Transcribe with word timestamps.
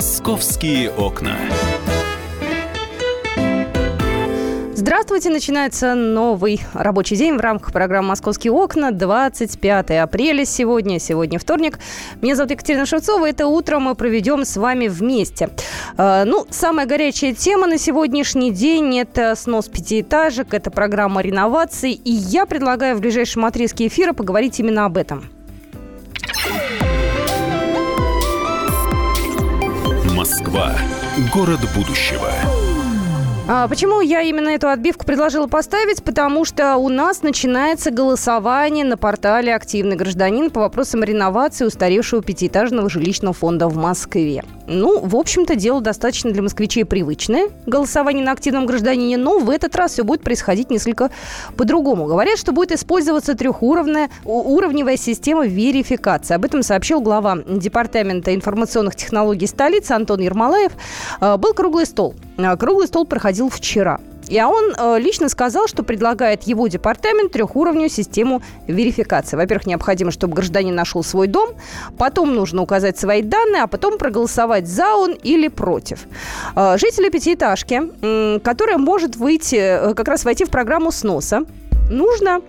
Московские 0.00 0.90
окна. 0.92 1.36
Здравствуйте, 4.72 5.28
начинается 5.28 5.94
новый 5.94 6.62
рабочий 6.72 7.16
день 7.16 7.36
в 7.36 7.40
рамках 7.40 7.74
программы 7.74 8.08
«Московские 8.08 8.50
окна». 8.54 8.92
25 8.92 9.90
апреля 9.90 10.46
сегодня, 10.46 10.98
сегодня 10.98 11.38
вторник. 11.38 11.78
Меня 12.22 12.34
зовут 12.34 12.52
Екатерина 12.52 12.86
Шевцова. 12.86 13.28
Это 13.28 13.46
утро 13.46 13.78
мы 13.78 13.94
проведем 13.94 14.46
с 14.46 14.56
вами 14.56 14.88
вместе. 14.88 15.50
Э, 15.98 16.24
ну, 16.24 16.46
самая 16.48 16.86
горячая 16.86 17.34
тема 17.34 17.66
на 17.66 17.76
сегодняшний 17.76 18.52
день– 18.52 18.98
это 19.00 19.34
снос 19.34 19.68
пятиэтажек, 19.68 20.54
это 20.54 20.70
программа 20.70 21.20
реновации. 21.20 21.92
И 21.92 22.10
я 22.10 22.46
предлагаю 22.46 22.96
в 22.96 23.00
ближайшем 23.00 23.44
отрезке 23.44 23.88
эфира 23.88 24.14
поговорить 24.14 24.60
именно 24.60 24.86
об 24.86 24.96
этом. 24.96 25.28
Москва. 30.20 30.76
Город 31.32 31.60
будущего. 31.74 32.30
А, 33.52 33.66
почему 33.66 34.00
я 34.00 34.20
именно 34.22 34.50
эту 34.50 34.68
отбивку 34.68 35.04
предложила 35.04 35.48
поставить? 35.48 36.04
Потому 36.04 36.44
что 36.44 36.76
у 36.76 36.88
нас 36.88 37.22
начинается 37.22 37.90
голосование 37.90 38.84
на 38.84 38.96
портале 38.96 39.52
«Активный 39.52 39.96
гражданин» 39.96 40.50
по 40.50 40.60
вопросам 40.60 41.02
реновации 41.02 41.64
устаревшего 41.64 42.22
пятиэтажного 42.22 42.88
жилищного 42.88 43.34
фонда 43.34 43.66
в 43.66 43.74
Москве. 43.74 44.44
Ну, 44.68 45.00
в 45.00 45.16
общем-то, 45.16 45.56
дело 45.56 45.80
достаточно 45.80 46.30
для 46.30 46.42
москвичей 46.42 46.84
привычное. 46.84 47.48
Голосование 47.66 48.24
на 48.24 48.30
активном 48.30 48.66
гражданине, 48.66 49.16
но 49.16 49.40
в 49.40 49.50
этот 49.50 49.74
раз 49.74 49.94
все 49.94 50.04
будет 50.04 50.22
происходить 50.22 50.70
несколько 50.70 51.10
по-другому. 51.56 52.06
Говорят, 52.06 52.38
что 52.38 52.52
будет 52.52 52.70
использоваться 52.70 53.34
трехуровневая 53.34 54.10
уровневая 54.24 54.96
система 54.96 55.44
верификации. 55.44 56.34
Об 56.34 56.44
этом 56.44 56.62
сообщил 56.62 57.00
глава 57.00 57.38
Департамента 57.48 58.32
информационных 58.32 58.94
технологий 58.94 59.48
столицы 59.48 59.90
Антон 59.90 60.20
Ермолаев. 60.20 60.70
А, 61.18 61.36
был 61.36 61.52
круглый 61.52 61.84
стол. 61.84 62.14
А, 62.38 62.56
круглый 62.56 62.86
стол 62.86 63.06
проходил 63.06 63.39
вчера. 63.48 64.00
И 64.28 64.38
а 64.38 64.48
он 64.48 64.74
э, 64.76 64.98
лично 65.00 65.28
сказал, 65.28 65.66
что 65.66 65.82
предлагает 65.82 66.44
его 66.44 66.68
департамент 66.68 67.32
трехуровневую 67.32 67.90
систему 67.90 68.42
верификации. 68.68 69.36
Во-первых, 69.36 69.66
необходимо, 69.66 70.12
чтобы 70.12 70.34
гражданин 70.34 70.74
нашел 70.74 71.02
свой 71.02 71.26
дом, 71.26 71.50
потом 71.98 72.34
нужно 72.34 72.62
указать 72.62 72.96
свои 72.98 73.22
данные, 73.22 73.62
а 73.62 73.66
потом 73.66 73.98
проголосовать 73.98 74.68
за 74.68 74.94
он 74.94 75.12
или 75.12 75.48
против. 75.48 76.06
Э, 76.54 76.76
жители 76.78 77.10
пятиэтажки, 77.10 78.38
которая 78.40 78.78
может 78.78 79.16
выйти, 79.16 79.56
э, 79.56 79.94
как 79.94 80.06
раз 80.06 80.24
войти 80.24 80.44
в 80.44 80.50
программу 80.50 80.92
сноса, 80.92 81.44
нужно 81.90 82.40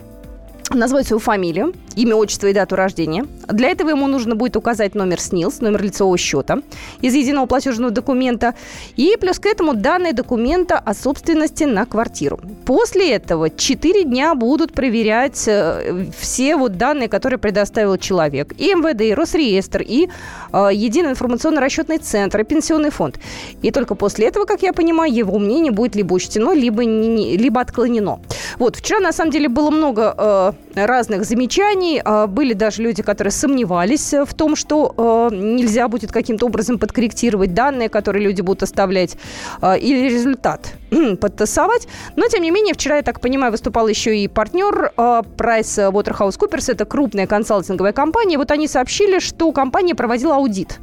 назвать 0.70 1.08
свою 1.08 1.20
фамилию, 1.20 1.73
имя, 1.95 2.16
отчество 2.16 2.47
и 2.47 2.53
дату 2.53 2.75
рождения. 2.75 3.25
Для 3.47 3.70
этого 3.70 3.89
ему 3.89 4.08
нужно 4.08 4.36
будет 4.36 4.56
указать 4.56 4.95
номер 4.95 5.20
СНИЛС, 5.20 5.61
номер 5.61 5.84
лицевого 5.84 6.17
счета 6.17 6.59
из 7.02 7.14
единого 7.14 7.45
платежного 7.45 7.92
документа 7.92 8.56
и 8.95 9.17
плюс 9.20 9.39
к 9.39 9.45
этому 9.45 9.73
данные 9.73 10.14
документа 10.14 10.78
о 10.78 10.94
собственности 10.94 11.64
на 11.64 11.86
квартиру. 11.86 12.39
После 12.66 13.11
этого 13.11 13.50
4 13.50 14.03
дня 14.03 14.36
будут 14.36 14.73
проверять 14.73 15.44
э, 15.48 16.06
все 16.17 16.56
вот 16.56 16.78
данные, 16.78 17.09
которые 17.09 17.39
предоставил 17.39 17.98
человек. 17.98 18.53
И 18.58 18.73
МВД, 18.73 19.02
и 19.02 19.14
Росреестр, 19.14 19.81
и 19.81 20.09
э, 20.53 20.70
Единый 20.73 21.11
информационно-расчетный 21.11 21.98
центр, 21.98 22.42
и 22.42 22.44
Пенсионный 22.44 22.92
фонд. 22.92 23.20
И 23.61 23.72
только 23.72 23.95
после 23.95 24.28
этого, 24.28 24.45
как 24.45 24.61
я 24.61 24.73
понимаю, 24.73 25.14
его 25.14 25.39
мнение 25.39 25.72
будет 25.72 25.95
либо 25.95 26.14
учтено, 26.14 26.53
либо, 26.53 26.86
не, 26.86 27.38
либо 27.38 27.61
отклонено. 27.61 28.20
Вот, 28.58 28.76
вчера, 28.76 29.00
на 29.00 29.11
самом 29.11 29.31
деле, 29.31 29.50
было 29.50 29.72
много 29.72 30.16
э, 30.17 30.86
разных 30.86 31.26
замечаний. 31.26 31.81
А, 32.04 32.28
были 32.28 32.54
даже 32.54 32.82
люди, 32.84 33.02
которые 33.02 33.32
сомневались 33.32 34.14
в 34.14 34.34
том, 34.34 34.56
что 34.56 34.94
а, 34.98 35.30
нельзя 35.32 35.88
будет 35.88 36.12
каким-то 36.12 36.46
образом 36.46 36.78
подкорректировать 36.78 37.54
данные, 37.54 37.90
которые 37.90 38.23
люди 38.23 38.42
будут 38.42 38.64
оставлять, 38.64 39.18
а, 39.62 39.76
или 39.76 40.10
результат 40.10 40.73
подтасовать. 41.20 41.88
Но, 42.16 42.28
тем 42.28 42.44
не 42.44 42.52
менее, 42.52 42.73
вчера, 42.73 42.98
я 42.98 43.02
так 43.02 43.20
понимаю, 43.20 43.52
выступал 43.52 43.88
еще 43.88 44.17
и 44.17 44.28
партнер 44.28 44.92
Price 44.95 45.92
Waterhouse 45.92 46.38
Coopers. 46.39 46.72
Это 46.72 46.86
крупная 46.86 47.28
консалтинговая 47.28 47.94
компания. 47.94 48.38
Вот 48.38 48.52
они 48.52 48.67
сообщили, 48.67 49.20
что 49.20 49.52
компания 49.52 49.95
проводила 49.95 50.36
аудит 50.36 50.80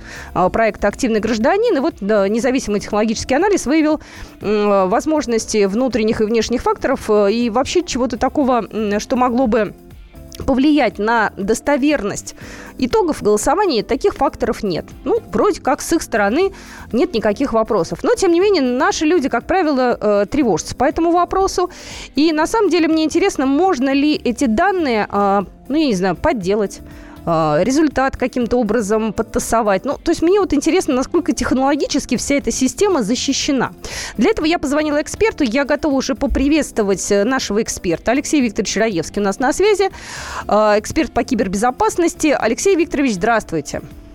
проекта 0.53 0.89
«Активный 0.89 1.21
гражданин». 1.21 1.77
И 1.77 1.81
вот 1.81 2.01
независимый 2.01 2.81
технологический 2.81 3.34
анализ 3.34 3.67
выявил 3.67 4.01
возможности 4.41 5.67
внутренних 5.67 6.21
и 6.21 6.25
внешних 6.25 6.62
факторов 6.62 7.09
и 7.11 7.51
вообще 7.51 7.83
чего-то 7.83 8.17
такого, 8.17 8.65
что 8.99 9.17
могло 9.17 9.47
бы 9.47 9.75
повлиять 10.44 10.99
на 10.99 11.32
достоверность 11.37 12.34
итогов 12.78 13.22
голосования 13.22 13.82
таких 13.82 14.15
факторов 14.15 14.62
нет. 14.62 14.87
Ну, 15.04 15.21
вроде 15.32 15.60
как 15.60 15.81
с 15.81 15.93
их 15.93 16.03
стороны 16.03 16.53
нет 16.93 17.15
никаких 17.15 17.53
вопросов. 17.53 18.00
Но, 18.03 18.15
тем 18.15 18.32
не 18.32 18.41
менее, 18.41 18.62
наши 18.62 19.04
люди, 19.04 19.28
как 19.28 19.47
правило, 19.47 19.98
э, 20.00 20.27
тревожатся 20.31 20.75
по 20.75 20.84
этому 20.84 21.10
вопросу. 21.10 21.71
И 22.15 22.32
на 22.32 22.47
самом 22.47 22.71
деле 22.71 22.88
мне 22.88 23.04
интересно, 23.04 23.47
можно 23.47 23.93
ли 23.93 24.15
эти 24.15 24.47
данные, 24.47 25.06
э, 25.10 25.43
ну, 25.69 25.77
я 25.77 25.87
не 25.87 25.94
знаю, 25.94 26.16
подделать 26.16 26.81
а, 26.81 26.82
результат 27.62 28.16
каким-то 28.16 28.56
образом 28.56 29.12
подтасовать. 29.12 29.84
Ну, 29.84 29.99
то 30.03 30.11
есть 30.11 30.22
мне 30.22 30.41
вот 30.41 30.53
интересно, 30.53 30.94
насколько 30.94 31.33
технологически 31.33 32.16
вся 32.16 32.37
эта 32.37 32.50
система 32.50 33.03
защищена. 33.03 33.72
Для 34.16 34.31
этого 34.31 34.47
я 34.47 34.59
позвонила 34.59 35.00
эксперту, 35.03 35.44
я 35.44 35.65
готова 35.65 35.94
уже 35.94 36.15
поприветствовать 36.15 37.11
э, 37.11 37.25
нашего 37.25 37.62
эксперта. 37.62 38.12
Алексей 38.12 38.41
Викторович 38.41 38.77
Раевский 38.77 39.21
у 39.21 39.25
нас 39.25 39.39
на 39.39 39.53
связи, 39.53 39.91
а, 40.47 40.78
эксперт 40.78 41.12
по 41.12 41.25
кибербезопасности. 41.25 42.37
Алексей 42.39 42.77
Викторович, 42.77 43.15
здравствуйте. 43.15 43.78
Здравствуйте, 43.78 44.08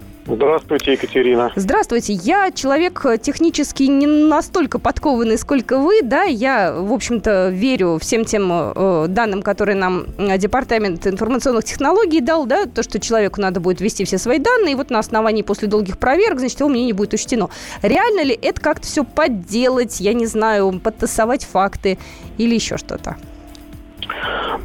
Екатерина. 0.94 1.51
Здравствуйте. 1.56 2.13
Я 2.13 2.51
человек 2.51 3.06
технически 3.22 3.84
не 3.84 4.07
настолько 4.07 4.79
подкованный, 4.79 5.38
сколько 5.38 5.78
вы, 5.79 6.01
да. 6.01 6.23
Я, 6.23 6.73
в 6.73 6.94
общем-то, 6.94 7.50
верю 7.50 7.97
всем 8.01 8.23
тем 8.23 8.50
э, 8.51 9.06
данным, 9.09 9.41
которые 9.41 9.75
нам 9.75 10.06
э, 10.17 10.38
Департамент 10.38 11.06
информационных 11.06 11.66
технологий 11.66 12.22
дал, 12.22 12.45
да, 12.45 12.66
то, 12.66 12.83
что 12.83 13.00
человеку 13.00 13.41
надо 13.41 13.59
будет 13.59 13.81
ввести 13.81 14.06
все 14.06 14.17
свои 14.17 14.39
данные, 14.39 14.73
и 14.73 14.75
вот 14.75 14.89
на 14.89 15.00
основании 15.00 15.41
после 15.41 15.67
долгих 15.67 15.97
проверок, 15.97 16.39
значит, 16.39 16.59
его 16.59 16.69
мнение 16.69 16.94
будет 16.94 17.13
учтено. 17.13 17.50
Реально 17.81 18.23
ли 18.23 18.39
это 18.41 18.62
как-то 18.62 18.88
все 18.88 19.03
подделать, 19.03 20.00
я 20.00 20.13
не 20.13 20.25
знаю, 20.25 20.79
подтасовать 20.79 21.45
факты 21.45 21.97
или 22.38 22.56
еще 22.56 22.78
что-то? 22.78 23.17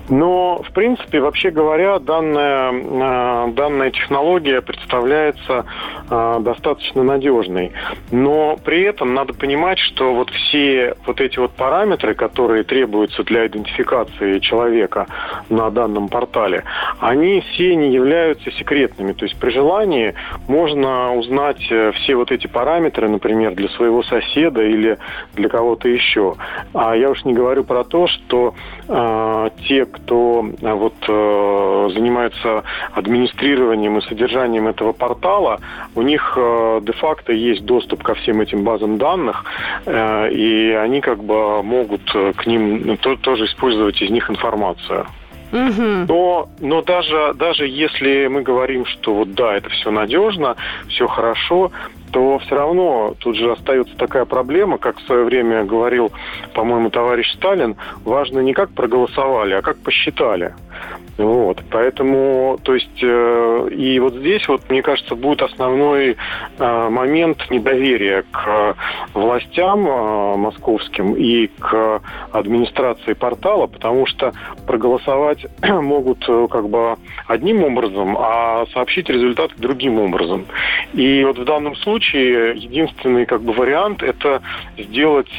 Но, 0.09 0.63
в 0.63 0.73
принципе, 0.73 1.21
вообще 1.21 1.51
говоря, 1.51 1.99
данная, 1.99 2.73
э, 2.73 3.53
данная 3.53 3.91
технология 3.91 4.63
представляется 4.63 5.67
э, 6.11 6.37
достаточно 6.41 7.03
надежной. 7.03 7.73
Но 8.11 8.59
при 8.65 8.83
этом 8.83 9.15
надо 9.15 9.35
понимать, 9.35 9.79
что 9.79 10.15
вот 10.15 10.31
все 10.31 10.95
вот 11.07 11.21
эти 11.21 11.39
вот 11.39 11.53
параметры, 11.53 12.15
которые 12.15 12.65
требуются 12.65 13.23
для 13.25 13.47
идентификации 13.47 14.39
человека 14.39 15.07
на 15.49 15.71
данном 15.71 16.09
портале, 16.09 16.65
они 17.01 17.43
все 17.53 17.77
не 17.77 17.93
являются 17.93 18.51
секретными. 18.53 19.13
То 19.13 19.25
есть 19.25 19.39
при 19.39 19.51
желании 19.51 20.15
можно 20.47 21.15
узнать 21.15 21.67
э, 21.71 21.93
все 21.93 22.15
вот 22.15 22.33
эти 22.33 22.47
параметры, 22.47 23.09
например, 23.09 23.55
для 23.55 23.69
своего 23.71 24.03
соседа 24.03 24.63
или 24.63 24.99
для 25.35 25.49
кого-то 25.49 25.89
еще. 25.89 26.35
А 26.73 26.97
я 26.97 27.11
уж 27.11 27.25
не 27.25 27.35
говорю 27.35 27.65
про 27.65 27.85
то, 27.85 28.07
что 28.07 28.55
те, 28.89 29.85
кто 29.85 30.45
э, 30.63 30.73
вот 30.73 30.95
э, 31.07 31.89
занимается 31.93 32.65
администрированием 32.93 33.99
и 33.99 34.03
содержанием 34.03 34.67
этого 34.67 34.93
портала, 34.93 35.61
у 35.95 36.03
них 36.03 36.33
э, 36.37 36.81
де-факто 36.83 37.33
есть 37.33 37.65
доступ 37.65 38.03
ко 38.03 38.15
всем 38.15 38.41
этим 38.41 38.65
базам 38.65 38.99
данных, 38.99 39.45
и 39.87 40.79
они 40.81 41.01
как 41.01 41.23
бы 41.23 41.63
могут 41.63 42.11
к 42.11 42.47
ним 42.47 42.83
ну, 42.85 42.97
тоже 42.97 43.45
использовать 43.45 44.01
из 44.01 44.11
них 44.11 44.31
информацию. 44.31 45.07
Угу. 45.53 46.07
Но, 46.09 46.49
но 46.61 46.83
даже, 46.83 47.35
даже 47.35 47.67
если 47.67 48.27
мы 48.27 48.43
говорим, 48.43 48.85
что 48.87 49.15
вот 49.15 49.35
да, 49.35 49.57
это 49.57 49.69
все 49.71 49.91
надежно, 49.91 50.57
все 50.89 51.07
хорошо, 51.07 51.73
то 52.13 52.39
все 52.39 52.55
равно 52.55 53.15
тут 53.19 53.37
же 53.37 53.53
остается 53.53 53.97
такая 53.97 54.25
проблема, 54.25 54.79
как 54.79 54.99
в 54.99 55.07
свое 55.07 55.25
время 55.25 55.65
говорил, 55.65 56.13
по-моему, 56.55 56.91
товарищ 56.91 57.33
Сталин, 57.35 57.77
важно 58.05 58.41
не 58.41 58.53
как 58.53 58.71
проголосовали, 58.71 59.55
а 59.55 59.63
как 59.63 59.79
посчитали. 59.79 60.55
Вот, 61.19 61.65
поэтому, 61.69 62.61
то 62.63 62.75
есть, 62.75 63.03
э, 63.03 63.69
и 63.73 63.99
вот 63.99 64.15
здесь 64.15 64.47
вот, 64.47 64.71
мне 64.71 64.83
кажется, 64.83 65.17
будет 65.17 65.43
основной 65.43 66.17
э, 66.59 66.89
момент 66.89 67.45
недоверия 67.51 68.23
к 68.31 68.77
властям 69.15 69.85
э, 69.89 70.37
московским 70.37 71.15
и 71.15 71.49
к 71.59 72.01
администрации 72.31 73.15
портала, 73.15 73.67
потому 73.67 74.07
что 74.07 74.33
проголосовать 74.65 75.45
могут 75.69 76.25
как 76.25 76.69
бы 76.69 76.95
одним 77.27 77.65
образом, 77.65 78.17
а 78.17 78.67
сообщить 78.73 79.09
результаты 79.09 79.55
другим 79.59 79.99
образом. 79.99 80.47
И 80.95 81.25
вот 81.25 81.37
в 81.37 81.45
данном 81.45 81.75
случае 81.75 82.57
единственный 82.57 83.27
как 83.27 83.43
бы 83.43 83.53
вариант 83.53 84.05
это 84.05 84.41
сделать 84.79 85.33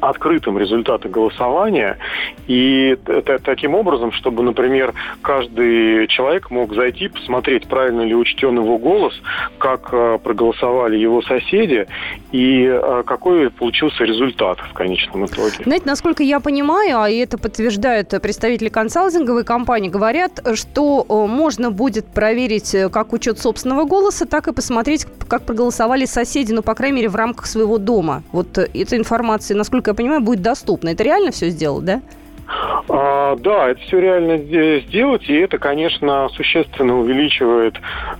открытым 0.00 0.58
результаты 0.58 1.08
голосования. 1.08 1.98
И 2.46 2.96
таким 3.44 3.74
образом, 3.74 4.12
чтобы, 4.12 4.42
например, 4.42 4.94
каждый 5.22 6.06
человек 6.08 6.50
мог 6.50 6.74
зайти, 6.74 7.08
посмотреть, 7.08 7.66
правильно 7.66 8.02
ли 8.02 8.14
учтен 8.14 8.56
его 8.56 8.78
голос, 8.78 9.14
как 9.58 9.88
э, 9.92 10.18
проголосовали 10.22 10.96
его 10.96 11.22
соседи 11.22 11.86
и 12.32 12.64
э, 12.64 13.02
какой 13.06 13.50
получился 13.50 14.04
результат 14.04 14.58
в 14.58 14.72
конечном 14.72 15.26
итоге. 15.26 15.64
Знаете, 15.64 15.84
насколько 15.86 16.22
я 16.22 16.40
понимаю, 16.40 17.00
а 17.00 17.10
это 17.10 17.38
подтверждают 17.38 18.10
представители 18.22 18.68
консалтинговой 18.68 19.44
компании, 19.44 19.88
говорят, 19.88 20.40
что 20.54 21.04
э, 21.08 21.26
можно 21.30 21.70
будет 21.70 22.06
проверить 22.06 22.74
как 22.92 23.12
учет 23.12 23.38
собственного 23.38 23.84
голоса, 23.84 24.26
так 24.26 24.48
и 24.48 24.52
посмотреть, 24.52 25.06
как 25.28 25.42
проголосовали 25.42 26.04
соседи, 26.04 26.52
ну, 26.52 26.62
по 26.62 26.74
крайней 26.74 26.96
мере, 26.96 27.08
в 27.08 27.16
рамках 27.16 27.46
своего 27.46 27.78
дома. 27.78 28.22
Вот 28.32 28.58
эта 28.58 28.96
информация, 28.96 29.56
насколько 29.56 29.87
я 29.90 29.94
понимаю, 29.94 30.20
будет 30.20 30.42
доступна. 30.42 30.90
Это 30.90 31.02
реально 31.02 31.30
все 31.30 31.48
сделать, 31.48 31.84
да? 31.84 32.00
А, 32.88 33.36
да, 33.36 33.68
это 33.68 33.80
все 33.82 34.00
реально 34.00 34.38
сделать, 34.80 35.28
и 35.28 35.34
это, 35.34 35.58
конечно, 35.58 36.28
существенно 36.30 36.98
увеличивает 36.98 37.74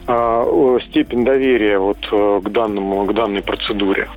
а, 0.06 0.78
степень 0.90 1.24
доверия 1.24 1.78
вот 1.78 1.98
э, 2.12 2.40
к 2.44 2.48
данному, 2.50 3.06
к 3.06 3.14
данной 3.14 3.42
процедуре. 3.42 4.08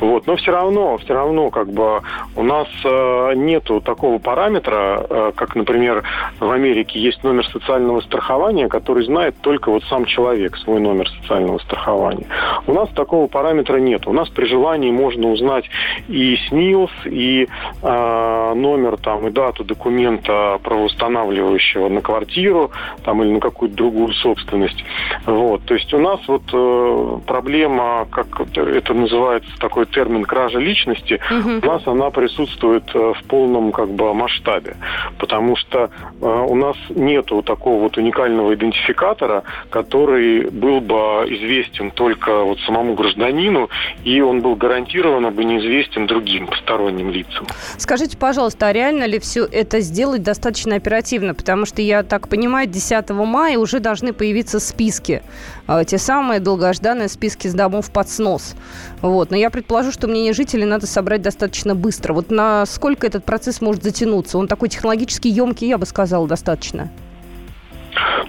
Вот, 0.00 0.26
но 0.26 0.36
все 0.36 0.52
равно, 0.52 0.98
все 0.98 1.14
равно, 1.14 1.50
как 1.50 1.70
бы 1.70 2.02
у 2.36 2.42
нас 2.42 2.68
а, 2.84 3.32
нету 3.32 3.80
такого 3.80 4.18
параметра, 4.18 5.06
а, 5.08 5.32
как, 5.32 5.54
например, 5.56 6.04
в 6.40 6.50
Америке 6.50 7.00
есть 7.00 7.22
номер 7.24 7.46
социального 7.46 8.00
страхования, 8.00 8.68
который 8.68 9.04
знает 9.04 9.36
только 9.40 9.70
вот 9.70 9.82
сам 9.84 10.04
человек 10.04 10.56
свой 10.58 10.80
номер 10.80 11.08
социального 11.08 11.58
страхования. 11.58 12.26
У 12.66 12.72
нас 12.72 12.88
такого 12.90 13.26
параметра 13.26 13.78
нет. 13.78 14.06
У 14.06 14.12
нас 14.12 14.28
при 14.28 14.46
желании 14.46 14.90
можно 14.90 15.30
узнать 15.30 15.64
и 16.08 16.38
СНИЛС, 16.48 16.90
и 17.06 17.48
а, 17.82 18.54
номер 18.54 18.96
там 18.98 19.26
и 19.26 19.30
дату 19.30 19.64
документа 19.64 20.58
правоустанавливающего 20.62 21.88
на 21.88 22.00
квартиру 22.00 22.70
там, 23.04 23.22
или 23.22 23.30
на 23.30 23.40
какую-то 23.40 23.76
другую 23.76 24.12
собственность. 24.12 24.84
Вот. 25.26 25.64
То 25.64 25.74
есть 25.74 25.92
у 25.94 25.98
нас 25.98 26.20
вот 26.26 26.42
э, 26.52 27.18
проблема, 27.26 28.06
как 28.10 28.40
это 28.40 28.94
называется, 28.94 29.47
такой 29.58 29.86
термин 29.86 30.24
кража 30.24 30.58
личности, 30.58 31.20
угу. 31.30 31.60
у 31.62 31.66
нас 31.66 31.86
она 31.86 32.10
присутствует 32.10 32.84
э, 32.94 33.12
в 33.18 33.24
полном 33.24 33.72
как 33.72 33.88
бы 33.88 34.12
масштабе. 34.14 34.76
Потому 35.18 35.56
что 35.56 35.90
э, 36.20 36.26
у 36.26 36.54
нас 36.54 36.76
нету 36.90 37.42
такого 37.42 37.82
вот 37.82 37.96
уникального 37.96 38.54
идентификатора, 38.54 39.42
который 39.70 40.50
был 40.50 40.80
бы 40.80 40.94
известен 41.28 41.90
только 41.90 42.42
вот 42.42 42.58
самому 42.60 42.94
гражданину, 42.94 43.68
и 44.04 44.20
он 44.20 44.40
был 44.40 44.56
гарантированно 44.56 45.30
бы 45.30 45.44
неизвестен 45.44 46.06
другим 46.06 46.46
посторонним 46.46 47.10
лицам. 47.10 47.46
Скажите, 47.76 48.16
пожалуйста, 48.16 48.68
а 48.68 48.72
реально 48.72 49.04
ли 49.04 49.18
все 49.18 49.44
это 49.44 49.80
сделать 49.80 50.22
достаточно 50.22 50.76
оперативно? 50.76 51.34
Потому 51.34 51.66
что, 51.66 51.82
я 51.82 52.02
так 52.02 52.28
понимаю, 52.28 52.66
10 52.66 53.10
мая 53.10 53.58
уже 53.58 53.80
должны 53.80 54.12
появиться 54.12 54.60
списки. 54.60 55.22
А, 55.66 55.84
те 55.84 55.98
самые 55.98 56.40
долгожданные 56.40 57.08
списки 57.08 57.46
с 57.48 57.54
домов 57.54 57.90
под 57.90 58.08
снос. 58.08 58.54
Вот. 59.02 59.30
Но 59.30 59.36
я 59.38 59.50
предположу, 59.50 59.92
что 59.92 60.06
мнение 60.06 60.32
жителей 60.32 60.64
надо 60.64 60.86
собрать 60.86 61.22
достаточно 61.22 61.74
быстро. 61.74 62.12
Вот 62.12 62.30
насколько 62.30 63.06
этот 63.06 63.24
процесс 63.24 63.60
может 63.60 63.82
затянуться? 63.82 64.38
Он 64.38 64.48
такой 64.48 64.68
технологически 64.68 65.28
емкий, 65.28 65.68
я 65.68 65.78
бы 65.78 65.86
сказала, 65.86 66.26
достаточно. 66.26 66.90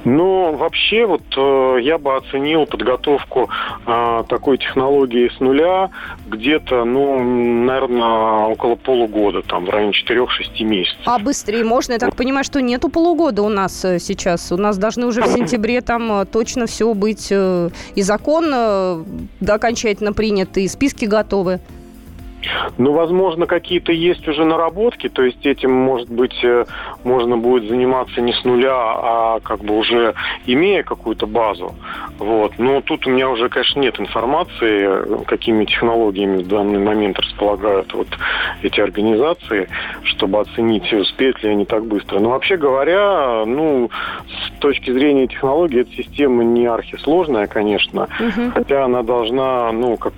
Ну, 0.05 0.55
вообще, 0.55 1.05
вот 1.05 1.21
э, 1.35 1.77
я 1.81 1.97
бы 1.97 2.15
оценил 2.15 2.65
подготовку 2.65 3.49
э, 3.85 4.23
такой 4.27 4.57
технологии 4.57 5.29
с 5.35 5.39
нуля 5.39 5.89
где-то, 6.27 6.85
ну, 6.85 7.19
наверное, 7.19 8.47
около 8.47 8.75
полугода, 8.75 9.41
там, 9.41 9.65
в 9.65 9.69
районе 9.69 9.91
4-6 9.91 10.63
месяцев. 10.63 11.01
А 11.05 11.19
быстрее 11.19 11.63
можно? 11.63 11.93
Я 11.93 11.99
так 11.99 12.15
понимаю, 12.15 12.43
что 12.43 12.61
нету 12.61 12.89
полугода 12.89 13.41
у 13.41 13.49
нас 13.49 13.83
э, 13.85 13.99
сейчас. 13.99 14.51
У 14.51 14.57
нас 14.57 14.77
должны 14.77 15.05
уже 15.05 15.21
в 15.21 15.27
сентябре 15.33 15.81
там 15.81 16.25
точно 16.27 16.65
все 16.67 16.93
быть. 16.93 17.27
Э, 17.31 17.69
и 17.95 18.01
закон 18.01 18.51
э, 18.53 19.03
окончательно 19.47 20.13
принят, 20.13 20.57
и 20.57 20.67
списки 20.67 21.05
готовы. 21.05 21.59
Ну, 22.77 22.93
возможно, 22.93 23.45
какие-то 23.45 23.91
есть 23.91 24.27
уже 24.27 24.45
наработки, 24.45 25.09
то 25.09 25.23
есть 25.23 25.45
этим, 25.45 25.71
может 25.71 26.09
быть, 26.09 26.43
э, 26.43 26.65
можно 27.03 27.37
будет 27.37 27.69
заниматься 27.69 28.21
не 28.21 28.33
с 28.33 28.43
нуля, 28.43 28.75
а 28.75 29.39
как 29.41 29.63
бы 29.63 29.77
уже 29.77 30.13
имея 30.45 30.83
какую-то 30.83 31.27
базу. 31.27 31.75
Вот. 32.17 32.53
Но 32.57 32.81
тут 32.81 33.05
у 33.07 33.09
меня 33.09 33.29
уже, 33.29 33.49
конечно, 33.49 33.79
нет 33.79 33.99
информации, 33.99 35.23
какими 35.25 35.65
технологиями 35.65 36.43
в 36.43 36.47
данный 36.47 36.79
момент 36.79 37.19
располагают 37.19 37.93
вот 37.93 38.07
эти 38.61 38.79
организации, 38.79 39.67
чтобы 40.03 40.39
оценить, 40.39 40.91
успеют 40.93 41.43
ли 41.43 41.49
они 41.49 41.65
так 41.65 41.85
быстро. 41.85 42.19
Но 42.19 42.29
вообще 42.29 42.57
говоря, 42.57 43.43
ну, 43.45 43.89
с 44.27 44.59
точки 44.59 44.91
зрения 44.91 45.27
технологии, 45.27 45.81
эта 45.81 45.91
система 45.91 46.43
не 46.43 46.65
архисложная, 46.65 47.47
конечно, 47.47 48.07
угу. 48.19 48.51
хотя 48.53 48.85
она 48.85 49.03
должна, 49.03 49.71
ну, 49.71 49.97
как 49.97 50.13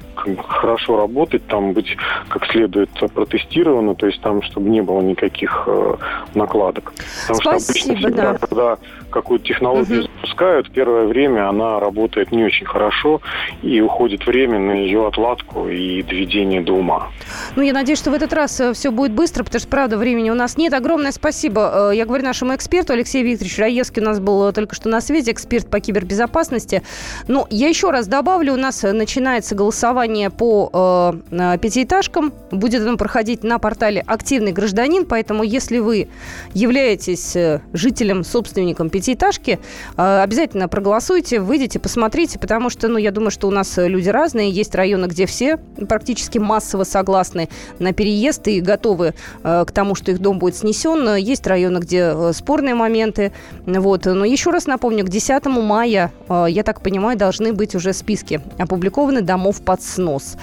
хорошо 0.47 0.97
работать, 0.97 1.45
там 1.47 1.73
быть 1.73 1.97
как 2.29 2.45
следует 2.47 2.89
протестировано, 3.13 3.95
то 3.95 4.07
есть 4.07 4.21
там, 4.21 4.41
чтобы 4.41 4.69
не 4.69 4.81
было 4.81 5.01
никаких 5.01 5.63
э, 5.67 5.95
накладок. 6.35 6.93
Потому 7.27 7.41
Спасибо, 7.41 7.59
что 7.59 7.91
обычно 7.91 7.95
всегда, 7.95 8.31
да. 8.33 8.37
когда 8.37 8.77
какую-то 9.11 9.45
технологию 9.45 10.03
угу. 10.03 10.09
запускают, 10.15 10.71
первое 10.71 11.05
время 11.05 11.49
она 11.49 11.79
работает 11.79 12.31
не 12.31 12.43
очень 12.43 12.65
хорошо, 12.65 13.21
и 13.61 13.81
уходит 13.81 14.25
время 14.25 14.59
на 14.59 14.71
ее 14.71 15.07
отладку 15.07 15.67
и 15.67 16.01
доведение 16.01 16.61
до 16.61 16.73
ума. 16.73 17.09
Ну, 17.55 17.61
я 17.61 17.73
надеюсь, 17.73 17.99
что 17.99 18.11
в 18.11 18.13
этот 18.13 18.33
раз 18.33 18.59
э, 18.59 18.73
все 18.73 18.91
будет 18.91 19.11
быстро, 19.11 19.43
потому 19.43 19.59
что, 19.59 19.69
правда, 19.69 19.97
времени 19.97 20.29
у 20.29 20.35
нас 20.35 20.57
нет. 20.57 20.73
Огромное 20.73 21.11
спасибо. 21.11 21.91
Э, 21.91 21.95
я 21.95 22.05
говорю 22.05 22.23
нашему 22.23 22.55
эксперту 22.55 22.93
Алексею 22.93 23.25
Викторовичу 23.25 23.61
Раевский, 23.61 24.01
у 24.01 24.05
нас 24.05 24.19
был 24.19 24.51
только 24.53 24.75
что 24.75 24.89
на 24.89 25.01
связи, 25.01 25.31
эксперт 25.31 25.69
по 25.69 25.79
кибербезопасности. 25.79 26.81
Но 27.27 27.47
я 27.49 27.67
еще 27.67 27.91
раз 27.91 28.07
добавлю, 28.07 28.53
у 28.53 28.57
нас 28.57 28.83
начинается 28.83 29.55
голосование 29.55 30.29
по 30.29 31.21
э, 31.31 31.57
пятиэтажкам. 32.01 32.33
Будет 32.51 32.81
оно 32.81 32.97
проходить 32.97 33.43
на 33.43 33.59
портале 33.59 34.03
«Активный 34.05 34.51
гражданин», 34.51 35.05
поэтому 35.05 35.43
если 35.43 35.79
вы 35.79 36.09
являетесь 36.53 37.35
жителем, 37.73 38.23
собственником 38.23 38.89
пятиэтажки, 38.89 39.59
э, 39.97 40.21
обязательно 40.21 40.67
проголосуйте, 40.67 41.39
выйдите, 41.39 41.79
посмотрите, 41.79 42.39
потому 42.39 42.69
что, 42.69 42.87
ну, 42.87 42.97
я 42.97 43.11
думаю, 43.11 43.31
что 43.31 43.47
у 43.47 43.51
нас 43.51 43.73
люди 43.77 44.09
разные. 44.09 44.49
Есть 44.49 44.75
районы, 44.75 45.05
где 45.05 45.25
все 45.25 45.57
практически 45.57 46.37
массово 46.37 46.83
согласны 46.83 47.49
на 47.79 47.93
переезд 47.93 48.47
и 48.47 48.61
готовы 48.61 49.13
э, 49.43 49.65
к 49.65 49.71
тому, 49.71 49.95
что 49.95 50.11
их 50.11 50.19
дом 50.19 50.39
будет 50.39 50.55
снесен. 50.55 51.15
Есть 51.15 51.47
районы, 51.47 51.79
где 51.79 52.13
э, 52.13 52.31
спорные 52.33 52.75
моменты. 52.75 53.31
Вот. 53.65 54.05
Но 54.05 54.25
еще 54.25 54.51
раз 54.51 54.65
напомню, 54.65 55.05
к 55.05 55.09
10 55.09 55.45
мая, 55.45 56.11
я 56.29 56.63
так 56.63 56.81
понимаю, 56.81 57.17
должны 57.17 57.53
быть 57.53 57.75
уже 57.75 57.93
списки 57.93 58.41
опубликованы 58.57 59.21
домов 59.21 59.61
под 59.61 59.81
снос. 59.81 60.37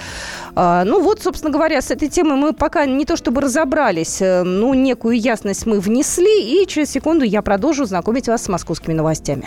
Ну 0.54 1.00
вот, 1.00 1.22
собственно 1.22 1.47
говоря, 1.50 1.80
с 1.80 1.90
этой 1.90 2.08
темой 2.08 2.36
мы 2.36 2.52
пока 2.52 2.86
не 2.86 3.04
то 3.04 3.16
чтобы 3.16 3.40
разобрались, 3.40 4.20
но 4.20 4.74
некую 4.74 5.18
ясность 5.18 5.66
мы 5.66 5.80
внесли, 5.80 6.62
и 6.62 6.66
через 6.66 6.90
секунду 6.90 7.24
я 7.24 7.42
продолжу 7.42 7.84
знакомить 7.84 8.28
вас 8.28 8.44
с 8.44 8.48
московскими 8.48 8.94
новостями. 8.94 9.44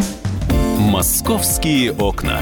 «Московские 0.79 1.93
окна». 1.93 2.39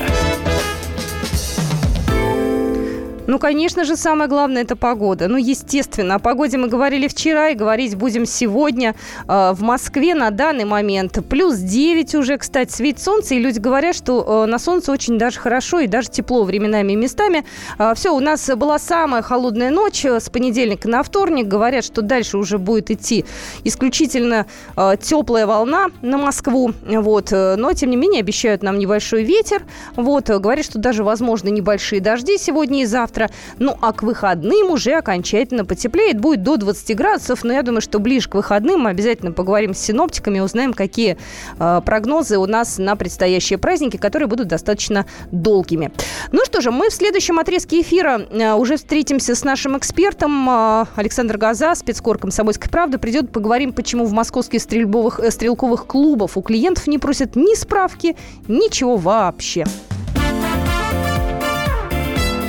Ну, 3.30 3.38
конечно 3.38 3.84
же, 3.84 3.96
самое 3.96 4.28
главное– 4.28 4.62
это 4.64 4.76
погода. 4.76 5.28
Ну, 5.28 5.38
естественно, 5.38 6.16
о 6.16 6.20
погоде 6.20 6.58
мы 6.58 6.68
говорили 6.68 7.08
вчера 7.08 7.50
и 7.50 7.54
говорить 7.54 7.96
будем 7.96 8.26
сегодня. 8.26 8.96
А, 9.28 9.54
в 9.54 9.62
Москве 9.62 10.16
на 10.16 10.32
данный 10.32 10.66
момент 10.66 11.20
плюс 11.30 11.58
9 11.58 12.16
уже, 12.16 12.40
кстати, 12.40 12.72
светит 12.72 13.04
солнце. 13.04 13.36
И 13.36 13.40
люди 13.40 13.60
говорят, 13.60 13.96
что 13.96 14.46
э, 14.46 14.50
на 14.50 14.58
солнце 14.58 14.92
очень 14.92 15.20
даже 15.20 15.40
хорошо 15.40 15.82
и 15.82 15.86
даже 15.86 16.10
тепло 16.10 16.44
временами 16.44 16.94
и 16.94 16.96
местами. 16.96 17.46
А, 17.78 17.94
Все, 17.94 18.16
у 18.16 18.20
нас 18.20 18.50
была 18.56 18.80
самая 18.80 19.22
холодная 19.22 19.70
ночь 19.70 20.04
э, 20.06 20.20
с 20.20 20.28
понедельника 20.32 20.90
на 20.90 21.04
вторник. 21.04 21.48
Говорят, 21.48 21.86
что 21.86 22.02
дальше 22.02 22.36
уже 22.40 22.58
будет 22.58 22.90
идти 22.90 23.26
исключительно 23.64 24.48
э, 24.76 24.96
теплая 25.00 25.46
волна 25.46 25.90
на 26.02 26.18
Москву. 26.18 26.74
Вот. 26.84 27.30
Но, 27.30 27.74
тем 27.74 27.92
не 27.92 27.96
менее, 27.96 28.22
обещают 28.22 28.64
нам 28.64 28.80
небольшой 28.80 29.24
ветер. 29.24 29.68
Вот. 29.96 30.30
Говорят, 30.30 30.66
что 30.66 30.80
даже 30.80 31.04
возможны 31.04 31.50
небольшие 31.50 32.02
дожди 32.02 32.40
сегодня 32.40 32.82
и 32.82 32.86
завтра 32.86 33.19
завтра. 33.20 33.30
Ну, 33.58 33.76
а 33.82 33.94
к 33.94 34.04
выходным 34.04 34.72
уже 34.72 34.94
окончательно 34.94 35.66
потеплеет. 35.66 36.20
Будет 36.20 36.44
до 36.44 36.58
20 36.58 36.96
градусов, 36.96 37.44
но 37.44 37.54
я 37.54 37.64
думаю, 37.64 37.82
что 37.82 38.00
ближе 38.00 38.30
к 38.30 38.36
выходным 38.36 38.82
мы 38.82 38.90
обязательно 38.92 39.32
поговорим 39.32 39.74
с 39.74 39.80
синоптиками, 39.80 40.40
узнаем, 40.40 40.74
какие 40.74 41.18
э, 41.60 41.82
прогнозы 41.86 42.38
у 42.38 42.46
нас 42.46 42.78
на 42.78 42.96
предстоящие 42.96 43.60
праздники, 43.60 43.98
которые 43.98 44.28
будут 44.28 44.48
достаточно 44.48 45.06
долгими. 45.32 45.92
Ну 46.32 46.46
что 46.46 46.62
же, 46.62 46.72
мы 46.72 46.90
в 46.90 46.94
следующем 46.94 47.40
отрезке 47.40 47.82
эфира 47.82 48.22
э, 48.30 48.54
уже 48.54 48.78
встретимся 48.78 49.36
с 49.36 49.44
нашим 49.44 49.78
экспертом 49.78 50.50
э, 50.50 50.86
Александр 50.96 51.38
Газа, 51.38 51.76
спецкор 51.76 52.18
«Комсомольской 52.18 52.70
правды». 52.70 52.98
Придет, 52.98 53.32
поговорим, 53.32 53.74
почему 53.74 54.06
в 54.06 54.14
московских 54.14 54.62
стрельбовых, 54.62 55.20
э, 55.20 55.32
стрелковых 55.32 55.86
клубах 55.86 56.38
у 56.38 56.42
клиентов 56.42 56.88
не 56.88 56.98
просят 56.98 57.36
ни 57.36 57.56
справки, 57.56 58.16
ничего 58.48 58.98
вообще. 58.98 59.66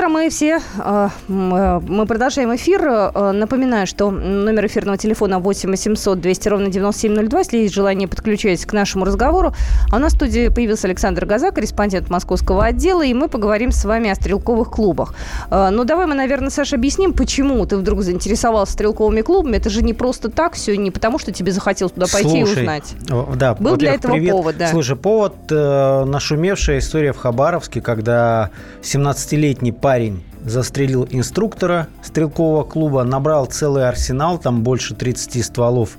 Утро, 0.00 0.08
мы 0.08 0.30
все. 0.30 0.60
Э, 0.78 1.08
э, 1.28 1.80
мы 1.86 2.06
продолжаем 2.06 2.56
эфир. 2.56 2.82
Э, 2.88 3.32
напоминаю, 3.32 3.86
что 3.86 4.10
номер 4.10 4.64
эфирного 4.64 4.96
телефона 4.96 5.40
8 5.40 5.68
800 5.68 6.18
200 6.18 6.48
ровно 6.48 6.68
9702. 6.68 7.38
Если 7.40 7.58
есть 7.58 7.74
желание, 7.74 8.08
подключайтесь 8.08 8.64
к 8.64 8.72
нашему 8.72 9.04
разговору. 9.04 9.52
А 9.92 9.96
у 9.96 9.98
нас 9.98 10.14
в 10.14 10.16
студии 10.16 10.48
появился 10.48 10.86
Александр 10.86 11.26
Газа, 11.26 11.50
корреспондент 11.50 12.08
московского 12.08 12.64
отдела, 12.64 13.04
и 13.04 13.12
мы 13.12 13.28
поговорим 13.28 13.72
с 13.72 13.84
вами 13.84 14.08
о 14.08 14.14
стрелковых 14.14 14.70
клубах. 14.70 15.14
Ну, 15.50 15.84
давай 15.84 16.06
мы, 16.06 16.14
наверное, 16.14 16.48
Саша, 16.48 16.76
объясним, 16.76 17.12
почему 17.12 17.66
ты 17.66 17.76
вдруг 17.76 18.00
заинтересовался 18.00 18.72
стрелковыми 18.72 19.20
клубами. 19.20 19.58
Это 19.58 19.68
же 19.68 19.82
не 19.82 19.92
просто 19.92 20.30
так 20.30 20.54
все, 20.54 20.78
не 20.78 20.90
потому, 20.90 21.18
что 21.18 21.30
тебе 21.30 21.52
захотелось 21.52 21.92
туда 21.92 22.06
пойти 22.10 22.42
Слушай, 22.42 22.56
и 22.56 22.60
узнать. 22.60 22.94
Да, 23.36 23.54
Был 23.54 23.76
для 23.76 23.92
этого 23.96 24.12
привет. 24.12 24.32
повод, 24.32 24.56
да. 24.56 24.68
Слушай, 24.68 24.96
повод 24.96 25.34
э, 25.50 26.04
нашумевшая 26.06 26.78
история 26.78 27.12
в 27.12 27.18
Хабаровске, 27.18 27.82
когда 27.82 28.48
17-летний 28.82 29.50
20-летний 29.50 29.72
парень 29.90 30.22
застрелил 30.44 31.04
инструктора 31.10 31.88
стрелкового 32.00 32.62
клуба, 32.62 33.02
набрал 33.02 33.46
целый 33.46 33.88
арсенал, 33.88 34.38
там 34.38 34.62
больше 34.62 34.94
30 34.94 35.44
стволов 35.44 35.96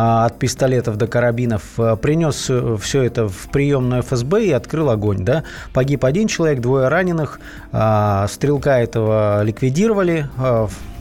от 0.00 0.38
пистолетов 0.38 0.96
до 0.96 1.06
карабинов, 1.06 1.62
а, 1.78 1.96
принес 1.96 2.46
э, 2.48 2.76
все 2.80 3.02
это 3.02 3.28
в 3.28 3.48
приемную 3.52 4.02
ФСБ 4.02 4.44
и 4.46 4.50
открыл 4.50 4.90
огонь. 4.90 5.24
Да? 5.24 5.44
Погиб 5.72 6.04
один 6.04 6.28
человек, 6.28 6.60
двое 6.60 6.88
раненых, 6.88 7.40
а, 7.72 8.26
стрелка 8.28 8.80
этого 8.80 9.42
ликвидировали, 9.42 10.28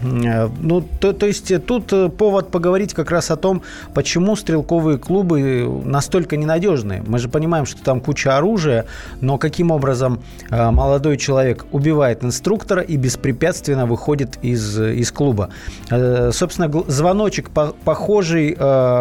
Э, 0.01 0.49
ну, 0.59 0.81
то, 0.81 1.13
то 1.13 1.25
есть 1.25 1.51
э, 1.51 1.59
тут 1.59 1.91
э, 1.93 2.09
повод 2.09 2.51
поговорить 2.51 2.93
как 2.93 3.11
раз 3.11 3.31
о 3.31 3.35
том, 3.35 3.61
почему 3.93 4.35
стрелковые 4.35 4.97
клубы 4.97 5.81
настолько 5.85 6.37
ненадежные. 6.37 7.03
Мы 7.05 7.19
же 7.19 7.29
понимаем, 7.29 7.65
что 7.65 7.81
там 7.83 7.99
куча 7.99 8.37
оружия, 8.37 8.85
но 9.21 9.37
каким 9.37 9.71
образом 9.71 10.21
молодой 10.49 11.17
человек 11.17 11.65
убивает 11.71 12.23
инструктора 12.23 12.81
и 12.81 12.95
беспрепятственно 12.95 13.85
выходит 13.85 14.37
из, 14.41 14.79
из 14.79 15.11
клуба. 15.11 15.49
Собственно, 15.89 16.71
звоночек 16.87 17.49
похожий 17.49 18.55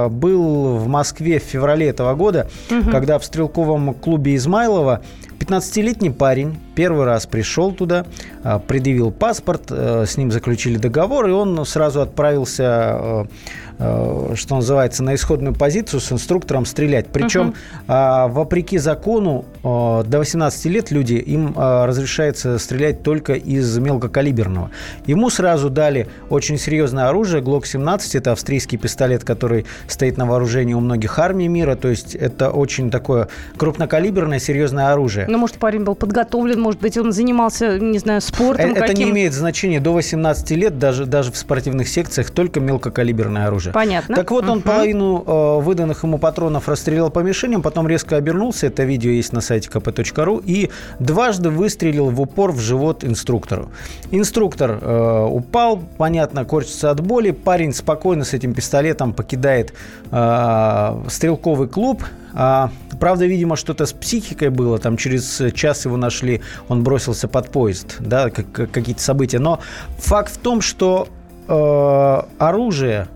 был 0.09 0.77
в 0.77 0.89
Москве 0.89 1.39
в 1.39 1.43
феврале 1.43 1.89
этого 1.89 2.15
года, 2.15 2.49
угу. 2.71 2.91
когда 2.91 3.19
в 3.19 3.25
стрелковом 3.25 3.95
клубе 3.95 4.37
Измайлова 4.37 5.03
15-летний 5.39 6.11
парень 6.11 6.59
первый 6.75 7.07
раз 7.07 7.27
пришел 7.27 7.73
туда, 7.73 8.07
а, 8.43 8.59
предъявил 8.59 9.11
паспорт, 9.13 9.71
э, 9.71 10.05
с 10.07 10.17
ним 10.17 10.31
заключили 10.31 10.77
договор, 10.79 11.29
и 11.29 11.31
он 11.31 11.65
сразу 11.65 12.01
отправился 12.01 12.99
э, 13.01 13.25
Э, 13.68 13.68
что 13.79 14.57
называется, 14.57 15.05
на 15.05 15.15
исходную 15.15 15.55
позицию 15.55 16.01
с 16.01 16.11
инструктором 16.11 16.67
стрелять. 16.67 17.07
Причем, 17.13 17.55
uh-huh. 17.87 18.29
вопреки 18.29 18.79
закону, 18.79 19.45
э, 19.63 20.05
до 20.05 20.19
18 20.19 20.65
лет 20.67 20.91
люди, 20.91 21.15
им 21.15 21.55
э, 21.57 21.85
разрешается 21.85 22.59
стрелять 22.59 23.03
только 23.03 23.35
из 23.35 23.79
мелкокалиберного. 23.79 24.71
Ему 25.07 25.31
сразу 25.31 25.71
дали 25.71 26.09
очень 26.29 26.59
серьезное 26.59 27.09
оружие, 27.09 27.41
ГЛОК-17, 27.41 28.19
это 28.19 28.33
австрийский 28.33 28.79
пистолет, 28.79 29.23
который 29.25 29.65
стоит 29.87 30.17
на 30.17 30.27
вооружении 30.27 30.75
у 30.75 30.81
многих 30.81 31.19
армий 31.19 31.49
мира, 31.49 31.77
то 31.77 31.89
есть 31.89 32.15
это 32.17 32.51
очень 32.51 32.91
такое 32.91 33.29
крупнокалиберное, 33.57 34.41
серьезное 34.41 34.93
оружие. 34.93 35.27
Ну, 35.29 35.39
может, 35.39 35.57
парень 35.57 35.85
был 35.85 35.95
подготовлен, 35.95 36.61
может 36.61 36.81
быть, 36.81 36.99
он 36.99 37.13
занимался, 37.13 37.79
не 37.79 37.99
знаю, 37.99 38.21
спортом 38.21 38.73
Это 38.73 38.81
каким? 38.81 39.07
не 39.07 39.11
имеет 39.13 39.35
значения. 39.35 39.79
До 39.79 39.93
18 39.93 40.51
лет 40.53 40.79
даже, 40.79 41.07
даже 41.07 41.31
в 41.31 41.37
спортивных 41.37 41.89
секциях 41.89 42.31
только 42.31 42.59
мелкокалиберное 42.59 43.47
оружие 43.47 43.68
оружия. 43.69 43.73
Понятно. 43.73 44.17
Так 44.17 44.31
вот, 44.31 44.45
он 44.45 44.59
угу. 44.59 44.61
половину 44.61 45.25
э, 45.27 45.61
выданных 45.63 46.03
ему 46.03 46.19
патронов 46.19 46.69
расстрелял 46.69 47.11
по 47.11 47.21
мишеням, 47.21 47.63
потом 47.63 47.89
резко 47.89 48.17
обернулся, 48.17 48.67
это 48.67 48.85
видео 48.85 49.11
есть 49.11 49.33
на 49.33 49.41
сайте 49.41 49.69
kp.ru, 49.69 50.43
и 50.45 50.71
дважды 50.99 51.51
выстрелил 51.51 52.11
в 52.11 52.21
упор 52.21 52.53
в 52.53 52.61
живот 52.61 53.05
инструктору. 53.05 53.71
Инструктор 54.11 54.79
э, 54.81 55.27
упал, 55.31 55.81
понятно, 55.97 56.45
корчится 56.45 56.91
от 56.91 57.01
боли, 57.01 57.31
парень 57.31 57.73
спокойно 57.73 58.25
с 58.25 58.35
этим 58.35 58.55
пистолетом 58.55 59.13
покидает 59.13 59.73
э, 60.11 61.03
стрелковый 61.09 61.69
клуб, 61.69 62.03
а, 62.35 62.71
правда, 63.01 63.27
видимо, 63.27 63.57
что-то 63.57 63.87
с 63.87 63.93
психикой 63.93 64.51
было. 64.51 64.79
Там 64.79 64.97
через 64.97 65.43
час 65.55 65.85
его 65.85 65.97
нашли, 65.97 66.41
он 66.69 66.85
бросился 66.85 67.27
под 67.27 67.51
поезд, 67.51 67.97
да, 68.01 68.31
как, 68.31 68.71
какие-то 68.71 69.03
события. 69.03 69.39
Но 69.39 69.61
факт 69.97 70.35
в 70.35 70.39
том, 70.39 70.61
что 70.61 71.09
э, 71.49 72.23
оружие 72.39 73.09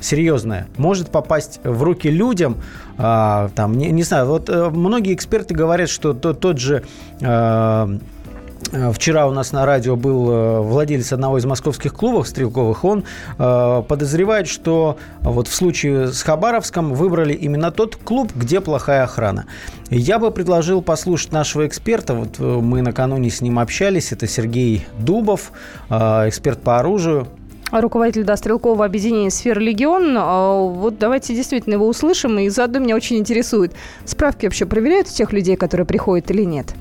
серьезное 0.00 0.68
может 0.76 1.10
попасть 1.10 1.60
в 1.64 1.82
руки 1.82 2.08
людям, 2.08 2.56
а, 2.96 3.50
там, 3.54 3.76
не, 3.76 3.90
не 3.90 4.02
знаю, 4.02 4.26
вот 4.26 4.48
э, 4.48 4.70
многие 4.70 5.14
эксперты 5.14 5.54
говорят, 5.54 5.88
что 5.88 6.14
то, 6.14 6.34
тот 6.34 6.58
же 6.58 6.84
а, 7.22 7.98
Вчера 8.92 9.26
у 9.26 9.30
нас 9.30 9.52
на 9.52 9.64
радио 9.64 9.96
был 9.96 10.30
э, 10.30 10.60
владелец 10.60 11.12
одного 11.12 11.38
из 11.38 11.44
московских 11.46 11.94
клубов 11.94 12.28
стрелковых. 12.28 12.84
Он 12.84 13.04
э, 13.38 13.82
подозревает, 13.88 14.46
что 14.46 14.98
вот 15.20 15.48
в 15.48 15.54
случае 15.54 16.08
с 16.08 16.22
Хабаровском 16.22 16.92
выбрали 16.92 17.32
именно 17.32 17.70
тот 17.70 17.96
клуб, 17.96 18.30
где 18.34 18.60
плохая 18.60 19.04
охрана. 19.04 19.46
Я 19.90 20.18
бы 20.18 20.30
предложил 20.30 20.82
послушать 20.82 21.32
нашего 21.32 21.66
эксперта. 21.66 22.14
Вот 22.14 22.38
мы 22.38 22.82
накануне 22.82 23.30
с 23.30 23.40
ним 23.40 23.58
общались. 23.58 24.12
Это 24.12 24.26
Сергей 24.26 24.86
Дубов, 24.98 25.52
э, 25.88 26.28
эксперт 26.28 26.60
по 26.60 26.78
оружию 26.78 27.28
руководитель 27.70 28.24
да, 28.24 28.36
стрелкового 28.36 28.84
объединения 28.84 29.30
«Сфера 29.30 29.60
Легион». 29.60 30.14
А, 30.16 30.62
вот 30.62 30.98
давайте 30.98 31.34
действительно 31.34 31.74
его 31.74 31.86
услышим. 31.86 32.38
И 32.38 32.48
заодно 32.48 32.78
меня 32.78 32.96
очень 32.96 33.18
интересует, 33.18 33.72
справки 34.04 34.46
вообще 34.46 34.66
проверяют 34.66 35.08
у 35.08 35.12
тех 35.12 35.32
людей, 35.32 35.56
которые 35.56 35.86
приходят 35.86 36.30
или 36.30 36.42
нет? 36.42 36.74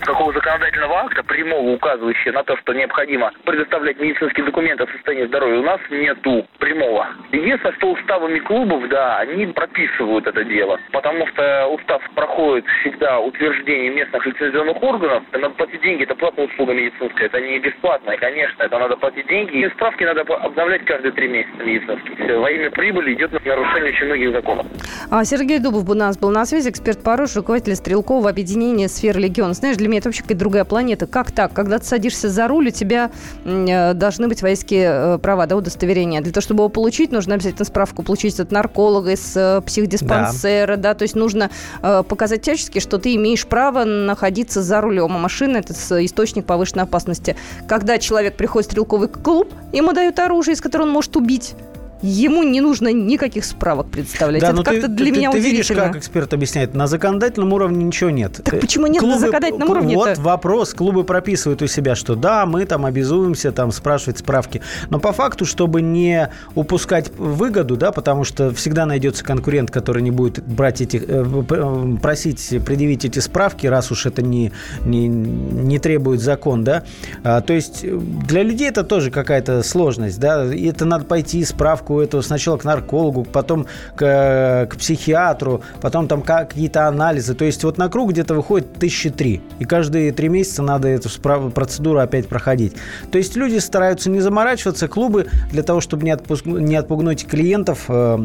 Какого 0.00 0.32
законодательного 0.32 1.00
акта, 1.00 1.22
прямого 1.22 1.70
указывающего 1.70 2.32
на 2.32 2.44
то, 2.44 2.56
что 2.58 2.72
необходимо 2.72 3.32
предоставлять 3.44 4.00
медицинские 4.00 4.46
документы 4.46 4.84
о 4.84 4.86
состоянии 4.88 5.26
здоровья, 5.26 5.58
у 5.58 5.62
нас 5.62 5.80
нету 5.90 6.46
прямого. 6.58 7.06
Единственное, 7.32 7.74
что 7.76 7.92
уставами 7.92 8.38
клубов, 8.40 8.88
да, 8.88 9.18
они 9.18 9.46
прописывают 9.46 10.26
это 10.26 10.44
дело, 10.44 10.78
потому 10.92 11.26
что 11.28 11.66
устав 11.68 12.02
проходит 12.14 12.64
всегда 12.80 13.20
утверждение 13.20 13.90
местных 13.90 14.24
лицензионных 14.26 14.82
органов, 14.82 15.22
надо 15.32 15.50
платить 15.50 15.82
деньги, 15.82 16.02
это 16.04 16.14
платная 16.14 16.46
услуга 16.46 16.72
медицинская, 16.74 17.26
это 17.26 17.40
не 17.40 17.58
бесплатно, 17.58 18.16
конечно, 18.16 18.62
это 18.62 18.78
надо 18.78 18.96
платить 18.96 19.26
деньги, 19.26 19.64
и 19.64 19.70
справки 19.70 20.04
надо 20.04 20.22
обновлять 20.22 20.84
каждые 20.84 21.12
три 21.12 21.28
месяца 21.28 21.62
медицинские. 21.62 22.16
Все, 22.16 22.38
во 22.38 22.50
имя 22.50 22.70
прибыли 22.70 23.14
идет 23.14 23.32
нарушение 23.44 23.92
очень 23.92 24.06
многих 24.06 24.32
законов. 24.32 24.66
А 25.10 25.24
Сергей 25.24 25.58
Дубов 25.58 25.88
у 25.88 25.94
нас 25.94 26.18
был 26.18 26.30
на 26.30 26.44
связи, 26.44 26.70
эксперт 26.70 27.02
по 27.02 27.14
оружию, 27.14 27.38
руководитель 27.38 27.76
стрелкового 27.76 28.30
объединения 28.30 28.88
«Сфера 28.88 29.18
Легион». 29.18 29.54
Знаешь, 29.54 29.76
для 29.76 29.87
меня 29.88 29.98
это 29.98 30.08
вообще 30.08 30.22
какая-то 30.22 30.40
другая 30.40 30.64
планета. 30.64 31.06
Как 31.06 31.32
так? 31.32 31.52
Когда 31.52 31.78
ты 31.78 31.84
садишься 31.84 32.28
за 32.28 32.48
руль, 32.48 32.68
у 32.68 32.70
тебя 32.70 33.10
э, 33.44 33.94
должны 33.94 34.28
быть 34.28 34.42
водительские 34.42 34.88
э, 34.90 35.18
права, 35.18 35.46
да, 35.46 35.56
удостоверения. 35.56 36.20
Для 36.20 36.32
того, 36.32 36.42
чтобы 36.42 36.62
его 36.62 36.68
получить, 36.68 37.12
нужно 37.12 37.34
обязательно 37.34 37.64
справку 37.64 38.02
получить 38.02 38.38
от 38.40 38.52
нарколога, 38.52 39.12
из 39.12 39.36
э, 39.36 39.60
психдиспансера, 39.64 40.76
да. 40.76 40.90
да, 40.90 40.94
то 40.94 41.02
есть 41.02 41.14
нужно 41.14 41.50
показать 41.80 42.42
всячески, 42.42 42.78
что 42.78 42.98
ты 42.98 43.14
имеешь 43.14 43.46
право 43.46 43.84
находиться 43.84 44.62
за 44.62 44.80
рулем, 44.80 45.14
а 45.14 45.18
машина– 45.18 45.56
это 45.58 45.72
источник 46.04 46.44
повышенной 46.44 46.84
опасности. 46.84 47.36
Когда 47.66 47.98
человек 47.98 48.36
приходит 48.36 48.68
в 48.68 48.70
стрелковый 48.70 49.08
клуб, 49.08 49.52
ему 49.72 49.92
дают 49.92 50.18
оружие, 50.18 50.54
из 50.54 50.60
которого 50.60 50.86
он 50.86 50.92
может 50.92 51.16
убить 51.16 51.54
ему 52.02 52.42
не 52.42 52.60
нужно 52.60 52.92
никаких 52.92 53.44
справок 53.44 53.88
представлять. 53.90 54.40
Да, 54.40 54.50
Это 54.50 54.62
как-то 54.62 54.82
ты, 54.82 54.88
для 54.88 55.06
ты, 55.06 55.12
меня 55.12 55.30
ты, 55.30 55.38
удивительно. 55.38 55.64
Ты 55.64 55.72
видишь, 55.74 55.92
как 55.92 55.96
эксперт 55.96 56.32
объясняет, 56.34 56.74
на 56.74 56.86
законодательном 56.86 57.52
уровне 57.52 57.84
ничего 57.84 58.10
нет. 58.10 58.40
Так 58.44 58.60
почему 58.60 58.86
нет 58.86 59.00
клубы, 59.00 59.14
на 59.14 59.20
законодательном 59.20 59.70
уровне? 59.70 59.96
Вот 59.96 60.18
вопрос. 60.18 60.74
Клубы 60.74 61.04
прописывают 61.04 61.62
у 61.62 61.66
себя, 61.66 61.94
что 61.94 62.14
да, 62.14 62.46
мы 62.46 62.64
там 62.66 62.84
обязуемся 62.84 63.52
там 63.52 63.72
спрашивать 63.72 64.18
справки. 64.18 64.62
Но 64.90 64.98
по 64.98 65.12
факту, 65.12 65.44
чтобы 65.44 65.82
не 65.82 66.30
упускать 66.54 67.10
выгоду, 67.16 67.76
да, 67.76 67.92
потому 67.92 68.24
что 68.24 68.52
всегда 68.52 68.86
найдется 68.86 69.24
конкурент, 69.24 69.70
который 69.70 70.02
не 70.02 70.10
будет 70.10 70.44
брать 70.44 70.80
эти, 70.80 70.96
э, 70.96 71.42
э, 71.50 71.96
просить 72.00 72.64
предъявить 72.64 73.04
эти 73.04 73.18
справки, 73.18 73.66
раз 73.66 73.90
уж 73.90 74.06
это 74.06 74.22
не, 74.22 74.52
не, 74.84 75.08
не 75.08 75.78
требует 75.78 76.20
закон, 76.20 76.64
да. 76.64 76.84
А, 77.24 77.40
то 77.40 77.52
есть 77.52 77.84
для 78.26 78.42
людей 78.42 78.68
это 78.68 78.84
тоже 78.84 79.10
какая-то 79.10 79.62
сложность, 79.62 80.20
да. 80.20 80.52
И 80.52 80.66
это 80.66 80.84
надо 80.84 81.04
пойти 81.04 81.44
справку 81.44 81.87
эту 81.90 82.22
сначала 82.22 82.56
к 82.56 82.64
наркологу, 82.64 83.24
потом 83.24 83.66
к, 83.94 84.68
к 84.70 84.76
психиатру, 84.76 85.62
потом 85.80 86.08
там 86.08 86.22
какие-то 86.22 86.86
анализы. 86.86 87.34
То 87.34 87.44
есть 87.44 87.64
вот 87.64 87.78
на 87.78 87.88
круг 87.88 88.10
где-то 88.10 88.34
выходит 88.34 88.74
тысячи 88.74 89.10
три. 89.10 89.42
И 89.58 89.64
каждые 89.64 90.12
три 90.12 90.28
месяца 90.28 90.62
надо 90.62 90.88
эту 90.88 91.08
процедуру 91.50 91.98
опять 91.98 92.28
проходить. 92.28 92.74
То 93.10 93.18
есть 93.18 93.36
люди 93.36 93.58
стараются 93.58 94.10
не 94.10 94.20
заморачиваться, 94.20 94.88
клубы 94.88 95.26
для 95.50 95.62
того, 95.62 95.80
чтобы 95.80 96.04
не, 96.04 96.12
отпуск... 96.12 96.46
не 96.46 96.76
отпугнуть 96.76 97.26
клиентов, 97.26 97.84
э, 97.88 98.08
Э, 98.08 98.24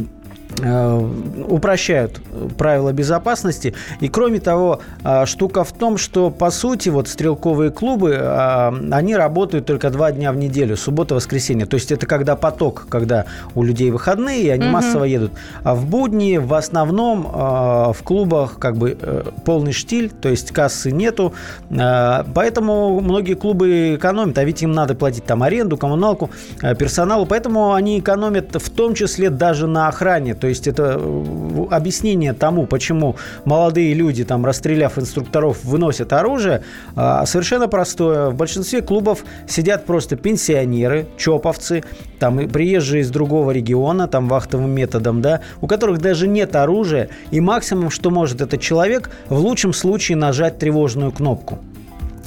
упрощают 1.48 2.22
правила 2.58 2.94
безопасности. 2.94 3.74
И 4.00 4.08
кроме 4.08 4.40
того, 4.40 4.82
э, 5.04 5.26
штука 5.26 5.64
в 5.64 5.72
том, 5.74 5.98
что 5.98 6.30
по 6.30 6.52
сути 6.52 6.90
вот 6.90 7.08
стрелковые 7.08 7.72
клубы, 7.72 8.18
э, 8.20 8.72
они 8.92 9.16
работают 9.16 9.66
только 9.66 9.90
два 9.90 10.12
дня 10.12 10.32
в 10.32 10.38
неделю, 10.38 10.78
суббота, 10.78 11.16
воскресенье. 11.16 11.66
То 11.66 11.76
есть 11.76 11.92
это 11.92 12.06
когда 12.06 12.36
поток, 12.36 12.86
когда 12.90 13.26
у 13.56 13.64
людей 13.64 13.92
выходные, 13.92 14.44
и 14.44 14.50
они 14.50 14.66
угу. 14.66 14.74
массово 14.74 15.06
едут. 15.06 15.32
А 15.64 15.76
в 15.76 15.86
будни 15.86 16.38
в 16.38 16.54
основном 16.54 17.24
в 17.24 17.98
клубах 18.04 18.60
как 18.60 18.78
бы 18.78 18.98
полный 19.46 19.72
штиль, 19.72 20.10
то 20.10 20.30
есть 20.30 20.52
кассы 20.52 20.92
нету. 20.92 21.34
Поэтому 21.70 23.00
многие 23.00 23.34
клубы 23.34 23.96
экономят, 23.96 24.38
а 24.38 24.44
ведь 24.44 24.62
им 24.62 24.72
надо 24.72 24.96
платить 24.96 25.26
там 25.26 25.44
аренду, 25.44 25.78
коммуналку, 25.78 26.30
персоналу. 26.78 27.26
Поэтому 27.26 27.74
они 27.74 28.00
экономят 28.00 28.56
в 28.56 28.70
том 28.70 28.94
числе 28.94 29.30
даже 29.30 29.68
на 29.68 29.88
охране. 29.88 30.36
То 30.44 30.50
есть 30.50 30.68
это 30.68 31.00
э, 31.00 31.66
объяснение 31.72 32.34
тому, 32.34 32.66
почему 32.66 33.16
молодые 33.46 33.94
люди, 33.94 34.26
там, 34.26 34.46
расстреляв 34.46 35.00
инструкторов, 35.00 35.64
выносят 35.64 36.12
оружие, 36.12 36.64
а, 36.98 37.26
совершенно 37.26 37.70
простое. 37.70 38.30
В 38.30 38.36
большинстве 38.36 38.82
клубов 38.82 39.24
сидят 39.48 39.86
просто 39.86 40.18
пенсионеры, 40.18 41.08
чоповцы, 41.16 41.86
там, 42.20 42.50
приезжие 42.50 43.04
из 43.04 43.10
другого 43.10 43.52
региона, 43.52 44.10
там, 44.10 44.28
вахтовым 44.28 44.72
методом, 44.72 45.22
да, 45.22 45.40
у 45.62 45.68
которых 45.68 46.00
даже 46.00 46.28
нет 46.28 46.58
оружия, 46.58 47.08
и 47.32 47.40
максимум, 47.40 47.90
что 47.90 48.10
может 48.10 48.42
этот 48.42 48.60
человек, 48.60 49.12
в 49.30 49.38
лучшем 49.38 49.72
случае 49.72 50.18
нажать 50.18 50.60
тревожную 50.60 51.14
кнопку. 51.14 51.60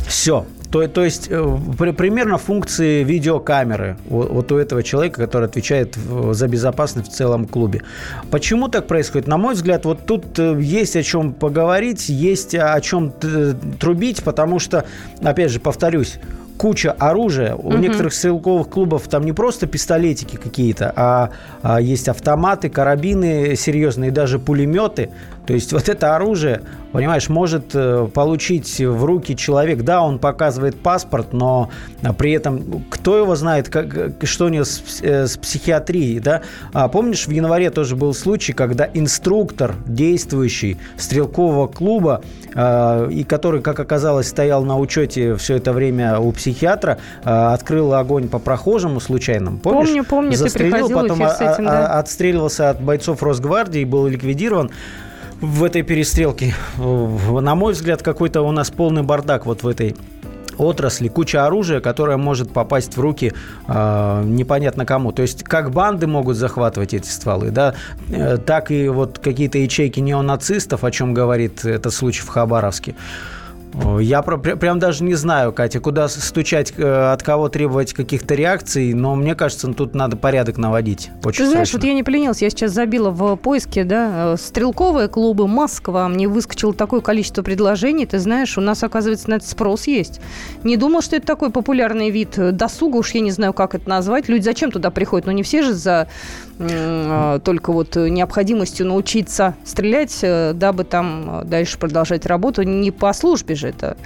Все. 0.08 0.46
То, 0.70 0.86
то 0.88 1.04
есть 1.04 1.28
э, 1.30 1.58
при, 1.78 1.92
примерно 1.92 2.38
функции 2.38 3.04
видеокамеры 3.04 3.96
вот, 4.08 4.30
вот 4.30 4.52
у 4.52 4.56
этого 4.56 4.82
человека, 4.82 5.20
который 5.20 5.44
отвечает 5.44 5.96
за 6.32 6.48
безопасность 6.48 7.10
в 7.10 7.14
целом 7.14 7.46
клубе. 7.46 7.82
Почему 8.30 8.68
так 8.68 8.86
происходит? 8.86 9.26
На 9.26 9.36
мой 9.36 9.54
взгляд, 9.54 9.84
вот 9.84 10.06
тут 10.06 10.38
э, 10.38 10.56
есть 10.60 10.96
о 10.96 11.02
чем 11.02 11.32
поговорить, 11.32 12.08
есть 12.08 12.54
о 12.54 12.80
чем 12.80 13.12
трубить, 13.78 14.22
потому 14.22 14.58
что, 14.58 14.84
опять 15.22 15.50
же, 15.50 15.60
повторюсь, 15.60 16.18
куча 16.56 16.92
оружия. 16.92 17.54
У 17.54 17.68
угу. 17.68 17.76
некоторых 17.76 18.14
стрелковых 18.14 18.68
клубов 18.68 19.08
там 19.08 19.24
не 19.24 19.32
просто 19.32 19.66
пистолетики 19.66 20.36
какие-то, 20.36 20.92
а, 20.96 21.30
а 21.62 21.80
есть 21.80 22.08
автоматы, 22.08 22.68
карабины 22.68 23.56
серьезные, 23.56 24.10
даже 24.10 24.38
пулеметы. 24.38 25.10
То 25.46 25.54
есть 25.54 25.72
вот 25.72 25.88
это 25.88 26.16
оружие, 26.16 26.62
понимаешь, 26.90 27.28
может 27.28 27.70
э, 27.74 28.08
получить 28.12 28.80
в 28.80 29.04
руки 29.04 29.36
человек. 29.36 29.82
Да, 29.82 30.02
он 30.02 30.18
показывает 30.18 30.80
паспорт, 30.80 31.32
но 31.32 31.70
при 32.18 32.32
этом 32.32 32.84
кто 32.90 33.16
его 33.16 33.36
знает, 33.36 33.68
как, 33.68 34.12
что 34.24 34.46
у 34.46 34.48
него 34.48 34.64
с, 34.64 34.82
э, 35.02 35.26
с 35.28 35.36
психиатрией, 35.36 36.18
да? 36.18 36.42
А 36.72 36.88
помнишь, 36.88 37.28
в 37.28 37.30
январе 37.30 37.70
тоже 37.70 37.94
был 37.94 38.12
случай, 38.12 38.52
когда 38.52 38.88
инструктор 38.92 39.76
действующий 39.86 40.78
стрелкового 40.96 41.68
клуба, 41.68 42.22
э, 42.52 43.08
и 43.12 43.22
который, 43.22 43.62
как 43.62 43.78
оказалось, 43.78 44.26
стоял 44.26 44.64
на 44.64 44.76
учете 44.76 45.36
все 45.36 45.56
это 45.56 45.72
время 45.72 46.18
у 46.18 46.32
психиатра, 46.46 46.98
открыл 47.24 47.94
огонь 47.94 48.28
по 48.28 48.38
прохожему 48.38 49.00
случайным. 49.00 49.58
Помнишь? 49.58 49.88
Помню, 49.88 50.04
помню, 50.04 50.36
Застрелил, 50.36 50.70
ты 50.70 50.94
приходил 50.94 51.02
потом 51.02 51.28
с 51.28 51.40
этим, 51.40 51.64
да. 51.64 51.98
отстреливался 51.98 52.70
от 52.70 52.80
бойцов 52.80 53.22
Росгвардии, 53.22 53.84
был 53.84 54.06
ликвидирован 54.06 54.70
в 55.40 55.64
этой 55.64 55.82
перестрелке. 55.82 56.54
На 56.78 57.54
мой 57.54 57.72
взгляд, 57.72 58.02
какой-то 58.02 58.42
у 58.42 58.52
нас 58.52 58.70
полный 58.70 59.02
бардак 59.02 59.44
вот 59.46 59.64
в 59.64 59.68
этой 59.68 59.96
отрасли, 60.58 61.08
куча 61.08 61.46
оружия, 61.46 61.80
которое 61.80 62.16
может 62.16 62.50
попасть 62.50 62.96
в 62.96 63.00
руки 63.00 63.32
э, 63.68 64.22
непонятно 64.24 64.86
кому. 64.86 65.12
То 65.12 65.22
есть 65.22 65.42
как 65.42 65.70
банды 65.70 66.06
могут 66.06 66.36
захватывать 66.36 66.94
эти 66.94 67.08
стволы, 67.08 67.50
да, 67.50 67.74
э, 68.08 68.38
так 68.38 68.70
и 68.70 68.88
вот 68.88 69.18
какие-то 69.18 69.58
ячейки 69.58 70.00
неонацистов, 70.00 70.84
о 70.84 70.90
чем 70.90 71.12
говорит 71.12 71.64
этот 71.64 71.92
случай 71.92 72.22
в 72.22 72.28
Хабаровске. 72.28 72.94
Я 74.00 74.22
про, 74.22 74.38
прям 74.38 74.78
даже 74.78 75.04
не 75.04 75.14
знаю, 75.14 75.52
Катя, 75.52 75.80
куда 75.80 76.08
стучать, 76.08 76.72
э, 76.78 77.12
от 77.12 77.22
кого 77.22 77.48
требовать 77.48 77.92
каких-то 77.92 78.34
реакций, 78.34 78.94
но 78.94 79.14
мне 79.14 79.34
кажется, 79.34 79.68
тут 79.68 79.94
надо 79.94 80.16
порядок 80.16 80.56
наводить. 80.56 81.10
Очень 81.24 81.44
Ты 81.44 81.50
знаешь, 81.50 81.68
срочно. 81.68 81.80
вот 81.80 81.88
я 81.88 81.94
не 81.94 82.02
поленился, 82.02 82.44
я 82.44 82.50
сейчас 82.50 82.72
забила 82.72 83.10
в 83.10 83.36
поиске, 83.36 83.84
да, 83.84 84.32
э, 84.32 84.36
стрелковые 84.38 85.08
клубы 85.08 85.46
Москва, 85.46 86.08
мне 86.08 86.26
выскочило 86.26 86.72
такое 86.72 87.00
количество 87.00 87.42
предложений, 87.42 88.06
ты 88.06 88.18
знаешь, 88.18 88.56
у 88.56 88.62
нас, 88.62 88.82
оказывается, 88.82 89.28
на 89.28 89.34
это 89.34 89.46
спрос 89.46 89.86
есть. 89.86 90.20
Не 90.64 90.76
думал, 90.78 91.02
что 91.02 91.16
это 91.16 91.26
такой 91.26 91.50
популярный 91.50 92.10
вид 92.10 92.56
досуга, 92.56 92.96
уж 92.96 93.10
я 93.10 93.20
не 93.20 93.30
знаю, 93.30 93.52
как 93.52 93.74
это 93.74 93.88
назвать. 93.88 94.28
Люди 94.28 94.42
зачем 94.42 94.70
туда 94.70 94.90
приходят? 94.90 95.26
Ну, 95.26 95.32
не 95.32 95.42
все 95.42 95.62
же 95.62 95.74
за 95.74 96.08
только 96.58 97.72
вот 97.72 97.96
необходимостью 97.96 98.86
научиться 98.86 99.54
стрелять, 99.64 100.18
э, 100.22 100.52
дабы 100.54 100.84
там 100.84 101.42
дальше 101.44 101.78
продолжать 101.78 102.24
работу 102.24 102.62
не 102.62 102.90
по 102.90 103.12
службе 103.12 103.54
же 103.54 103.68
это, 103.68 103.96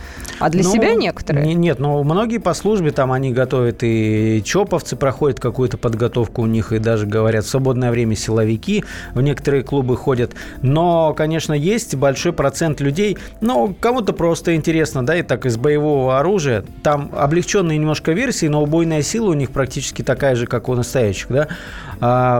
а 0.40 0.50
для 0.50 0.64
ну, 0.64 0.72
себя 0.72 0.94
некоторые. 0.94 1.46
Не, 1.46 1.54
нет, 1.54 1.78
но 1.78 2.02
многие 2.02 2.38
по 2.38 2.54
службе 2.54 2.90
там 2.90 3.12
они 3.12 3.32
готовят 3.32 3.82
и 3.82 4.42
чоповцы 4.44 4.96
проходят 4.96 5.38
какую-то 5.38 5.78
подготовку 5.78 6.42
у 6.42 6.46
них 6.46 6.72
и 6.72 6.78
даже 6.78 7.06
говорят 7.06 7.44
в 7.44 7.48
свободное 7.48 7.90
время 7.90 8.16
силовики 8.16 8.84
в 9.14 9.20
некоторые 9.20 9.62
клубы 9.62 9.96
ходят. 9.96 10.32
Но, 10.62 11.14
конечно, 11.14 11.52
есть 11.52 11.94
большой 11.94 12.32
процент 12.32 12.80
людей, 12.80 13.16
ну, 13.40 13.74
кому-то 13.78 14.12
просто 14.12 14.56
интересно, 14.56 15.06
да, 15.06 15.16
и 15.16 15.22
так 15.22 15.46
из 15.46 15.56
боевого 15.56 16.18
оружия. 16.18 16.64
Там 16.82 17.10
облегченные 17.16 17.78
немножко 17.78 18.12
версии, 18.12 18.46
но 18.46 18.62
убойная 18.62 19.02
сила 19.02 19.30
у 19.30 19.34
них 19.34 19.50
практически 19.50 20.02
такая 20.02 20.34
же, 20.34 20.46
как 20.46 20.68
у 20.68 20.74
настоящих, 20.74 21.28
да. 21.28 22.39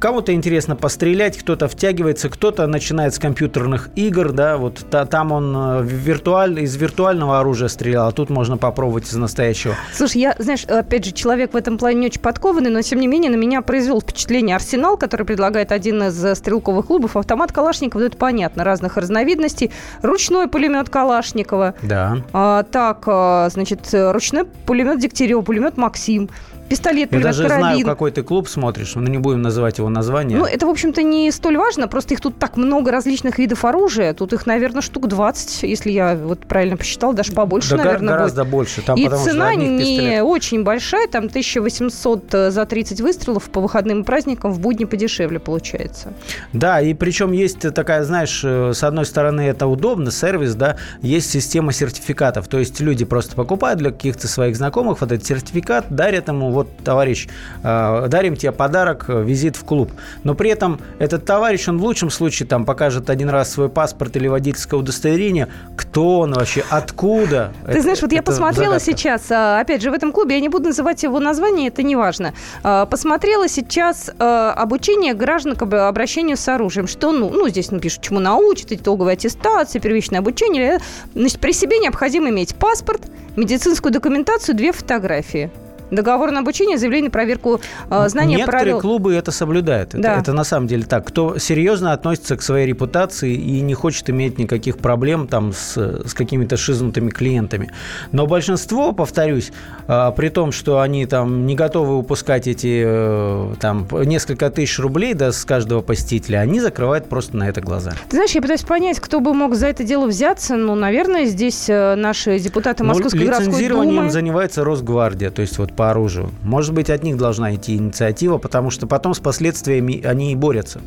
кому-то 0.00 0.32
интересно 0.32 0.76
пострелять, 0.76 1.38
кто-то 1.38 1.68
втягивается, 1.68 2.28
кто-то 2.28 2.66
начинает 2.66 3.14
с 3.14 3.18
компьютерных 3.18 3.90
игр, 3.94 4.32
да, 4.32 4.56
вот 4.56 4.84
та, 4.90 5.06
там 5.06 5.32
он 5.32 5.54
э, 5.56 5.82
виртуаль, 5.84 6.60
из 6.60 6.76
виртуального 6.76 7.40
оружия 7.40 7.68
стрелял, 7.68 8.08
а 8.08 8.12
тут 8.12 8.30
можно 8.30 8.56
попробовать 8.56 9.04
из 9.04 9.14
настоящего. 9.14 9.74
Слушай, 9.94 10.22
я, 10.22 10.36
знаешь, 10.38 10.64
опять 10.64 11.04
же, 11.04 11.12
человек 11.12 11.54
в 11.54 11.56
этом 11.56 11.78
плане 11.78 12.00
не 12.00 12.06
очень 12.06 12.20
подкованный, 12.20 12.70
но 12.70 12.82
тем 12.82 13.00
не 13.00 13.06
менее 13.06 13.30
на 13.30 13.36
меня 13.36 13.62
произвел 13.62 14.00
впечатление 14.00 14.56
Арсенал, 14.56 14.96
который 14.96 15.26
предлагает 15.26 15.72
один 15.72 16.02
из 16.04 16.24
э, 16.24 16.34
стрелковых 16.34 16.86
клубов, 16.86 17.16
автомат 17.16 17.52
Калашникова, 17.52 18.00
ну 18.00 18.06
это 18.06 18.16
понятно, 18.16 18.64
разных 18.64 18.96
разновидностей, 18.96 19.70
ручной 20.02 20.48
пулемет 20.48 20.88
Калашникова. 20.88 21.74
Да. 21.82 22.18
А, 22.32 22.64
так, 22.64 23.04
а, 23.06 23.48
значит, 23.50 23.88
ручной 23.92 24.44
пулемет 24.44 24.98
Дегтярева, 24.98 25.42
пулемет 25.42 25.76
Максим 25.76 26.30
пистолет, 26.72 27.12
Я 27.12 27.20
даже 27.20 27.42
карабин. 27.42 27.60
знаю, 27.60 27.84
какой 27.84 28.10
ты 28.12 28.22
клуб 28.22 28.48
смотришь, 28.48 28.94
но 28.94 29.02
не 29.02 29.18
будем 29.18 29.42
называть 29.42 29.71
его 29.78 29.88
название. 29.88 30.38
Ну, 30.38 30.44
это, 30.44 30.66
в 30.66 30.70
общем-то, 30.70 31.02
не 31.02 31.30
столь 31.30 31.56
важно, 31.56 31.88
просто 31.88 32.14
их 32.14 32.20
тут 32.20 32.38
так 32.38 32.56
много 32.56 32.90
различных 32.90 33.38
видов 33.38 33.64
оружия, 33.64 34.14
тут 34.14 34.32
их, 34.32 34.46
наверное, 34.46 34.82
штук 34.82 35.08
20, 35.08 35.62
если 35.64 35.90
я 35.90 36.16
вот 36.16 36.40
правильно 36.40 36.76
посчитал, 36.76 37.12
даже 37.12 37.32
побольше, 37.32 37.76
да, 37.76 37.84
наверное, 37.84 38.14
гораздо 38.14 38.44
будет. 38.44 38.52
больше. 38.52 38.82
Там, 38.82 38.98
И 38.98 39.08
цена 39.08 39.54
не 39.54 39.78
пистолет... 39.78 40.22
очень 40.24 40.64
большая, 40.64 41.08
там 41.08 41.26
1800 41.26 42.34
э, 42.34 42.50
за 42.50 42.66
30 42.66 43.00
выстрелов 43.00 43.50
по 43.50 43.60
выходным 43.60 44.02
и 44.02 44.04
праздникам, 44.04 44.52
в 44.52 44.60
будни 44.60 44.84
подешевле 44.84 45.38
получается. 45.38 46.12
Да, 46.52 46.80
и 46.80 46.94
причем 46.94 47.32
есть 47.32 47.60
такая, 47.74 48.04
знаешь, 48.04 48.42
э, 48.44 48.72
с 48.74 48.82
одной 48.84 49.06
стороны, 49.06 49.42
это 49.42 49.66
удобно, 49.66 50.10
сервис, 50.10 50.54
да, 50.54 50.76
есть 51.00 51.30
система 51.30 51.72
сертификатов, 51.72 52.48
то 52.48 52.58
есть 52.58 52.80
люди 52.80 53.04
просто 53.04 53.34
покупают 53.34 53.78
для 53.78 53.90
каких-то 53.90 54.28
своих 54.28 54.56
знакомых 54.56 55.00
вот 55.00 55.12
этот 55.12 55.26
сертификат, 55.26 55.86
дарят 55.90 56.28
ему, 56.28 56.50
вот, 56.50 56.68
товарищ, 56.84 57.28
э, 57.62 58.06
дарим 58.08 58.36
тебе 58.36 58.52
подарок, 58.52 59.06
визит 59.08 59.56
в 59.56 59.61
клуб. 59.64 59.90
Но 60.24 60.34
при 60.34 60.50
этом 60.50 60.80
этот 60.98 61.24
товарищ, 61.24 61.68
он 61.68 61.78
в 61.78 61.84
лучшем 61.84 62.10
случае 62.10 62.46
там 62.46 62.64
покажет 62.64 63.10
один 63.10 63.28
раз 63.28 63.50
свой 63.52 63.68
паспорт 63.68 64.16
или 64.16 64.28
водительское 64.28 64.78
удостоверение. 64.78 65.48
Кто 65.76 66.20
он 66.20 66.32
вообще? 66.34 66.64
Откуда? 66.70 67.52
Ты 67.64 67.72
это, 67.72 67.82
знаешь, 67.82 68.02
вот 68.02 68.12
я 68.12 68.22
посмотрела 68.22 68.78
загадка. 68.78 68.92
сейчас, 68.92 69.30
а, 69.30 69.60
опять 69.60 69.82
же, 69.82 69.90
в 69.90 69.94
этом 69.94 70.12
клубе, 70.12 70.36
я 70.36 70.40
не 70.40 70.48
буду 70.48 70.66
называть 70.66 71.02
его 71.02 71.20
название, 71.20 71.68
это 71.68 71.82
не 71.82 71.96
важно. 71.96 72.34
А, 72.62 72.86
посмотрела 72.86 73.48
сейчас 73.48 74.10
а, 74.18 74.52
обучение 74.52 75.14
граждан 75.14 75.56
к 75.56 75.62
обращению 75.62 76.36
с 76.36 76.48
оружием. 76.48 76.86
Что, 76.86 77.12
ну, 77.12 77.30
ну 77.30 77.48
здесь 77.48 77.70
напишут, 77.70 78.02
чему 78.02 78.20
научат, 78.20 78.72
итоговая 78.72 79.14
аттестация, 79.14 79.80
первичное 79.80 80.20
обучение. 80.20 80.80
Значит, 81.14 81.40
при 81.40 81.52
себе 81.52 81.78
необходимо 81.78 82.30
иметь 82.30 82.54
паспорт, 82.54 83.02
медицинскую 83.36 83.92
документацию, 83.92 84.56
две 84.56 84.72
фотографии. 84.72 85.50
Договор 85.92 86.30
на 86.30 86.40
обучение, 86.40 86.78
заявление, 86.78 87.10
проверку 87.10 87.60
э, 87.90 88.08
знаний, 88.08 88.36
Некоторые 88.36 88.62
правил. 88.62 88.80
клубы 88.80 89.14
это 89.14 89.30
соблюдают. 89.30 89.90
Да. 89.92 90.12
Это, 90.12 90.20
это 90.22 90.32
на 90.32 90.44
самом 90.44 90.66
деле 90.66 90.84
так. 90.84 91.06
Кто 91.06 91.38
серьезно 91.38 91.92
относится 91.92 92.36
к 92.36 92.42
своей 92.42 92.66
репутации 92.66 93.34
и 93.34 93.60
не 93.60 93.74
хочет 93.74 94.08
иметь 94.08 94.38
никаких 94.38 94.78
проблем 94.78 95.28
там 95.28 95.52
с, 95.52 95.76
с 95.76 96.14
какими-то 96.14 96.56
шизнутыми 96.56 97.10
клиентами. 97.10 97.70
Но 98.10 98.26
большинство, 98.26 98.92
повторюсь, 98.92 99.52
а, 99.86 100.10
при 100.12 100.30
том, 100.30 100.50
что 100.50 100.80
они 100.80 101.04
там 101.04 101.46
не 101.46 101.54
готовы 101.54 101.98
упускать 101.98 102.46
эти 102.48 102.82
э, 102.86 103.54
там 103.60 103.86
несколько 104.04 104.50
тысяч 104.50 104.78
рублей 104.78 105.12
да, 105.12 105.30
с 105.30 105.44
каждого 105.44 105.82
посетителя, 105.82 106.38
они 106.38 106.58
закрывают 106.60 107.08
просто 107.10 107.36
на 107.36 107.48
это 107.48 107.60
глаза. 107.60 107.92
Ты 108.08 108.16
знаешь, 108.16 108.30
я 108.30 108.40
пытаюсь 108.40 108.62
понять, 108.62 108.98
кто 108.98 109.20
бы 109.20 109.34
мог 109.34 109.54
за 109.54 109.66
это 109.66 109.84
дело 109.84 110.06
взяться. 110.06 110.56
Ну, 110.56 110.74
наверное, 110.74 111.26
здесь 111.26 111.68
э, 111.68 111.94
наши 111.96 112.38
депутаты 112.38 112.82
Ну, 112.82 112.88
Московской 112.88 113.20
городской 113.20 113.48
лицензированием 113.48 113.96
думы. 113.96 114.10
занимается 114.10 114.64
Росгвардия, 114.64 115.30
то 115.30 115.42
есть 115.42 115.58
вот 115.58 115.72
по 115.82 115.90
оружию. 115.90 116.30
Может 116.44 116.74
быть, 116.74 116.90
от 116.90 117.02
них 117.02 117.16
должна 117.16 117.56
идти 117.56 117.74
инициатива, 117.74 118.38
потому 118.38 118.70
что 118.70 118.86
потом 118.86 119.14
с 119.14 119.18
последствиями 119.18 120.00
они 120.04 120.30
и 120.30 120.36
борются. 120.36 120.80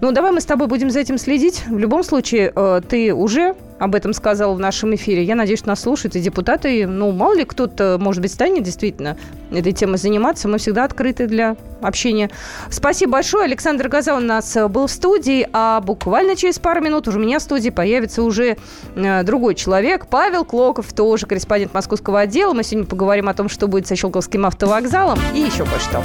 Ну, 0.00 0.12
давай 0.12 0.32
мы 0.32 0.40
с 0.40 0.44
тобой 0.44 0.68
будем 0.68 0.90
за 0.90 1.00
этим 1.00 1.18
следить. 1.18 1.64
В 1.66 1.78
любом 1.78 2.02
случае, 2.02 2.52
э, 2.54 2.80
ты 2.86 3.14
уже 3.14 3.54
об 3.78 3.94
этом 3.94 4.12
сказал 4.12 4.54
в 4.54 4.58
нашем 4.58 4.94
эфире. 4.94 5.22
Я 5.22 5.34
надеюсь, 5.34 5.64
нас 5.64 5.80
слушают 5.80 6.16
и 6.16 6.20
депутаты. 6.20 6.86
Ну, 6.86 7.12
мало 7.12 7.34
ли 7.34 7.44
кто-то, 7.44 7.96
может 8.00 8.22
быть, 8.22 8.32
станет 8.32 8.62
действительно 8.62 9.16
этой 9.50 9.72
темой 9.72 9.98
заниматься. 9.98 10.48
Мы 10.48 10.58
всегда 10.58 10.84
открыты 10.84 11.26
для 11.26 11.56
общения. 11.80 12.30
Спасибо 12.70 13.12
большое. 13.12 13.44
Александр 13.44 13.88
Газа 13.88 14.14
у 14.14 14.20
нас 14.20 14.54
э, 14.56 14.68
был 14.68 14.86
в 14.86 14.90
студии, 14.90 15.48
а 15.52 15.80
буквально 15.80 16.36
через 16.36 16.58
пару 16.58 16.80
минут 16.82 17.08
уже 17.08 17.18
у 17.18 17.22
меня 17.22 17.38
в 17.38 17.42
студии 17.42 17.70
появится 17.70 18.22
уже 18.22 18.56
э, 18.94 19.22
другой 19.22 19.54
человек. 19.54 20.06
Павел 20.08 20.44
Клоков, 20.44 20.92
тоже 20.92 21.26
корреспондент 21.26 21.72
московского 21.72 22.20
отдела. 22.20 22.52
Мы 22.52 22.64
сегодня 22.64 22.86
поговорим 22.86 23.28
о 23.28 23.34
том, 23.34 23.48
что 23.48 23.66
будет 23.66 23.86
со 23.86 23.96
Щелковским 23.96 24.44
автовокзалом 24.44 25.18
и 25.34 25.40
еще 25.40 25.64
кое-что. 25.64 26.02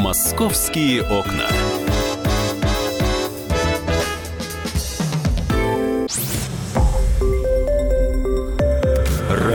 Московские 0.00 1.02
окна. 1.02 1.46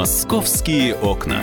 Московские 0.00 0.94
окна. 0.94 1.42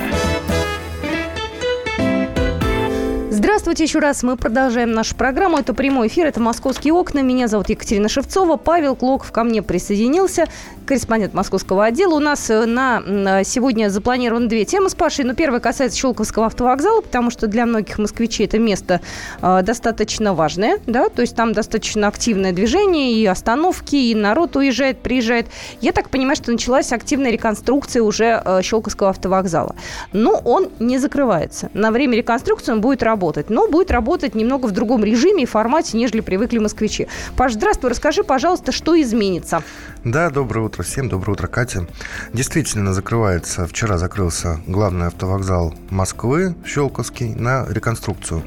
Здравствуйте 3.29 3.83
еще 3.83 3.99
раз. 3.99 4.23
Мы 4.23 4.35
продолжаем 4.35 4.93
нашу 4.93 5.15
программу. 5.15 5.59
Это 5.59 5.75
прямой 5.75 6.07
эфир, 6.07 6.25
это 6.25 6.39
«Московские 6.39 6.93
окна». 6.93 7.19
Меня 7.19 7.47
зовут 7.47 7.69
Екатерина 7.69 8.09
Шевцова. 8.09 8.57
Павел 8.57 8.95
Клоков 8.95 9.31
ко 9.31 9.43
мне 9.43 9.61
присоединился, 9.61 10.47
корреспондент 10.87 11.33
московского 11.33 11.85
отдела. 11.85 12.15
У 12.15 12.19
нас 12.19 12.49
э, 12.49 12.65
на 12.65 13.03
м, 13.05 13.43
сегодня 13.43 13.89
запланированы 13.89 14.47
две 14.47 14.65
темы 14.65 14.89
с 14.89 14.95
Пашей. 14.95 15.25
Но 15.25 15.35
первая 15.35 15.59
касается 15.59 15.97
Щелковского 15.99 16.47
автовокзала, 16.47 17.01
потому 17.01 17.29
что 17.29 17.47
для 17.47 17.65
многих 17.65 17.99
москвичей 17.99 18.47
это 18.47 18.57
место 18.57 19.01
э, 19.41 19.61
достаточно 19.63 20.33
важное. 20.33 20.79
Да? 20.87 21.09
То 21.09 21.21
есть 21.21 21.35
там 21.35 21.53
достаточно 21.53 22.07
активное 22.07 22.53
движение, 22.53 23.13
и 23.13 23.25
остановки, 23.25 23.95
и 23.95 24.15
народ 24.15 24.55
уезжает, 24.55 24.99
приезжает. 24.99 25.47
Я 25.81 25.91
так 25.91 26.09
понимаю, 26.09 26.37
что 26.37 26.51
началась 26.51 26.91
активная 26.93 27.31
реконструкция 27.31 28.01
уже 28.01 28.41
э, 28.43 28.61
Щелковского 28.63 29.09
автовокзала. 29.09 29.75
Но 30.13 30.41
он 30.45 30.69
не 30.79 30.97
закрывается. 30.97 31.69
На 31.73 31.91
время 31.91 32.15
реконструкции 32.17 32.71
он 32.71 32.81
будет 32.81 33.03
работать. 33.03 33.49
Но 33.49 33.67
будет 33.67 33.91
работать 33.91 34.35
немного 34.35 34.67
в 34.67 34.71
другом 34.71 35.03
режиме 35.03 35.43
и 35.43 35.45
формате, 35.45 35.97
нежели 35.97 36.21
привыкли 36.21 36.59
москвичи. 36.59 37.07
Паш, 37.35 37.53
здравствуй. 37.53 37.89
Расскажи, 37.89 38.23
пожалуйста, 38.23 38.71
что 38.71 38.99
изменится? 38.99 39.61
Да, 40.05 40.29
доброе 40.29 40.61
утро 40.61 40.76
всем, 40.83 41.09
доброе 41.09 41.33
утро, 41.33 41.47
Катя. 41.47 41.87
Действительно 42.33 42.93
закрывается, 42.93 43.65
вчера 43.65 43.97
закрылся 43.97 44.59
главный 44.67 45.07
автовокзал 45.07 45.73
Москвы, 45.89 46.55
Щелковский, 46.65 47.33
на 47.33 47.65
реконструкцию. 47.67 48.43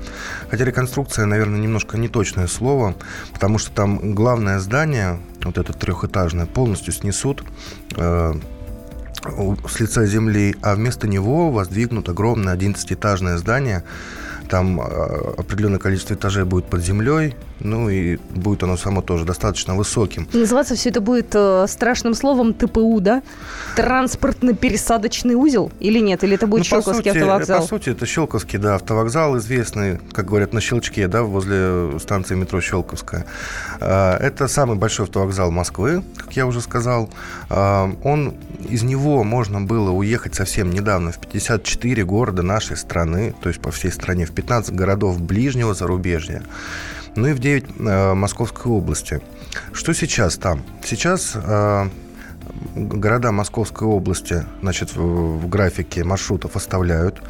Хотя 0.48 0.64
реконструкция, 0.64 1.26
наверное, 1.26 1.58
немножко 1.58 1.98
неточное 1.98 2.46
слово, 2.46 2.94
потому 3.32 3.58
что 3.58 3.72
там 3.72 4.14
главное 4.14 4.58
здание, 4.58 5.18
вот 5.42 5.58
это 5.58 5.72
трехэтажное, 5.72 6.46
полностью 6.46 6.92
снесут 6.92 7.42
э, 7.96 8.34
с 9.68 9.80
лица 9.80 10.06
земли, 10.06 10.54
а 10.62 10.74
вместо 10.74 11.08
него 11.08 11.50
воздвигнут 11.50 12.08
огромное 12.08 12.56
11-этажное 12.56 13.38
здание. 13.38 13.82
Там 14.48 14.80
э, 14.80 15.34
определенное 15.38 15.78
количество 15.78 16.14
этажей 16.14 16.44
будет 16.44 16.66
под 16.66 16.82
землей, 16.82 17.34
ну 17.60 17.88
и 17.88 18.16
будет 18.34 18.62
оно 18.62 18.76
само 18.76 19.02
тоже 19.02 19.24
достаточно 19.24 19.74
высоким. 19.74 20.28
Называться 20.32 20.74
все 20.74 20.90
это 20.90 21.00
будет 21.00 21.30
э, 21.34 21.66
страшным 21.68 22.14
словом 22.14 22.54
ТПУ, 22.54 23.00
да? 23.00 23.22
Транспортно-пересадочный 23.76 25.34
узел? 25.34 25.70
Или 25.80 26.00
нет? 26.00 26.24
Или 26.24 26.34
это 26.34 26.46
будет 26.46 26.60
Ну, 26.60 26.76
по 26.76 26.82
Щелковский 26.82 27.10
сути- 27.10 27.18
автовокзал? 27.18 27.60
По 27.62 27.66
сути, 27.66 27.90
это 27.90 28.06
Щелковский, 28.06 28.58
да, 28.58 28.74
автовокзал, 28.76 29.36
известный, 29.38 29.98
как 30.12 30.26
говорят, 30.26 30.52
на 30.52 30.60
Щелчке, 30.60 31.08
да, 31.08 31.22
возле 31.22 31.98
станции 31.98 32.34
метро 32.34 32.60
Щелковская. 32.60 33.26
А, 33.80 34.16
Это 34.18 34.48
самый 34.48 34.76
большой 34.76 35.06
автовокзал 35.06 35.50
Москвы, 35.50 36.02
как 36.16 36.36
я 36.36 36.46
уже 36.46 36.60
сказал. 36.60 37.10
А, 37.48 37.90
Он, 38.04 38.34
из 38.68 38.82
него 38.82 39.22
можно 39.24 39.60
было 39.60 39.90
уехать 39.90 40.34
совсем 40.34 40.70
недавно 40.70 41.12
в 41.12 41.18
54 41.18 42.04
города 42.04 42.42
нашей 42.42 42.76
страны, 42.76 43.34
то 43.42 43.48
есть 43.48 43.60
по 43.60 43.70
всей 43.70 43.90
стране, 43.92 44.24
в 44.26 44.32
15 44.32 44.74
городов 44.74 45.20
ближнего 45.20 45.74
зарубежья, 45.74 46.42
ну 47.16 47.28
и 47.28 47.32
в 47.32 47.38
9 47.38 47.64
э, 47.78 48.14
Московской 48.14 48.70
области. 48.72 49.20
Что 49.72 49.92
сейчас 49.92 50.36
там? 50.36 50.62
Сейчас 50.84 51.32
э, 51.34 51.88
города 52.74 53.32
Московской 53.32 53.86
области, 53.86 54.44
значит, 54.62 54.94
в, 54.94 55.38
в 55.38 55.48
графике 55.48 56.04
маршрутов 56.04 56.56
оставляют. 56.56 57.20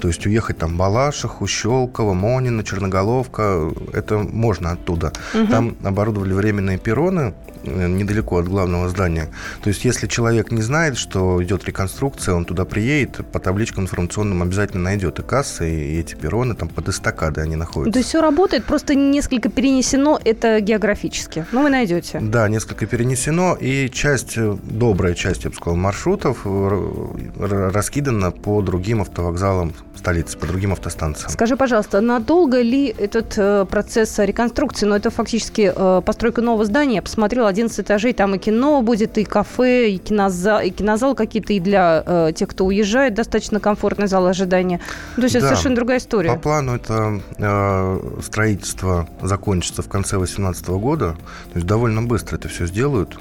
То 0.00 0.08
есть 0.08 0.24
уехать 0.26 0.58
там 0.58 0.76
Балашиха, 0.76 1.46
Щелково, 1.46 2.14
Монина, 2.14 2.62
Черноголовка, 2.64 3.70
это 3.92 4.18
можно 4.18 4.72
оттуда. 4.72 5.12
Там 5.50 5.76
оборудовали 5.82 6.32
временные 6.32 6.78
перроны 6.78 7.34
э, 7.64 7.88
недалеко 7.88 8.38
от 8.38 8.48
главного 8.48 8.88
здания. 8.88 9.28
То 9.62 9.68
есть 9.68 9.84
если 9.84 10.06
человек 10.06 10.52
не 10.52 10.62
знает, 10.62 10.96
что 10.96 11.42
идет 11.42 11.64
реконструкция, 11.64 12.34
он 12.34 12.44
туда 12.44 12.64
приедет, 12.64 13.26
по 13.32 13.38
табличкам 13.38 13.84
информационным 13.84 14.42
обязательно 14.42 14.84
найдет 14.84 15.18
и 15.18 15.22
кассы, 15.22 15.68
и 15.68 16.00
эти 16.00 16.14
перроны, 16.14 16.54
там 16.54 16.68
под 16.68 16.88
эстакадой 16.88 17.44
они 17.44 17.56
находятся. 17.56 17.92
То 17.92 17.98
есть 17.98 18.08
все 18.08 18.20
работает, 18.20 18.64
просто 18.64 18.94
несколько 18.94 19.48
перенесено 19.48 20.20
это 20.24 20.60
географически. 20.60 21.46
Ну, 21.52 21.62
вы 21.62 21.70
найдете. 21.70 22.20
Да, 22.20 22.48
несколько 22.48 22.86
перенесено, 22.86 23.56
и 23.60 23.88
часть, 23.90 24.36
э, 24.36 24.56
добрая 24.62 25.14
часть, 25.14 25.44
я 25.44 25.50
бы 25.50 25.56
сказал, 25.56 25.76
маршрутов 25.76 26.42
э, 26.44 27.70
раскидана 27.72 28.30
по 28.30 28.62
другим 28.62 29.02
автовокзалам 29.02 29.72
столицы, 29.98 30.38
по 30.38 30.46
другим 30.46 30.72
автостанциям. 30.72 31.30
Скажи, 31.30 31.56
пожалуйста, 31.56 32.00
надолго 32.00 32.60
ли 32.60 32.94
этот 32.96 33.34
э, 33.36 33.66
процесс 33.68 34.18
реконструкции? 34.18 34.86
Ну, 34.86 34.94
это 34.94 35.10
фактически 35.10 35.72
э, 35.74 36.02
постройка 36.04 36.40
нового 36.40 36.64
здания. 36.64 36.96
Я 36.96 37.02
посмотрела, 37.02 37.48
11 37.48 37.80
этажей, 37.80 38.12
там 38.12 38.34
и 38.34 38.38
кино 38.38 38.80
будет, 38.82 39.18
и 39.18 39.24
кафе, 39.24 39.90
и 39.90 39.98
кинозал, 39.98 40.60
и 40.60 40.70
кинозал 40.70 41.14
какие-то, 41.14 41.52
и 41.52 41.60
для 41.60 42.02
э, 42.06 42.32
тех, 42.34 42.48
кто 42.48 42.64
уезжает, 42.66 43.14
достаточно 43.14 43.60
комфортный 43.60 44.06
зал 44.06 44.26
ожидания. 44.26 44.80
То 45.16 45.22
есть 45.22 45.34
это 45.34 45.44
Да. 45.44 45.48
совершенно 45.50 45.76
другая 45.76 45.98
история. 45.98 46.30
По 46.32 46.38
плану 46.38 46.76
это 46.76 47.20
э, 47.36 48.20
строительство 48.22 49.08
закончится 49.20 49.82
в 49.82 49.88
конце 49.88 50.16
2018 50.16 50.68
года, 50.68 51.16
то 51.52 51.54
есть 51.56 51.66
довольно 51.66 52.02
быстро 52.02 52.36
это 52.36 52.48
все 52.48 52.66
сделают, 52.66 53.16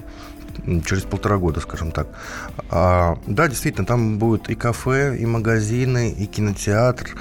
через 0.86 1.04
полтора 1.04 1.38
года, 1.38 1.60
скажем 1.60 1.92
так. 1.92 2.08
А, 2.70 3.18
да, 3.28 3.48
действительно, 3.48 3.86
там 3.86 4.18
будет 4.18 4.50
и 4.50 4.56
кафе, 4.56 5.18
и 5.18 5.26
магазины, 5.26 6.12
и 6.12 6.26
кинотеатр, 6.26 7.16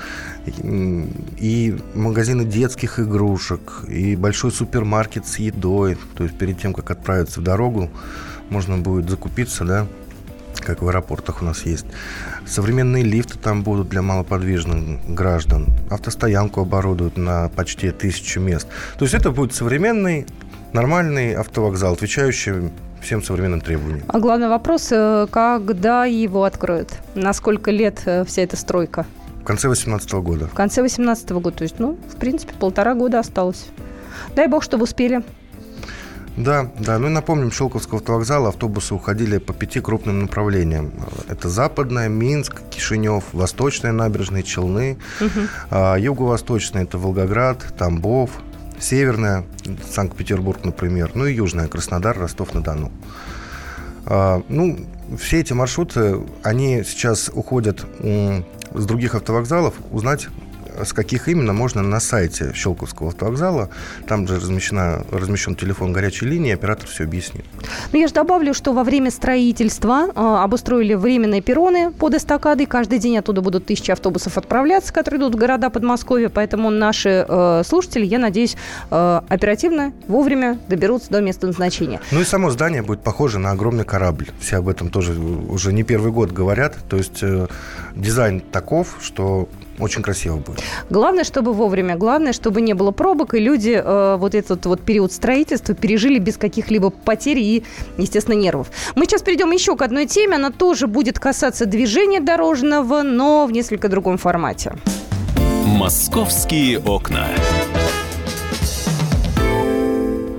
и, 0.47 1.09
и 1.39 1.79
магазины 1.95 2.45
детских 2.45 3.01
игрушек, 3.01 3.85
и 3.89 4.17
большой 4.17 4.53
супермаркет 4.53 5.27
с 5.27 5.39
едой. 5.39 5.97
То 6.17 6.25
есть 6.25 6.37
перед 6.39 6.61
тем, 6.61 6.73
как 6.73 6.91
отправиться 6.91 7.41
в 7.41 7.45
дорогу, 7.45 7.91
можно 8.51 8.79
будет 8.79 9.11
закупиться, 9.11 9.65
да, 9.65 9.87
как 10.61 10.83
в 10.83 10.89
аэропортах 10.89 11.43
у 11.43 11.45
нас 11.45 11.63
есть. 11.67 11.87
Современные 12.47 13.03
лифты 13.03 13.39
там 13.39 13.63
будут 13.63 13.89
для 13.89 14.03
малоподвижных 14.03 15.07
граждан. 15.09 15.67
Автостоянку 15.91 16.61
оборудуют 16.61 17.17
на 17.17 17.49
почти 17.49 17.91
тысячу 17.91 18.41
мест. 18.41 18.69
То 18.99 19.05
есть 19.05 19.15
это 19.15 19.31
будет 19.31 19.53
современный 19.53 20.27
Нормальный 20.77 21.33
автовокзал, 21.35 21.95
отвечающий 21.95 22.71
всем 23.03 23.23
современным 23.23 23.61
требованиям. 23.61 24.05
А 24.09 24.19
главный 24.19 24.49
вопрос, 24.49 24.89
э, 24.91 25.27
когда 25.31 26.05
его 26.05 26.45
откроют? 26.45 26.93
На 27.15 27.33
сколько 27.33 27.71
лет 27.71 28.03
э, 28.07 28.25
вся 28.25 28.43
эта 28.43 28.57
стройка? 28.57 29.07
В 29.41 29.45
конце 29.45 29.69
2018 29.69 30.13
года. 30.15 30.47
В 30.47 30.55
конце 30.55 30.81
2018 30.81 31.31
года, 31.31 31.59
то 31.59 31.63
есть, 31.63 31.79
ну, 31.79 31.99
в 32.09 32.17
принципе, 32.17 32.53
полтора 32.55 32.95
года 32.95 33.21
осталось. 33.21 33.67
Дай 34.35 34.49
бог, 34.49 34.63
чтобы 34.63 34.85
успели. 34.85 35.23
Да, 36.37 36.71
да. 36.79 36.99
Ну 36.99 37.07
и 37.07 37.11
напомним, 37.11 37.51
Щелковского 37.51 38.01
автовокзала 38.01 38.49
автобусы 38.49 38.95
уходили 38.95 39.39
по 39.39 39.55
пяти 39.55 39.81
крупным 39.81 40.21
направлениям. 40.21 40.93
Это 41.29 41.49
Западная, 41.49 42.09
Минск, 42.09 42.63
Кишинев, 42.71 43.25
Восточная 43.33 43.93
набережная, 43.93 44.43
Челны, 44.43 44.99
угу. 45.21 45.41
а, 45.71 45.97
Юго-Восточная– 45.97 46.83
это 46.85 46.99
Волгоград, 46.99 47.65
Тамбов, 47.79 48.31
Северная, 48.81 49.45
Санкт-Петербург, 49.91 50.65
например, 50.65 51.13
ну 51.15 51.27
и 51.27 51.35
Южная, 51.35 51.69
Краснодар, 51.69 52.19
Ростов-на-Дону. 52.19 52.93
А, 54.07 54.43
ну, 54.49 54.79
все 55.19 55.41
эти 55.41 55.53
маршруты, 55.53 56.21
они 56.43 56.83
сейчас 56.85 57.31
уходят 57.33 57.85
с 58.01 58.87
других 58.87 59.15
автовокзалов 59.15 59.75
узнать 59.91 60.29
с 60.85 60.93
каких 60.93 61.29
именно, 61.29 61.53
можно 61.53 61.83
на 61.83 62.01
сайте 62.01 62.53
Щелковского 62.55 63.09
автовокзала. 63.09 63.71
Там 64.07 64.27
же 64.27 64.37
размещена, 64.37 65.05
размещен 65.11 65.55
телефон 65.55 65.93
горячей 65.93 66.27
линии, 66.27 66.53
оператор 66.53 66.89
все 66.89 67.05
объяснит. 67.05 67.45
Ну, 67.93 67.99
я 67.99 68.09
же 68.09 68.15
добавлю, 68.15 68.55
что 68.55 68.73
во 68.73 68.85
время 68.85 69.11
строительства 69.11 70.09
э, 70.09 70.13
обустроили 70.15 70.95
временные 70.95 71.41
перроны 71.41 71.91
под 71.91 72.15
эстакадой. 72.15 72.67
Каждый 72.67 72.99
день 72.99 73.19
оттуда 73.19 73.41
будут 73.41 73.67
тысячи 73.67 73.91
автобусов 73.91 74.39
отправляться, 74.39 74.93
которые 74.93 75.21
идут 75.21 75.35
в 75.35 75.39
города 75.39 75.71
Подмосковья. 75.71 76.29
Поэтому 76.29 76.71
наши 76.71 77.25
э, 77.29 77.63
слушатели, 77.65 78.05
я 78.05 78.19
надеюсь, 78.19 78.57
э, 78.91 79.21
оперативно, 79.29 79.93
вовремя 80.09 80.59
доберутся 80.69 81.11
до 81.11 81.21
места 81.21 81.47
назначения. 81.47 82.01
Ну 82.11 82.21
и 82.21 82.25
само 82.25 82.51
здание 82.51 82.83
будет 82.83 83.01
похоже 83.01 83.39
на 83.39 83.53
огромный 83.53 83.85
корабль. 83.85 84.29
Все 84.41 84.57
об 84.57 84.69
этом 84.69 84.91
тоже 84.91 85.13
уже 85.15 85.73
не 85.73 85.83
первый 85.83 86.13
год 86.13 86.33
говорят. 86.33 86.77
То 86.89 86.97
есть 86.97 87.23
э, 87.23 87.47
дизайн 87.95 88.41
таков, 88.41 88.97
что 89.01 89.49
очень 89.79 90.03
красиво 90.03 90.37
будет. 90.37 90.61
Главное, 90.91 91.25
чтобы 91.25 91.53
вовремя. 91.53 91.97
Главное, 91.97 92.33
чтобы 92.33 92.61
не 92.61 92.75
было 92.75 92.91
пробок, 92.91 93.35
и 93.35 93.39
люди 93.39 93.81
э, 93.83 94.17
вот 94.17 94.35
этот 94.35 94.67
вот 94.67 94.81
период 94.81 95.13
строительства 95.13 95.75
пережили 95.75 96.19
без 96.19 96.37
каких-либо 96.37 96.91
потерь 96.91 97.39
и, 97.39 97.65
естественно, 97.99 98.35
нервов. 98.35 98.71
Мы 98.95 99.05
сейчас 99.05 99.23
перейдем 99.23 99.51
еще 99.51 99.77
к 99.77 99.83
одной 99.83 100.07
теме. 100.07 100.37
Она 100.37 100.51
тоже 100.51 100.87
будет 100.87 101.19
касаться 101.19 101.67
движения 101.67 102.21
дорожного, 102.21 103.03
но 103.03 103.47
в 103.47 103.53
несколько 103.53 103.89
другом 103.89 104.19
формате. 104.19 104.77
«Московские 105.67 106.79
окна». 106.79 107.27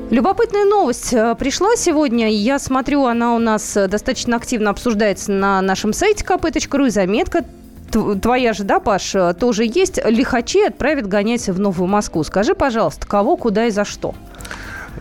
Любопытная 0.09 0.63
новость 0.63 1.11
э, 1.13 1.35
пришла 1.35 1.75
сегодня. 1.75 2.29
Я 2.31 2.59
смотрю, 2.59 3.05
она 3.05 3.35
у 3.35 3.39
нас 3.39 3.73
достаточно 3.73 4.37
активно 4.37 4.69
обсуждается 4.69 5.33
на 5.33 5.61
нашем 5.61 5.91
сайте 5.91 6.23
kp.ru 6.23 6.87
и 6.87 6.89
заметка 6.89 7.43
твоя 7.91 8.53
же, 8.53 8.63
да, 8.63 8.79
Паш, 8.79 9.15
э, 9.15 9.33
тоже 9.33 9.63
есть. 9.65 9.99
Лихачи 10.05 10.61
отправят 10.63 11.07
гонять 11.07 11.47
в 11.47 11.59
Новую 11.59 11.87
Москву. 11.87 12.23
Скажи, 12.23 12.55
пожалуйста, 12.55 13.07
кого, 13.07 13.37
куда 13.37 13.65
и 13.65 13.71
за 13.71 13.85
что? 13.85 14.13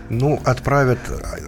Ну, 0.08 0.40
отправят, 0.44 0.98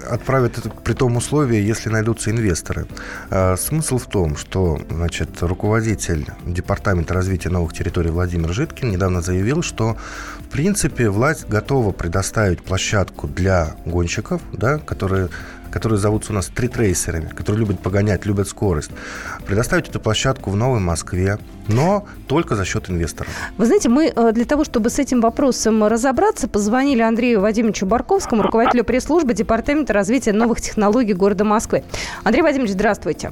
отправят 0.09 0.59
при 0.83 0.93
том 0.95 1.17
условии, 1.17 1.61
если 1.61 1.91
найдутся 1.91 2.31
инвесторы. 2.31 2.87
А, 3.31 3.57
смысл 3.57 3.99
в 3.99 4.07
том, 4.07 4.37
что 4.37 4.81
значит, 4.91 5.43
руководитель 5.43 6.27
Департамента 6.45 7.15
развития 7.15 7.51
новых 7.51 7.73
территорий 7.73 8.11
Владимир 8.11 8.53
Житкин 8.53 8.91
недавно 8.91 9.21
заявил, 9.21 9.63
что 9.63 9.97
в 10.41 10.49
принципе 10.51 11.09
власть 11.09 11.49
готова 11.49 11.93
предоставить 11.93 12.63
площадку 12.63 13.29
для 13.29 13.75
гонщиков, 13.85 14.41
да, 14.53 14.79
которые 14.79 15.29
которые 15.79 16.01
зовутся 16.01 16.33
у 16.33 16.35
нас 16.35 16.47
стритрейсерами, 16.47 17.29
которые 17.29 17.61
любят 17.61 17.79
погонять, 17.79 18.27
любят 18.27 18.49
скорость, 18.49 18.91
предоставить 19.47 19.89
эту 19.89 20.01
площадку 20.01 20.51
в 20.51 20.57
Новой 20.57 20.81
Москве, 20.81 21.39
но 21.69 22.05
только 22.27 22.57
за 22.57 22.65
счет 22.65 22.91
инвесторов. 22.91 23.31
Вы 23.57 23.67
знаете, 23.67 23.89
мы 23.89 24.07
э, 24.07 24.33
для 24.33 24.45
того, 24.45 24.65
чтобы 24.65 24.91
с 24.91 24.99
этим 24.99 25.21
вопросом 25.21 25.85
разобраться, 25.85 26.49
позвонили 26.49 27.01
Андрею 27.01 27.41
Вадимовичу 27.41 27.87
Барковскому, 27.87 28.43
руководителю 28.43 28.83
пресс-службы 28.83 29.35
Департамента 29.35 29.93
развития 29.93 30.33
новых 30.33 30.61
технологий 30.61 31.15
города 31.15 31.45
Москвы. 31.45 31.85
Андрей 32.25 32.43
Вадимович, 32.43 32.73
здравствуйте. 32.73 33.31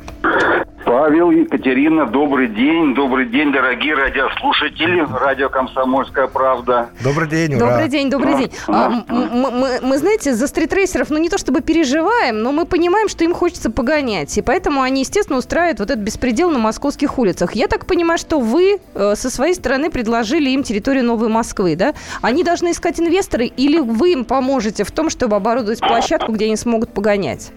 Павел, 0.87 1.33
Екатерина, 1.33 2.07
добрый 2.07 2.46
день. 2.46 2.94
Добрый 2.94 3.27
день, 3.27 3.51
дорогие 3.53 3.96
радиослушатели. 3.96 5.05
Радио 5.20 5.49
«Комсомольская 5.49 6.29
правда». 6.29 6.90
Добрый 7.03 7.29
день, 7.29 7.57
ура. 7.57 7.70
Добрый 7.70 7.88
день, 7.88 8.09
добрый 8.09 8.37
день. 8.37 8.53
А, 8.68 8.90
мы, 9.09 9.51
мы, 9.51 9.81
мы, 9.83 9.99
знаете, 9.99 10.33
за 10.33 10.46
стритрейсеров, 10.46 11.11
ну 11.11 11.18
не 11.18 11.29
то 11.29 11.38
чтобы 11.38 11.61
переживаем, 11.61 12.40
но 12.40 12.53
мы 12.53 12.66
понимаем, 12.66 13.09
что 13.09 13.25
им 13.25 13.35
хочется 13.35 13.68
погонять. 13.68 14.38
И 14.38 14.42
поэтому 14.42 14.81
они, 14.81 15.01
естественно, 15.01 15.40
устраивают 15.40 15.81
вот 15.81 15.90
этот 15.90 16.05
беспредел 16.05 16.53
на 16.53 16.61
московских 16.61 17.18
улицах. 17.18 17.57
Я 17.57 17.66
так 17.66 17.85
понимаю, 17.87 18.18
что 18.18 18.38
вы 18.38 18.79
э, 18.94 19.14
со 19.16 19.29
своей 19.29 19.55
стороны 19.55 19.90
предложили 19.90 20.51
им 20.51 20.62
территорию 20.62 21.05
Новой 21.05 21.29
Москвы, 21.29 21.75
да? 21.75 21.94
Они 22.22 22.44
должны 22.44 22.70
искать 22.70 23.01
инвесторы 23.01 23.46
или 23.46 23.81
вы 23.81 24.12
им 24.12 24.25
поможете 24.25 24.85
в 24.85 24.92
том, 24.92 25.11
чтобы 25.11 25.35
оборудовать 25.35 25.81
площадку, 25.81 26.31
где 26.31 26.44
они 26.44 26.55
смогут 26.55 26.90
погонять? 26.90 27.51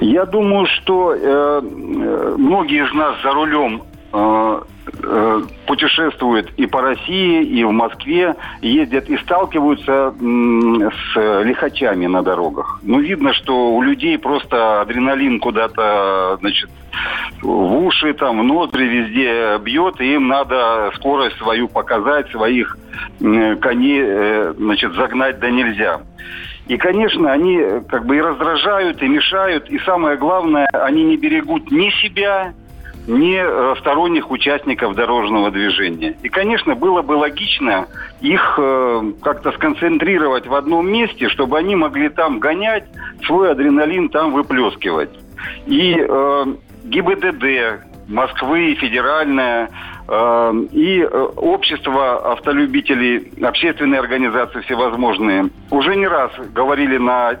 Я 0.00 0.26
думаю, 0.26 0.66
что 0.66 1.14
э, 1.14 1.18
э, 1.20 2.34
многие 2.38 2.86
из 2.86 2.92
нас 2.94 3.20
за 3.22 3.32
рулем 3.32 3.82
э, 4.12 4.60
э, 5.02 5.42
путешествуют 5.66 6.50
и 6.56 6.66
по 6.66 6.80
России, 6.80 7.44
и 7.44 7.62
в 7.64 7.70
Москве, 7.70 8.34
ездят 8.62 9.08
и 9.08 9.16
сталкиваются 9.18 10.14
м, 10.20 10.90
с 10.90 11.42
лихачами 11.44 12.06
на 12.06 12.22
дорогах. 12.22 12.80
Ну, 12.82 13.00
видно, 13.00 13.32
что 13.34 13.74
у 13.74 13.82
людей 13.82 14.18
просто 14.18 14.80
адреналин 14.80 15.38
куда-то, 15.40 16.38
значит, 16.40 16.70
в 17.42 17.76
уши, 17.86 18.14
там, 18.14 18.40
в 18.40 18.44
ноздри 18.44 18.84
везде 18.84 19.58
бьет, 19.58 20.00
и 20.00 20.14
им 20.14 20.28
надо 20.28 20.92
скорость 20.96 21.36
свою 21.38 21.68
показать, 21.68 22.30
своих 22.30 22.78
э, 23.20 23.56
коней, 23.56 24.02
э, 24.02 24.54
значит, 24.56 24.94
загнать 24.94 25.38
да 25.40 25.50
нельзя. 25.50 26.00
И, 26.68 26.76
конечно, 26.76 27.32
они 27.32 27.58
э, 27.58 27.80
как 27.88 28.06
бы 28.06 28.16
и 28.16 28.20
раздражают, 28.20 29.02
и 29.02 29.08
мешают, 29.08 29.68
и 29.68 29.78
самое 29.80 30.16
главное, 30.16 30.66
они 30.72 31.02
не 31.04 31.16
берегут 31.16 31.70
ни 31.70 31.90
себя, 32.02 32.54
ни 33.06 33.36
э, 33.36 33.74
сторонних 33.80 34.30
участников 34.30 34.94
дорожного 34.94 35.50
движения. 35.50 36.16
И, 36.22 36.28
конечно, 36.28 36.74
было 36.74 37.02
бы 37.02 37.12
логично 37.12 37.88
их 38.20 38.54
э, 38.58 39.12
как-то 39.22 39.50
сконцентрировать 39.52 40.46
в 40.46 40.54
одном 40.54 40.90
месте, 40.90 41.28
чтобы 41.28 41.58
они 41.58 41.74
могли 41.74 42.08
там 42.08 42.38
гонять, 42.38 42.84
свой 43.26 43.50
адреналин 43.50 44.08
там 44.08 44.32
выплескивать. 44.32 45.10
И 45.66 45.96
э, 45.98 46.44
ГИБДД, 46.84 47.84
Москвы, 48.12 48.74
федеральная, 48.74 49.70
э, 50.06 50.52
и 50.72 51.00
э, 51.00 51.06
общество 51.36 52.32
автолюбителей, 52.32 53.32
общественные 53.42 54.00
организации 54.00 54.60
всевозможные. 54.60 55.48
Уже 55.70 55.96
не 55.96 56.06
раз 56.06 56.30
говорили 56.52 56.98
на 56.98 57.36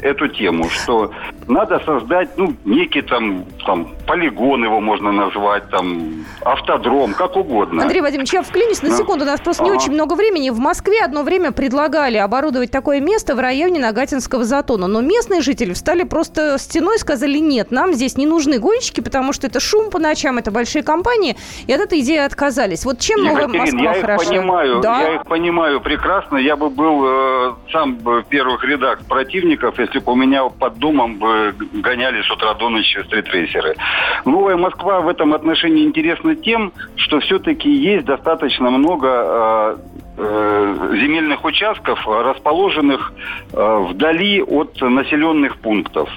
эту 0.00 0.28
тему, 0.28 0.68
что 0.68 1.10
надо 1.48 1.80
создать, 1.84 2.36
ну, 2.36 2.54
некий 2.64 3.02
там, 3.02 3.44
там, 3.66 3.88
полигон 4.06 4.62
его 4.64 4.80
можно 4.80 5.12
назвать, 5.12 5.68
там, 5.70 6.24
автодром, 6.42 7.14
как 7.14 7.36
угодно. 7.36 7.82
Андрей 7.82 8.00
Вадимович, 8.00 8.32
я 8.34 8.42
вклинюсь 8.42 8.82
на 8.82 8.90
секунду, 8.90 9.24
у 9.24 9.26
нас 9.26 9.40
просто 9.40 9.62
ага. 9.62 9.72
не 9.72 9.78
очень 9.78 9.92
много 9.92 10.14
времени. 10.14 10.50
В 10.50 10.58
Москве 10.58 11.02
одно 11.02 11.22
время 11.22 11.52
предлагали 11.52 12.16
оборудовать 12.18 12.70
такое 12.70 13.00
место 13.00 13.34
в 13.34 13.40
районе 13.40 13.80
Нагатинского 13.80 14.44
затона, 14.44 14.86
но 14.86 15.00
местные 15.00 15.40
жители 15.40 15.72
встали 15.72 16.04
просто 16.04 16.58
стеной 16.58 16.96
и 16.96 16.98
сказали, 16.98 17.38
нет, 17.38 17.70
нам 17.70 17.92
здесь 17.94 18.16
не 18.16 18.26
нужны 18.26 18.58
гонщики, 18.58 19.00
потому 19.00 19.32
что 19.32 19.46
это 19.46 19.60
шум 19.60 19.90
по 19.90 19.98
ночам, 19.98 20.38
это 20.38 20.50
большие 20.50 20.82
компании, 20.82 21.36
и 21.66 21.72
от 21.72 21.80
этой 21.80 22.00
идеи 22.00 22.18
отказались. 22.18 22.84
Вот 22.84 23.00
чем 23.00 23.22
Екатерин, 23.22 23.46
новая 23.46 23.60
Москва 23.60 23.94
я 23.94 24.00
хороша? 24.00 24.22
Их 24.22 24.28
понимаю, 24.28 24.80
да? 24.80 25.00
Я 25.00 25.14
их 25.16 25.24
понимаю 25.24 25.80
прекрасно, 25.80 26.36
я 26.36 26.56
бы 26.56 26.68
был 26.70 27.04
э, 27.06 27.54
сам 27.72 27.98
в 27.98 28.22
первых 28.24 28.64
рядах 28.64 29.00
противников, 29.08 29.78
если 29.78 29.87
бы 29.96 30.12
у 30.12 30.16
меня 30.16 30.44
под 30.48 30.78
домом 30.78 31.16
бы 31.16 31.54
гоняли 31.72 32.22
с 32.22 32.30
утра 32.30 32.54
до 32.54 32.68
ночи 32.68 33.02
стритрейсеры. 33.04 33.76
Новая 34.24 34.56
Москва 34.56 35.00
в 35.00 35.08
этом 35.08 35.32
отношении 35.32 35.84
интересна 35.84 36.36
тем, 36.36 36.72
что 36.96 37.20
все-таки 37.20 37.70
есть 37.70 38.04
достаточно 38.04 38.70
много 38.70 39.08
э, 39.08 39.76
э, 40.18 40.90
земельных 41.00 41.44
участков, 41.44 42.06
расположенных 42.06 43.12
э, 43.52 43.86
вдали 43.88 44.42
от 44.42 44.80
населенных 44.80 45.56
пунктов 45.58 46.10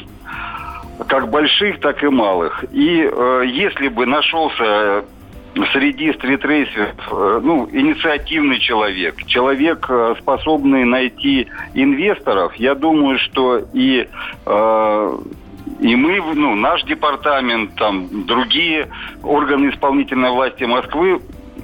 как 1.07 1.29
больших, 1.29 1.79
так 1.79 2.03
и 2.03 2.07
малых. 2.09 2.63
И 2.71 3.09
э, 3.11 3.43
если 3.47 3.87
бы 3.87 4.05
нашелся 4.05 5.03
среди 5.71 6.13
стритрейсеров, 6.13 6.95
э, 7.11 7.39
ну, 7.43 7.67
инициативный 7.71 8.59
человек, 8.59 9.25
человек, 9.25 9.85
э, 9.89 10.15
способный 10.19 10.85
найти 10.85 11.47
инвесторов, 11.73 12.55
я 12.55 12.75
думаю, 12.75 13.19
что 13.19 13.61
и 13.73 14.07
э, 14.45 15.17
и 15.79 15.95
мы, 15.95 16.21
ну, 16.35 16.55
наш 16.55 16.83
департамент, 16.83 17.75
там, 17.75 18.25
другие 18.25 18.89
органы 19.23 19.69
исполнительной 19.69 20.31
власти 20.31 20.63
Москвы 20.63 21.21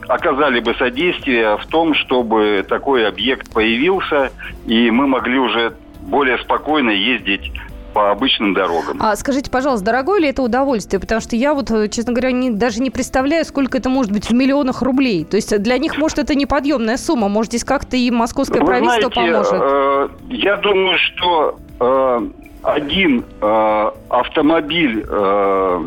оказали 0.08 0.60
бы 0.60 0.74
содействие 0.76 1.58
в 1.58 1.66
том, 1.68 1.94
чтобы 1.94 2.66
такой 2.68 3.08
объект 3.08 3.54
появился, 3.54 4.32
и 4.66 4.90
мы 4.92 5.08
могли 5.08 5.38
уже 5.38 5.74
более 6.02 6.38
спокойно 6.40 6.90
ездить 6.90 7.52
по 7.98 8.12
обычным 8.12 8.54
дорогам. 8.54 9.00
А 9.02 9.16
скажите, 9.16 9.50
пожалуйста, 9.50 9.88
дорогое 9.88 10.20
ли 10.20 10.28
это 10.28 10.44
удовольствие? 10.44 11.00
Потому 11.00 11.20
что 11.20 11.36
я 11.36 11.56
вот, 11.56 11.72
э, 11.72 11.88
честно 11.88 12.14
говоря, 12.14 12.32
не, 12.32 12.52
даже 12.52 12.80
не 12.80 12.92
представляю, 12.92 13.44
сколько 13.44 13.80
это 13.80 13.90
может 13.90 14.12
быть 14.12 14.30
в 14.30 14.34
миллионах 14.36 14.84
рублей. 14.84 15.26
То 15.26 15.36
есть 15.36 15.58
для 15.64 15.80
них, 15.80 15.98
может, 15.98 16.20
это 16.20 16.36
неподъемная 16.36 16.98
сумма. 16.98 17.28
Может, 17.28 17.54
здесь 17.54 17.64
как-то 17.64 17.98
и 17.98 18.12
московское 18.12 18.60
Вы 18.62 18.68
правительство 18.68 19.10
знаете, 19.12 19.50
поможет? 19.50 19.64
э, 19.64 20.10
я 20.30 20.58
думаю, 20.58 20.98
что 21.00 21.58
э, 21.80 22.22
один 22.62 23.26
э, 23.42 23.92
автомобиль, 24.10 25.04
э, 25.10 25.82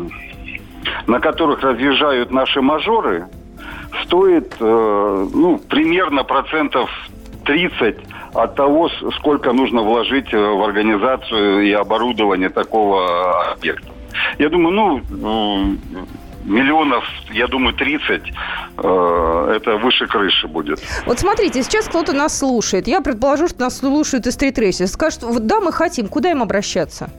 на 1.07 1.19
которых 1.21 1.61
разъезжают 1.61 2.29
наши 2.29 2.61
мажоры, 2.61 3.27
стоит 4.03 4.53
э, 4.59 5.27
ну, 5.33 5.61
примерно 5.69 6.25
процентов 6.25 6.89
30 7.45 7.95
от 8.33 8.55
того, 8.55 8.89
сколько 9.17 9.51
нужно 9.53 9.81
вложить 9.81 10.33
э, 10.33 10.37
в 10.37 10.63
организацию 10.63 11.63
и 11.67 11.71
оборудование 11.71 12.49
такого 12.49 13.51
объекта. 13.51 13.91
Я 14.39 14.49
думаю, 14.49 15.03
ну, 15.09 15.77
миллионов, 16.43 17.03
я 17.31 17.47
думаю, 17.47 17.73
30 17.73 18.21
э, 18.77 19.53
это 19.55 19.77
выше 19.77 20.07
крыши 20.07 20.47
будет. 20.47 20.79
Вот 21.05 21.19
смотрите, 21.19 21.63
сейчас 21.63 21.87
кто-то 21.87 22.13
нас 22.13 22.37
слушает. 22.37 22.87
Я 22.87 23.01
предположу, 23.01 23.47
что 23.47 23.61
нас 23.61 23.77
слушают 23.77 24.27
из 24.27 24.33
стритрейсера. 24.33 24.87
Скажут, 24.87 25.23
вот 25.23 25.45
да, 25.45 25.59
мы 25.59 25.71
хотим. 25.71 26.07
Куда 26.07 26.31
им 26.31 26.41
обращаться? 26.41 27.09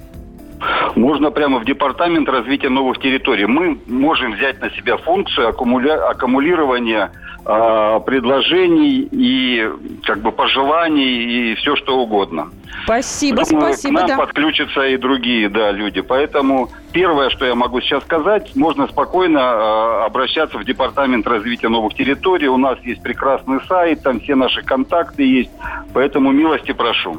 Можно 0.95 1.31
прямо 1.31 1.59
в 1.59 1.65
департамент 1.65 2.29
развития 2.29 2.69
новых 2.69 3.01
территорий. 3.01 3.47
Мы 3.47 3.79
можем 3.87 4.33
взять 4.33 4.61
на 4.61 4.71
себя 4.71 4.97
функцию 4.97 5.49
аккумуля- 5.49 5.99
аккумулирования 6.11 7.11
а, 7.42 7.42
предложений 7.45 9.09
и 9.11 9.69
как 10.05 10.21
бы 10.21 10.33
пожеланий 10.33 11.53
и 11.53 11.55
все 11.57 11.77
что 11.77 11.99
угодно. 11.99 12.51
Спасибо, 12.85 13.45
Думаю, 13.45 13.75
спасибо, 13.75 13.95
к 13.95 14.01
нам 14.01 14.09
да. 14.09 14.17
подключатся 14.17 14.87
и 14.87 14.97
другие, 14.97 15.49
да, 15.49 15.71
люди. 15.71 16.01
Поэтому 16.01 16.71
первое, 16.93 17.31
что 17.31 17.45
я 17.45 17.55
могу 17.55 17.81
сейчас 17.81 18.03
сказать, 18.03 18.57
можно 18.57 18.89
спокойно 18.89 19.39
э, 19.39 20.05
обращаться 20.07 20.59
в 20.59 20.65
департамент 20.65 21.27
развития 21.27 21.69
новых 21.69 21.95
территорий. 21.95 22.49
У 22.49 22.57
нас 22.57 22.79
есть 22.83 23.03
прекрасный 23.03 23.61
сайт, 23.69 24.03
там 24.03 24.21
все 24.21 24.35
наши 24.35 24.63
контакты 24.63 25.23
есть. 25.23 25.51
Поэтому 25.93 26.33
милости 26.33 26.73
прошу. 26.73 27.19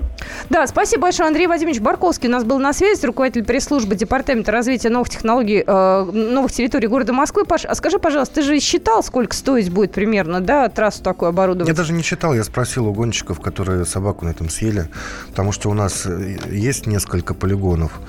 Да, 0.49 0.67
спасибо 0.67 1.03
большое. 1.03 1.27
Андрей 1.27 1.47
Вадимович 1.47 1.79
Барковский 1.79 2.27
у 2.27 2.31
нас 2.31 2.43
был 2.43 2.59
на 2.59 2.73
связи, 2.73 3.05
руководитель 3.05 3.45
пресс-службы 3.45 3.95
Департамента 3.95 4.51
развития 4.51 4.89
новых 4.89 5.09
технологий, 5.09 5.63
э, 5.65 6.03
новых 6.11 6.51
территорий 6.51 6.87
города 6.87 7.13
Москвы. 7.13 7.45
Паш, 7.45 7.65
а 7.65 7.75
скажи, 7.75 7.99
пожалуйста, 7.99 8.35
ты 8.35 8.41
же 8.41 8.59
считал, 8.59 9.01
сколько 9.03 9.33
стоить 9.33 9.71
будет 9.71 9.93
примерно, 9.93 10.12
да, 10.41 10.69
трассу 10.69 11.03
такую 11.03 11.29
оборудовать? 11.29 11.67
Я 11.67 11.73
даже 11.73 11.93
не 11.93 12.03
читал, 12.03 12.33
я 12.33 12.43
спросил 12.43 12.87
у 12.87 12.93
гонщиков, 12.93 13.39
которые 13.39 13.85
собаку 13.85 14.25
на 14.25 14.29
этом 14.29 14.49
съели, 14.49 14.87
потому 15.29 15.51
что 15.51 15.69
у 15.69 15.73
нас 15.73 16.05
э, 16.05 16.37
есть 16.51 16.87
несколько 16.87 17.33
полигонов 17.33 17.99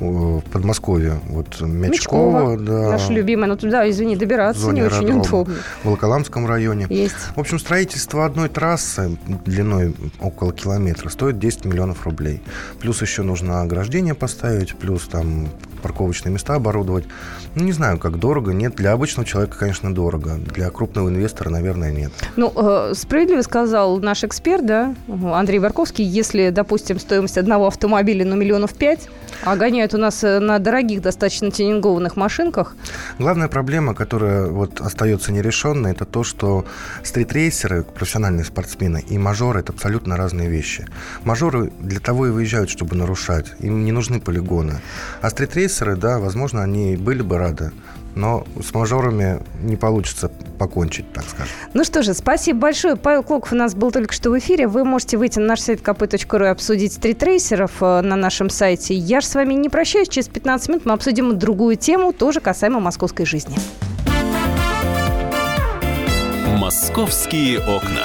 э, 0.00 0.04
в 0.04 0.42
Подмосковье. 0.52 1.20
Вот 1.28 1.60
Мячково, 1.60 2.58
да, 2.58 2.90
Наша 2.90 3.12
любимая, 3.12 3.48
но 3.48 3.56
туда, 3.56 3.88
извини, 3.88 4.16
добираться 4.16 4.70
не 4.70 4.82
очень 4.82 5.20
удобно. 5.20 5.54
в 5.82 5.84
Волоколамском 5.84 6.46
районе. 6.46 6.86
Есть. 6.90 7.14
В 7.34 7.40
общем, 7.40 7.58
строительство 7.58 8.24
одной 8.24 8.48
трассы 8.48 9.16
длиной 9.44 9.94
около 10.20 10.52
километра 10.52 11.08
стоит 11.08 11.38
10 11.38 11.64
миллионов 11.64 12.04
рублей. 12.04 12.42
Плюс 12.80 13.00
еще 13.02 13.22
нужно 13.22 13.62
ограждение 13.62 14.14
поставить, 14.14 14.74
плюс 14.74 15.02
там 15.02 15.48
парковочные 15.84 16.32
места 16.32 16.54
оборудовать. 16.54 17.04
Ну, 17.54 17.64
не 17.64 17.72
знаю, 17.72 17.98
как 17.98 18.18
дорого. 18.18 18.52
Нет, 18.52 18.74
для 18.74 18.92
обычного 18.92 19.28
человека, 19.28 19.58
конечно, 19.58 19.94
дорого. 19.94 20.38
Для 20.54 20.70
крупного 20.70 21.10
инвестора, 21.10 21.50
наверное, 21.50 21.92
нет. 21.92 22.10
Ну, 22.36 22.50
э, 22.56 22.94
справедливо 22.94 23.42
сказал 23.42 23.98
наш 23.98 24.24
эксперт, 24.24 24.64
да, 24.64 24.94
Андрей 25.06 25.58
Барковский, 25.58 26.04
если, 26.04 26.48
допустим, 26.48 26.98
стоимость 26.98 27.36
одного 27.36 27.66
автомобиля, 27.66 28.24
ну, 28.24 28.34
миллионов 28.34 28.72
пять, 28.72 29.08
а 29.44 29.56
гоняют 29.56 29.92
у 29.92 29.98
нас 29.98 30.24
э, 30.24 30.38
на 30.40 30.58
дорогих, 30.58 31.02
достаточно 31.02 31.50
тюнингованных 31.50 32.16
машинках, 32.16 32.74
Главная 33.18 33.48
проблема, 33.48 33.94
которая 33.94 34.46
вот 34.46 34.80
остается 34.80 35.32
нерешенной, 35.32 35.92
это 35.92 36.04
то, 36.04 36.24
что 36.24 36.64
стритрейсеры, 37.02 37.84
профессиональные 37.84 38.44
спортсмены, 38.44 39.04
и 39.06 39.18
мажоры– 39.18 39.60
это 39.60 39.72
абсолютно 39.72 40.16
разные 40.16 40.48
вещи. 40.48 40.86
Мажоры 41.22 41.72
для 41.78 42.00
того 42.00 42.26
и 42.26 42.30
выезжают, 42.30 42.70
чтобы 42.70 42.96
нарушать. 42.96 43.46
Им 43.60 43.84
не 43.84 43.92
нужны 43.92 44.20
полигоны. 44.20 44.80
А 45.20 45.30
стритрейсеры, 45.30 45.73
да, 45.82 46.18
возможно, 46.18 46.62
они 46.62 46.96
были 46.96 47.22
бы 47.22 47.38
рады, 47.38 47.72
но 48.14 48.44
с 48.62 48.72
мажорами 48.72 49.40
не 49.62 49.76
получится 49.76 50.30
покончить, 50.58 51.12
так 51.12 51.24
скажем. 51.24 51.52
Ну 51.74 51.84
что 51.84 52.02
же, 52.02 52.14
спасибо 52.14 52.60
большое. 52.60 52.96
Павел 52.96 53.22
Клоков 53.22 53.52
у 53.52 53.56
нас 53.56 53.74
был 53.74 53.90
только 53.90 54.12
что 54.12 54.30
в 54.30 54.38
эфире. 54.38 54.68
Вы 54.68 54.84
можете 54.84 55.16
выйти 55.16 55.38
на 55.38 55.46
наш 55.46 55.60
сайт 55.60 55.80
kp.ru 55.80 56.44
и 56.44 56.48
обсудить 56.48 56.92
стритрейсеров 56.92 57.82
э, 57.82 58.00
на 58.02 58.16
нашем 58.16 58.50
сайте. 58.50 58.94
Я 58.94 59.20
же 59.20 59.26
с 59.26 59.34
вами 59.34 59.54
не 59.54 59.68
прощаюсь. 59.68 60.08
Через 60.08 60.28
15 60.28 60.68
минут 60.68 60.86
мы 60.86 60.92
обсудим 60.92 61.38
другую 61.38 61.76
тему, 61.76 62.12
тоже 62.12 62.40
касаемо 62.40 62.80
московской 62.80 63.26
жизни. 63.26 63.56
Московские 66.56 67.58
окна. 67.58 68.04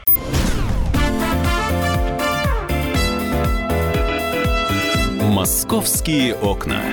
Московские 5.31 6.35
окна. 6.35 6.83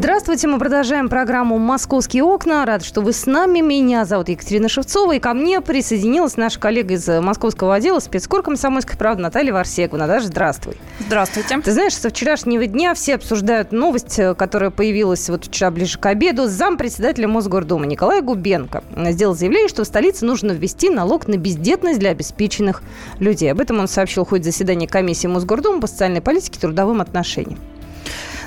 Здравствуйте, 0.00 0.48
мы 0.48 0.58
продолжаем 0.58 1.10
программу 1.10 1.58
«Московские 1.58 2.24
окна». 2.24 2.64
Рад, 2.64 2.82
что 2.82 3.02
вы 3.02 3.12
с 3.12 3.26
нами. 3.26 3.60
Меня 3.60 4.06
зовут 4.06 4.30
Екатерина 4.30 4.66
Шевцова, 4.66 5.12
и 5.12 5.18
ко 5.18 5.34
мне 5.34 5.60
присоединилась 5.60 6.38
наша 6.38 6.58
коллега 6.58 6.94
из 6.94 7.06
московского 7.06 7.74
отдела 7.74 7.98
спецкор 7.98 8.42
комсомольской 8.42 8.96
правды 8.96 9.22
Наталья 9.22 9.52
Варсегова. 9.52 9.98
Наташа, 9.98 10.28
здравствуй. 10.28 10.78
Здравствуйте. 11.00 11.60
Ты 11.60 11.72
знаешь, 11.72 11.94
со 11.94 12.08
вчерашнего 12.08 12.64
дня 12.64 12.94
все 12.94 13.16
обсуждают 13.16 13.72
новость, 13.72 14.18
э, 14.18 14.34
которая 14.34 14.70
появилась 14.70 15.28
вот 15.28 15.44
вчера 15.44 15.70
ближе 15.70 15.98
к 15.98 16.06
обеду. 16.06 16.46
Зампредседателя 16.46 17.28
Мосгордумы 17.28 17.86
Николай 17.86 18.22
Губенко 18.22 18.82
сделал 19.10 19.34
заявление, 19.34 19.68
что 19.68 19.84
в 19.84 19.86
столице 19.86 20.24
нужно 20.24 20.52
ввести 20.52 20.88
налог 20.88 21.28
на 21.28 21.36
бездетность 21.36 21.98
для 21.98 22.12
обеспеченных 22.12 22.82
людей. 23.18 23.52
Об 23.52 23.60
этом 23.60 23.78
он 23.78 23.86
сообщил 23.86 24.24
в 24.24 24.30
ходе 24.30 24.44
заседания 24.44 24.88
комиссии 24.88 25.26
Мосгордумы 25.26 25.82
по 25.82 25.86
социальной 25.86 26.22
политике 26.22 26.56
и 26.56 26.60
трудовым 26.62 27.02
отношениям. 27.02 27.58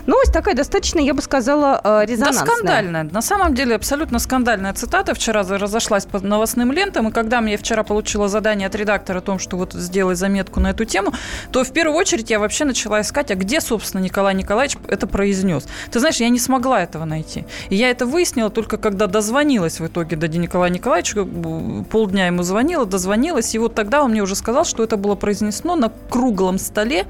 Новость 0.05 0.33
такая 0.33 0.53
достаточно, 0.53 0.99
я 0.99 1.13
бы 1.13 1.21
сказала, 1.21 1.79
э, 1.83 2.05
резонансная. 2.05 2.45
Да, 2.45 2.53
скандальная. 2.53 3.03
На 3.03 3.21
самом 3.21 3.55
деле 3.55 3.75
абсолютно 3.75 4.19
скандальная 4.19 4.73
цитата. 4.73 5.13
Вчера 5.13 5.43
разошлась 5.43 6.05
по 6.05 6.19
новостным 6.19 6.71
лентам, 6.71 7.07
и 7.07 7.11
когда 7.11 7.39
мне 7.39 7.57
вчера 7.57 7.83
получила 7.83 8.27
задание 8.27 8.67
от 8.67 8.75
редактора 8.75 9.19
о 9.19 9.21
том, 9.21 9.39
что 9.39 9.55
вот 9.55 9.73
сделай 9.73 10.15
заметку 10.15 10.59
на 10.59 10.71
эту 10.71 10.83
тему, 10.85 11.13
то 11.51 11.63
в 11.63 11.71
первую 11.71 11.97
очередь 11.97 12.29
я 12.29 12.39
вообще 12.39 12.65
начала 12.65 13.01
искать, 13.01 13.31
а 13.31 13.35
где, 13.35 13.61
собственно, 13.61 14.01
Николай 14.01 14.35
Николаевич 14.35 14.77
это 14.87 15.07
произнес. 15.07 15.67
Ты 15.91 15.99
знаешь, 15.99 16.17
я 16.17 16.29
не 16.29 16.39
смогла 16.39 16.81
этого 16.81 17.05
найти. 17.05 17.45
И 17.69 17.75
я 17.75 17.89
это 17.89 18.05
выяснила 18.05 18.49
только 18.49 18.77
когда 18.77 19.07
дозвонилась 19.07 19.79
в 19.79 19.87
итоге 19.87 20.17
до 20.17 20.27
Николая 20.27 20.69
Николаевича, 20.69 21.19
э, 21.19 21.83
полдня 21.89 22.27
ему 22.27 22.43
звонила, 22.43 22.85
дозвонилась, 22.85 23.55
и 23.55 23.59
вот 23.59 23.73
тогда 23.75 24.03
он 24.03 24.11
мне 24.11 24.21
уже 24.21 24.35
сказал, 24.35 24.65
что 24.65 24.83
это 24.83 24.97
было 24.97 25.15
произнесено 25.15 25.75
на 25.75 25.91
круглом 26.09 26.57
столе 26.57 27.05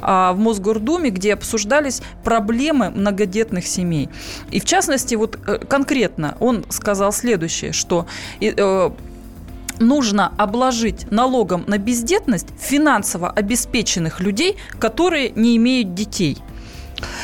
а, 0.00 0.32
в 0.32 0.38
Мосгордуме, 0.38 1.10
где 1.10 1.34
обсуждались 1.34 2.02
проблемы 2.32 2.90
многодетных 2.90 3.66
семей. 3.66 4.08
И 4.50 4.58
в 4.58 4.64
частности, 4.64 5.14
вот 5.16 5.38
э, 5.46 5.58
конкретно 5.58 6.34
он 6.40 6.64
сказал 6.70 7.12
следующее, 7.12 7.72
что 7.72 8.06
э, 8.40 8.90
нужно 9.78 10.32
обложить 10.38 11.10
налогом 11.10 11.64
на 11.66 11.76
бездетность 11.76 12.46
финансово 12.58 13.28
обеспеченных 13.28 14.20
людей, 14.20 14.56
которые 14.78 15.30
не 15.30 15.56
имеют 15.58 15.94
детей. 15.94 16.38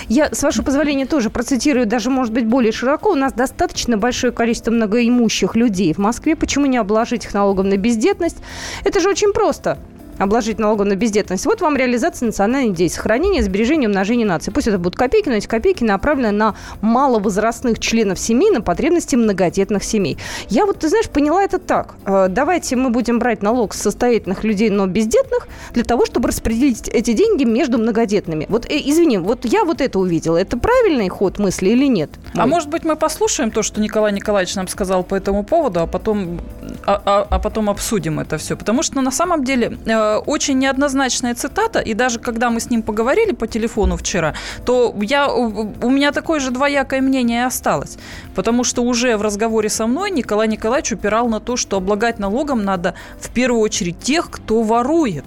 Я, 0.08 0.28
с 0.34 0.42
вашего 0.42 0.64
позволения, 0.64 1.06
тоже 1.06 1.30
процитирую, 1.30 1.86
даже, 1.86 2.10
может 2.10 2.34
быть, 2.34 2.46
более 2.46 2.72
широко. 2.72 3.12
У 3.12 3.14
нас 3.14 3.32
достаточно 3.32 3.96
большое 3.96 4.32
количество 4.32 4.70
многоимущих 4.70 5.56
людей 5.56 5.94
в 5.94 5.98
Москве. 5.98 6.36
Почему 6.36 6.66
не 6.66 6.76
обложить 6.76 7.24
их 7.24 7.32
налогом 7.32 7.70
на 7.70 7.76
бездетность? 7.76 8.36
Это 8.84 9.00
же 9.00 9.08
очень 9.08 9.32
просто. 9.32 9.78
Обложить 10.18 10.58
налогом 10.58 10.88
на 10.88 10.96
бездетность. 10.96 11.46
Вот 11.46 11.60
вам 11.60 11.76
реализация 11.76 12.26
национальной 12.26 12.72
идеи. 12.72 12.88
Сохранение, 12.88 13.42
сбережение, 13.42 13.88
умножение 13.88 14.26
нации. 14.26 14.50
Пусть 14.50 14.66
это 14.66 14.78
будут 14.78 14.96
копейки, 14.96 15.28
но 15.28 15.36
эти 15.36 15.46
копейки 15.46 15.84
направлены 15.84 16.32
на 16.32 16.54
маловозрастных 16.80 17.78
членов 17.78 18.18
семьи, 18.18 18.50
на 18.50 18.60
потребности 18.60 19.16
многодетных 19.16 19.84
семей. 19.84 20.18
Я 20.48 20.66
вот, 20.66 20.80
ты 20.80 20.88
знаешь, 20.88 21.08
поняла 21.08 21.42
это 21.42 21.58
так. 21.58 21.94
Э, 22.04 22.26
давайте 22.28 22.76
мы 22.76 22.90
будем 22.90 23.18
брать 23.18 23.42
налог 23.42 23.74
с 23.74 23.80
состоятельных 23.80 24.44
людей, 24.44 24.70
но 24.70 24.86
бездетных, 24.86 25.48
для 25.72 25.84
того, 25.84 26.06
чтобы 26.06 26.28
распределить 26.28 26.88
эти 26.88 27.12
деньги 27.12 27.44
между 27.44 27.78
многодетными. 27.78 28.46
Вот, 28.48 28.66
э, 28.66 28.80
извини, 28.84 29.18
вот 29.18 29.44
я 29.44 29.64
вот 29.64 29.80
это 29.80 29.98
увидела. 29.98 30.36
Это 30.36 30.58
правильный 30.58 31.08
ход 31.08 31.38
мысли 31.38 31.70
или 31.70 31.86
нет? 31.86 32.10
А 32.34 32.46
может 32.46 32.68
быть, 32.68 32.84
мы 32.84 32.96
послушаем 32.96 33.50
то, 33.50 33.62
что 33.62 33.80
Николай 33.80 34.12
Николаевич 34.12 34.54
нам 34.56 34.68
сказал 34.68 35.04
по 35.04 35.14
этому 35.14 35.44
поводу, 35.44 35.80
а 35.80 35.86
потом, 35.86 36.40
а, 36.86 37.00
а, 37.04 37.26
а 37.30 37.38
потом 37.38 37.70
обсудим 37.70 38.20
это 38.20 38.38
все. 38.38 38.56
Потому 38.56 38.82
что 38.82 39.00
на 39.00 39.10
самом 39.10 39.44
деле 39.44 39.78
э, 39.86 40.07
очень 40.26 40.58
неоднозначная 40.58 41.34
цитата, 41.34 41.80
и 41.80 41.94
даже 41.94 42.18
когда 42.18 42.50
мы 42.50 42.60
с 42.60 42.70
ним 42.70 42.82
поговорили 42.82 43.32
по 43.32 43.46
телефону 43.46 43.96
вчера, 43.96 44.34
то 44.64 44.94
я, 45.00 45.28
у 45.32 45.90
меня 45.90 46.12
такое 46.12 46.40
же 46.40 46.50
двоякое 46.50 47.00
мнение 47.00 47.46
осталось. 47.46 47.98
Потому 48.34 48.64
что 48.64 48.82
уже 48.82 49.16
в 49.16 49.22
разговоре 49.22 49.68
со 49.68 49.86
мной 49.86 50.10
Николай 50.10 50.48
Николаевич 50.48 50.92
упирал 50.92 51.28
на 51.28 51.40
то, 51.40 51.56
что 51.56 51.76
облагать 51.76 52.18
налогом 52.18 52.64
надо 52.64 52.94
в 53.20 53.30
первую 53.30 53.60
очередь 53.60 53.98
тех, 54.00 54.30
кто 54.30 54.62
ворует 54.62 55.24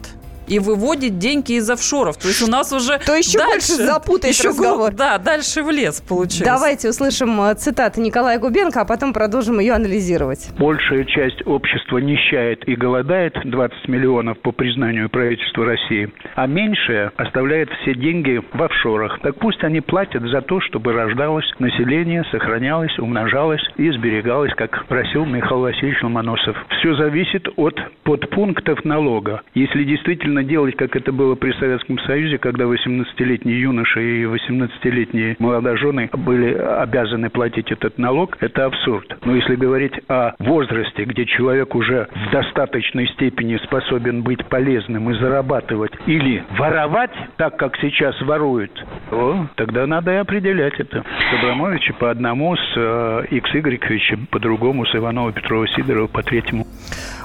и 0.52 0.60
выводит 0.60 1.18
деньги 1.18 1.54
из 1.54 1.70
офшоров. 1.70 2.18
То 2.18 2.28
есть 2.28 2.42
у 2.42 2.52
нас 2.52 2.74
уже 2.74 3.00
То 3.06 3.16
еще 3.16 3.38
дальше, 3.38 3.52
больше 3.52 3.86
запутает 3.86 4.36
еще 4.36 4.50
разговор. 4.50 4.92
Да, 4.92 5.18
дальше 5.18 5.64
в 5.64 5.72
лес 5.72 6.02
получается. 6.02 6.44
Давайте 6.44 6.90
услышим 6.90 7.42
э, 7.42 7.56
цитаты 7.56 8.02
Николая 8.02 8.38
Губенко, 8.38 8.82
а 8.82 8.86
потом 8.86 9.14
продолжим 9.14 9.62
ее 9.62 9.74
анализировать. 9.74 10.50
Большая 10.60 11.06
часть 11.06 11.48
общества 11.48 12.00
нищает 12.00 12.68
и 12.68 12.76
голодает, 12.76 13.34
20 13.46 13.88
миллионов 13.88 14.40
по 14.40 14.52
признанию 14.52 15.10
правительства 15.10 15.64
России, 15.64 16.12
а 16.36 16.48
меньшая 16.48 17.14
оставляет 17.16 17.70
все 17.82 17.96
деньги 17.96 18.42
в 18.52 18.62
офшорах. 18.62 19.22
Так 19.22 19.38
пусть 19.38 19.64
они 19.64 19.80
платят 19.80 20.24
за 20.24 20.42
то, 20.42 20.60
чтобы 20.60 20.92
рождалось 20.92 21.50
население, 21.60 22.26
сохранялось, 22.30 23.00
умножалось 23.00 23.64
и 23.78 23.90
сберегалось, 23.92 24.54
как 24.56 24.86
просил 24.88 25.26
Михаил 25.26 25.62
Васильевич 25.62 26.04
Ломоносов. 26.04 26.58
Все 26.80 26.94
зависит 26.96 27.48
от 27.56 27.80
подпунктов 28.04 28.84
налога. 28.84 29.44
Если 29.54 29.86
действительно 29.86 30.41
нужно 30.42 30.44
делать, 30.44 30.76
как 30.76 30.96
это 30.96 31.12
было 31.12 31.36
при 31.36 31.52
Советском 31.54 32.00
Союзе, 32.00 32.38
когда 32.38 32.66
18-летние 32.66 33.62
юноши 33.62 34.02
и 34.02 34.24
18-летние 34.24 35.36
молодожены 35.40 36.10
были 36.14 36.54
обязаны 36.54 37.30
платить 37.30 37.72
этот 37.72 37.98
налог, 37.98 38.38
это 38.40 38.66
абсурд. 38.66 39.18
Но 39.26 39.36
если 39.36 39.56
говорить 39.56 39.94
о 40.08 40.34
возрасте, 40.40 41.06
где 41.06 41.26
человек 41.26 41.76
уже 41.76 42.08
в 42.14 42.32
достаточной 42.32 43.08
степени 43.10 43.58
способен 43.58 44.24
быть 44.24 44.46
полезным 44.46 45.10
и 45.12 45.14
зарабатывать, 45.16 45.92
или 46.08 46.44
воровать, 46.58 47.12
так 47.38 47.58
как 47.58 47.78
сейчас 47.78 48.20
воруют, 48.22 48.72
то 49.10 49.48
тогда 49.56 49.88
надо 49.88 50.12
и 50.14 50.16
определять 50.16 50.80
это. 50.80 51.04
С 51.04 51.40
Абрамовича 51.40 51.94
по 51.94 52.10
одному, 52.10 52.56
с 52.56 52.74
э, 52.76 53.26
X 53.32 53.50
Игоревичем 53.54 54.28
по 54.28 54.40
другому, 54.40 54.86
с 54.86 54.96
Иванова, 54.96 55.32
Петрова, 55.32 55.68
Сидорова 55.68 56.08
по 56.08 56.24
третьему. 56.24 56.66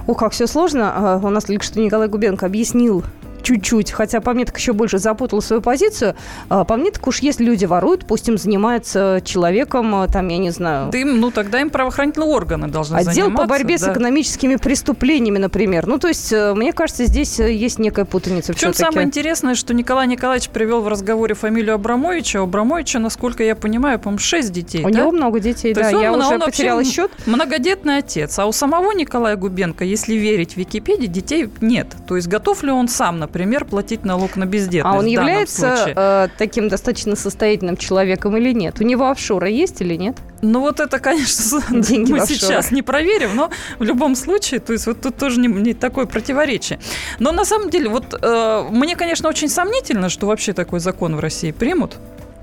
Ух, 0.06 0.18
как 0.18 0.32
все 0.32 0.46
сложно. 0.46 0.92
А, 0.94 1.20
у 1.22 1.30
нас 1.30 1.44
только 1.44 1.64
что 1.64 1.80
Николай 1.80 2.08
Губенко 2.08 2.46
объяснил 2.46 3.04
чуть-чуть, 3.46 3.92
хотя 3.92 4.20
по 4.20 4.32
мне 4.32 4.44
так 4.44 4.58
еще 4.58 4.72
больше 4.72 4.98
запутал 4.98 5.40
свою 5.40 5.62
позицию. 5.62 6.16
А, 6.48 6.64
по 6.64 6.76
мне 6.76 6.90
так 6.90 7.06
уж 7.06 7.20
если 7.20 7.44
люди 7.44 7.64
воруют, 7.64 8.04
пусть 8.04 8.26
им 8.28 8.38
занимаются 8.38 9.22
человеком, 9.24 9.94
а, 9.94 10.08
там, 10.08 10.26
я 10.26 10.38
не 10.38 10.50
знаю... 10.50 10.90
Да 10.90 10.98
им, 10.98 11.20
ну, 11.20 11.30
тогда 11.30 11.60
им 11.60 11.70
правоохранительные 11.70 12.28
органы 12.28 12.66
должны 12.66 12.96
Отдел 12.96 13.12
заниматься. 13.12 13.42
по 13.42 13.48
борьбе 13.48 13.78
да. 13.78 13.86
с 13.86 13.88
экономическими 13.88 14.56
преступлениями, 14.56 15.38
например. 15.38 15.86
Ну, 15.86 15.98
то 15.98 16.08
есть, 16.08 16.32
э, 16.32 16.54
мне 16.54 16.72
кажется, 16.72 17.04
здесь 17.04 17.38
э, 17.38 17.52
есть 17.52 17.78
некая 17.78 18.04
путаница 18.04 18.52
Причем 18.52 18.74
самое 18.74 19.06
интересное, 19.06 19.54
что 19.54 19.74
Николай 19.74 20.08
Николаевич 20.08 20.48
привел 20.48 20.80
в 20.80 20.88
разговоре 20.88 21.36
фамилию 21.36 21.76
Абрамовича. 21.76 22.40
У 22.40 22.44
Абрамовича, 22.44 22.98
насколько 22.98 23.44
я 23.44 23.54
понимаю, 23.54 24.00
по-моему, 24.00 24.18
шесть 24.18 24.52
детей. 24.52 24.84
У 24.84 24.90
да? 24.90 24.98
него 24.98 25.12
много 25.12 25.38
детей, 25.38 25.72
то 25.72 25.82
да. 25.82 25.90
Он, 25.90 26.02
я 26.02 26.12
он, 26.12 26.20
уже 26.20 26.34
он 26.34 26.40
потеряла 26.40 26.82
счет. 26.82 27.12
Многодетный 27.26 27.98
отец. 27.98 28.38
А 28.40 28.46
у 28.46 28.52
самого 28.52 28.90
Николая 28.90 29.36
Губенко, 29.36 29.84
если 29.84 30.14
верить 30.14 30.56
Википедии, 30.56 31.06
детей 31.06 31.48
нет. 31.60 31.86
То 32.08 32.16
есть, 32.16 32.26
готов 32.26 32.64
ли 32.64 32.72
он 32.72 32.88
сам, 32.88 33.20
например, 33.20 33.35
платить 33.64 34.04
налог 34.04 34.16
налог 34.16 34.36
на 34.36 34.46
бездетность. 34.46 34.94
А 34.94 34.98
он 34.98 35.06
является 35.06 35.92
э, 35.94 36.28
таким 36.38 36.68
достаточно 36.68 37.16
состоятельным 37.16 37.76
человеком 37.76 38.36
или 38.36 38.52
нет? 38.52 38.80
У 38.80 38.84
него 38.84 39.08
офшоры 39.10 39.50
есть 39.50 39.80
или 39.80 39.94
нет? 39.94 40.16
Ну 40.42 40.60
вот 40.60 40.80
это, 40.80 40.98
конечно, 40.98 41.60
Деньги 41.70 42.12
мы 42.12 42.20
сейчас 42.20 42.70
не 42.70 42.82
проверим, 42.82 43.36
но 43.36 43.50
в 43.78 43.84
любом 43.84 44.16
случае, 44.16 44.60
то 44.60 44.72
есть 44.72 44.86
вот 44.86 45.00
тут 45.00 45.16
тоже 45.16 45.40
не, 45.40 45.48
не 45.48 45.74
такое 45.74 46.06
противоречие. 46.06 46.78
Но 47.18 47.32
на 47.32 47.44
самом 47.44 47.70
деле, 47.70 47.88
вот 47.88 48.18
э, 48.20 48.66
мне, 48.70 48.96
конечно, 48.96 49.28
очень 49.28 49.48
сомнительно, 49.48 50.08
что 50.08 50.26
вообще 50.26 50.52
такой 50.52 50.80
закон 50.80 51.16
в 51.16 51.20
России 51.20 51.52
примут. 51.52 51.96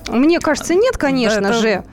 Мне 0.10 0.40
кажется, 0.40 0.76
нет, 0.76 0.98
конечно 0.98 1.42
да, 1.42 1.50
это... 1.50 1.60
же. 1.60 1.84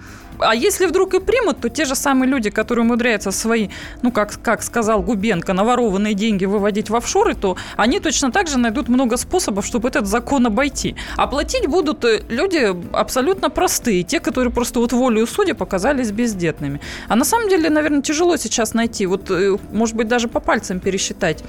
А 0.41 0.55
если 0.55 0.86
вдруг 0.86 1.14
и 1.14 1.20
примут, 1.20 1.61
то 1.61 1.68
те 1.68 1.84
же 1.84 1.95
самые 1.95 2.28
люди, 2.28 2.51
которые 2.51 2.84
умудряются 2.84 3.30
свои, 3.30 3.68
ну, 4.03 4.12
как, 4.12 4.41
как 4.43 4.62
сказал 4.62 5.03
Губенко, 5.03 5.53
наворованные 5.53 6.14
деньги 6.14 6.45
выводить 6.45 6.91
в 6.91 6.97
офшоры, 6.97 7.34
то 7.34 7.57
они 7.76 8.01
точно 8.01 8.32
так 8.32 8.49
же 8.49 8.59
найдут 8.59 8.88
много 8.88 9.16
способов, 9.16 9.66
чтобы 9.66 9.88
этот 9.88 10.07
закон 10.07 10.47
обойти. 10.47 10.97
А 11.16 11.26
платить 11.26 11.66
будут 11.66 12.05
э, 12.05 12.22
люди 12.28 12.74
абсолютно 12.93 13.51
простые, 13.51 14.03
те, 14.03 14.20
которые 14.20 14.53
просто 14.53 14.80
вот 14.80 14.93
волею 14.93 15.26
судя 15.26 15.55
показались 15.55 16.11
бездетными. 16.11 16.80
А 17.09 17.16
на 17.16 17.24
самом 17.24 17.49
деле, 17.49 17.70
наверное, 17.70 18.03
тяжело 18.03 18.36
сейчас 18.36 18.74
найти, 18.74 19.07
вот, 19.07 19.30
э, 19.30 19.57
может 19.72 19.97
быть, 19.97 20.09
даже 20.09 20.28
по 20.28 20.41
пальцам 20.41 20.80
пересчитать 20.80 21.43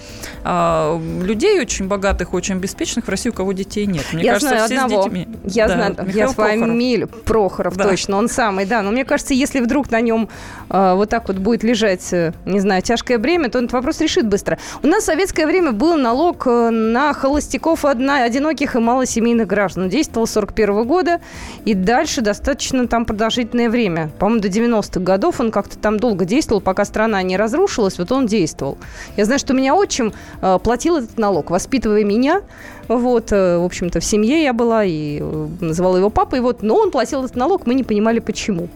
а, 0.44 1.00
людей 1.22 1.60
очень 1.60 1.88
богатых, 1.88 2.34
очень 2.34 2.56
обеспеченных 2.56 3.06
в 3.06 3.10
России, 3.10 3.30
у 3.30 3.34
кого 3.34 3.54
детей 3.54 3.86
нет. 3.86 4.06
Мне 4.14 4.24
я 4.24 4.34
кажется, 4.34 4.50
знаю 4.50 4.66
все 4.66 4.80
одного. 4.80 5.02
с 5.02 5.06
детьми. 5.06 5.28
Я 5.46 5.68
да, 5.68 5.76
знаю, 5.76 5.92
Михаил 5.92 6.16
я 6.16 6.28
фамилию 6.28 7.08
Прохоров, 7.08 7.78
да. 7.78 7.90
точно, 7.90 8.18
он 8.18 8.30
самый, 8.30 8.66
да, 8.66 8.81
но 8.84 8.92
мне 8.92 9.06
кажется, 9.06 9.34
если 9.34 9.60
вдруг 9.60 9.92
на 9.92 10.02
нем 10.02 10.30
э, 10.70 10.94
вот 10.96 11.10
так 11.10 11.28
вот 11.28 11.38
будет 11.38 11.64
лежать, 11.64 12.12
э, 12.14 12.34
не 12.46 12.60
знаю, 12.60 12.82
тяжкое 12.82 13.18
бремя, 13.18 13.50
то 13.50 13.60
этот 13.60 13.74
вопрос 13.74 14.02
решит 14.02 14.28
быстро. 14.28 14.58
У 14.84 14.88
нас 14.88 15.04
в 15.04 15.06
советское 15.06 15.46
время 15.46 15.72
был 15.72 15.98
налог 15.98 16.48
э, 16.48 16.70
на 16.70 17.14
холостяков, 17.14 17.86
одна, 17.86 18.24
одиноких 18.24 18.76
и 18.76 18.80
малосемейных 18.80 19.48
граждан. 19.48 19.84
Он 19.84 19.90
действовал 19.90 20.28
с 20.28 20.32
41 20.32 20.84
года 20.86 21.22
и 21.66 21.74
дальше 21.74 22.22
достаточно 22.22 22.88
там 22.88 23.06
продолжительное 23.06 23.70
время. 23.70 24.12
По-моему, 24.20 24.42
до 24.42 24.48
90-х 24.48 25.00
годов 25.00 25.40
он 25.40 25.52
как-то 25.52 25.78
там 25.78 26.00
долго 26.00 26.26
действовал, 26.26 26.62
пока 26.62 26.86
страна 26.86 27.22
не 27.22 27.38
разрушилась, 27.38 27.98
вот 27.98 28.12
он 28.12 28.26
действовал. 28.26 28.78
Я 29.18 29.26
знаю, 29.26 29.40
что 29.40 29.54
у 29.54 29.56
меня 29.56 29.76
отчим 29.76 30.14
э, 30.42 30.60
платил 30.64 30.98
этот 30.98 31.18
налог, 31.18 31.50
воспитывая 31.50 32.04
меня. 32.04 32.42
Вот, 32.88 33.32
э, 33.32 33.58
в 33.58 33.64
общем-то, 33.64 34.00
в 34.00 34.06
семье 34.06 34.44
я 34.44 34.54
была 34.54 34.84
и 34.84 35.20
э, 35.22 35.48
называла 35.60 35.98
его 35.98 36.10
папой. 36.10 36.42
Вот, 36.42 36.64
но 36.64 36.76
он 36.76 36.92
платил 36.92 37.24
этот 37.24 37.36
налог, 37.36 37.66
мы 37.66 37.74
не 37.74 37.84
понимали, 37.84 38.20
почему. 38.20 38.68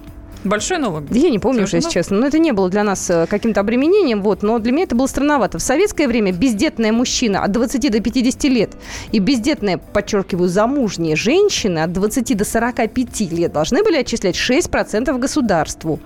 Большой 0.46 0.78
налог? 0.78 1.04
Я 1.10 1.32
не 1.32 1.40
помню 1.40 1.64
уже, 1.64 1.78
если 1.78 1.90
честно. 1.90 2.18
Но 2.18 2.28
это 2.28 2.38
не 2.38 2.52
было 2.52 2.70
для 2.70 2.84
нас 2.84 3.10
э, 3.10 3.26
каким-то 3.28 3.62
обременением. 3.62 4.22
Вот, 4.22 4.44
но 4.44 4.60
для 4.60 4.72
меня 4.72 4.84
это 4.84 4.96
было 4.96 5.08
странновато. 5.08 5.58
В 5.58 5.62
советское 5.62 6.08
время 6.08 6.32
бездетная 6.32 6.92
мужчина 6.92 7.44
от 7.44 7.52
20 7.52 7.92
до 7.92 8.00
50 8.00 8.44
лет 8.46 8.70
и 9.12 9.18
бездетная, 9.18 9.80
подчеркиваю, 9.80 10.48
замужние 10.48 11.16
женщины 11.16 11.80
от 11.80 11.92
20 11.94 12.38
до 12.38 12.46
45 12.46 13.22
лет 13.32 13.54
должны 13.54 13.84
были 13.84 13.98
отчислять 13.98 14.36
6% 14.36 15.18
государству 15.18 16.00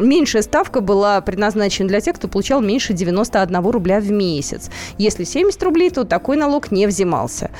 меньшая 0.00 0.42
ставка 0.42 0.80
была 0.80 1.20
предназначена 1.20 1.88
для 1.88 2.00
тех, 2.00 2.16
кто 2.16 2.28
получал 2.28 2.60
меньше 2.60 2.92
91 2.92 3.66
рубля 3.66 4.00
в 4.00 4.10
месяц. 4.10 4.70
Если 4.98 5.24
70 5.24 5.62
рублей, 5.62 5.90
то 5.90 6.04
такой 6.04 6.36
налог 6.36 6.70
не 6.70 6.86
взимался. 6.86 7.50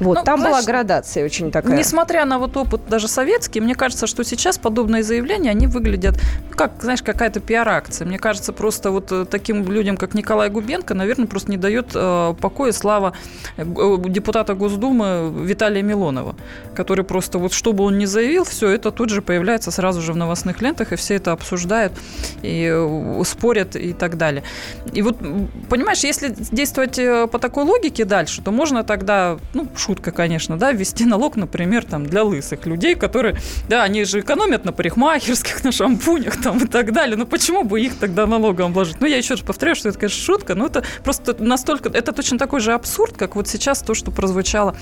Вот, 0.00 0.18
ну, 0.18 0.24
там 0.24 0.40
знаешь, 0.40 0.56
была 0.56 0.62
градация 0.64 1.24
очень 1.24 1.50
такая. 1.50 1.76
Несмотря 1.76 2.24
на 2.24 2.38
вот 2.38 2.56
опыт 2.56 2.82
даже 2.88 3.08
советский, 3.08 3.60
мне 3.60 3.74
кажется, 3.74 4.06
что 4.06 4.24
сейчас 4.24 4.58
подобные 4.58 5.02
заявления, 5.02 5.50
они 5.50 5.66
выглядят, 5.66 6.16
ну, 6.50 6.56
как, 6.56 6.72
знаешь, 6.82 7.02
какая-то 7.02 7.40
пиар-акция. 7.40 8.06
Мне 8.06 8.18
кажется, 8.18 8.52
просто 8.52 8.90
вот 8.90 9.12
э, 9.12 9.24
таким 9.24 9.64
людям, 9.70 9.96
как 9.96 10.14
Николай 10.14 10.50
Губенко, 10.50 10.94
наверное, 10.94 11.26
просто 11.26 11.50
не 11.50 11.56
дает 11.56 11.90
э, 11.94 12.34
покоя 12.40 12.72
слава 12.72 13.14
э, 13.56 13.64
депутата 14.08 14.54
Госдумы 14.54 15.32
Виталия 15.44 15.82
Милонова, 15.82 16.34
который 16.74 17.04
просто 17.04 17.38
вот, 17.38 17.52
что 17.52 17.72
бы 17.72 17.84
он 17.84 17.98
ни 17.98 18.04
заявил, 18.04 18.44
все 18.44 18.68
это 18.68 18.90
тут 18.90 19.10
же 19.10 19.22
появляется 19.22 19.70
сразу 19.70 20.00
же 20.00 20.12
в 20.12 20.16
новостных 20.16 20.60
лентах, 20.62 20.92
и 20.92 20.96
все 20.96 21.14
это 21.14 21.32
обсуждают 21.32 21.75
обсуждают 21.76 21.92
и 22.42 22.70
э, 22.72 23.22
спорят 23.24 23.76
и 23.76 23.92
так 23.92 24.16
далее. 24.16 24.42
И 24.92 25.02
вот, 25.02 25.18
понимаешь, 25.68 26.00
если 26.00 26.28
действовать 26.28 26.98
э, 26.98 27.26
по 27.26 27.38
такой 27.38 27.64
логике 27.64 28.04
дальше, 28.04 28.42
то 28.42 28.50
можно 28.50 28.84
тогда, 28.84 29.38
ну, 29.54 29.68
шутка, 29.76 30.10
конечно, 30.12 30.56
да, 30.56 30.72
ввести 30.72 31.04
налог, 31.04 31.36
например, 31.36 31.84
там, 31.84 32.06
для 32.06 32.22
лысых 32.22 32.66
людей, 32.66 32.94
которые, 32.94 33.36
да, 33.68 33.82
они 33.82 34.04
же 34.04 34.20
экономят 34.20 34.64
на 34.64 34.72
парикмахерских, 34.72 35.64
на 35.64 35.72
шампунях 35.72 36.42
там 36.42 36.58
и 36.58 36.66
так 36.66 36.92
далее. 36.92 37.16
Ну, 37.16 37.26
почему 37.26 37.64
бы 37.64 37.80
их 37.80 37.96
тогда 37.96 38.26
налогом 38.26 38.66
обложить? 38.70 39.00
Ну, 39.00 39.06
я 39.06 39.16
еще 39.16 39.34
раз 39.34 39.42
повторяю, 39.42 39.76
что 39.76 39.88
это, 39.88 39.98
конечно, 39.98 40.22
шутка, 40.22 40.54
но 40.54 40.66
это 40.66 40.84
просто 41.04 41.34
настолько, 41.42 41.88
это 41.88 42.12
точно 42.12 42.38
такой 42.38 42.60
же 42.60 42.72
абсурд, 42.72 43.16
как 43.16 43.36
вот 43.36 43.48
сейчас 43.48 43.80
то, 43.80 43.94
что 43.94 44.10
прозвучало 44.10 44.76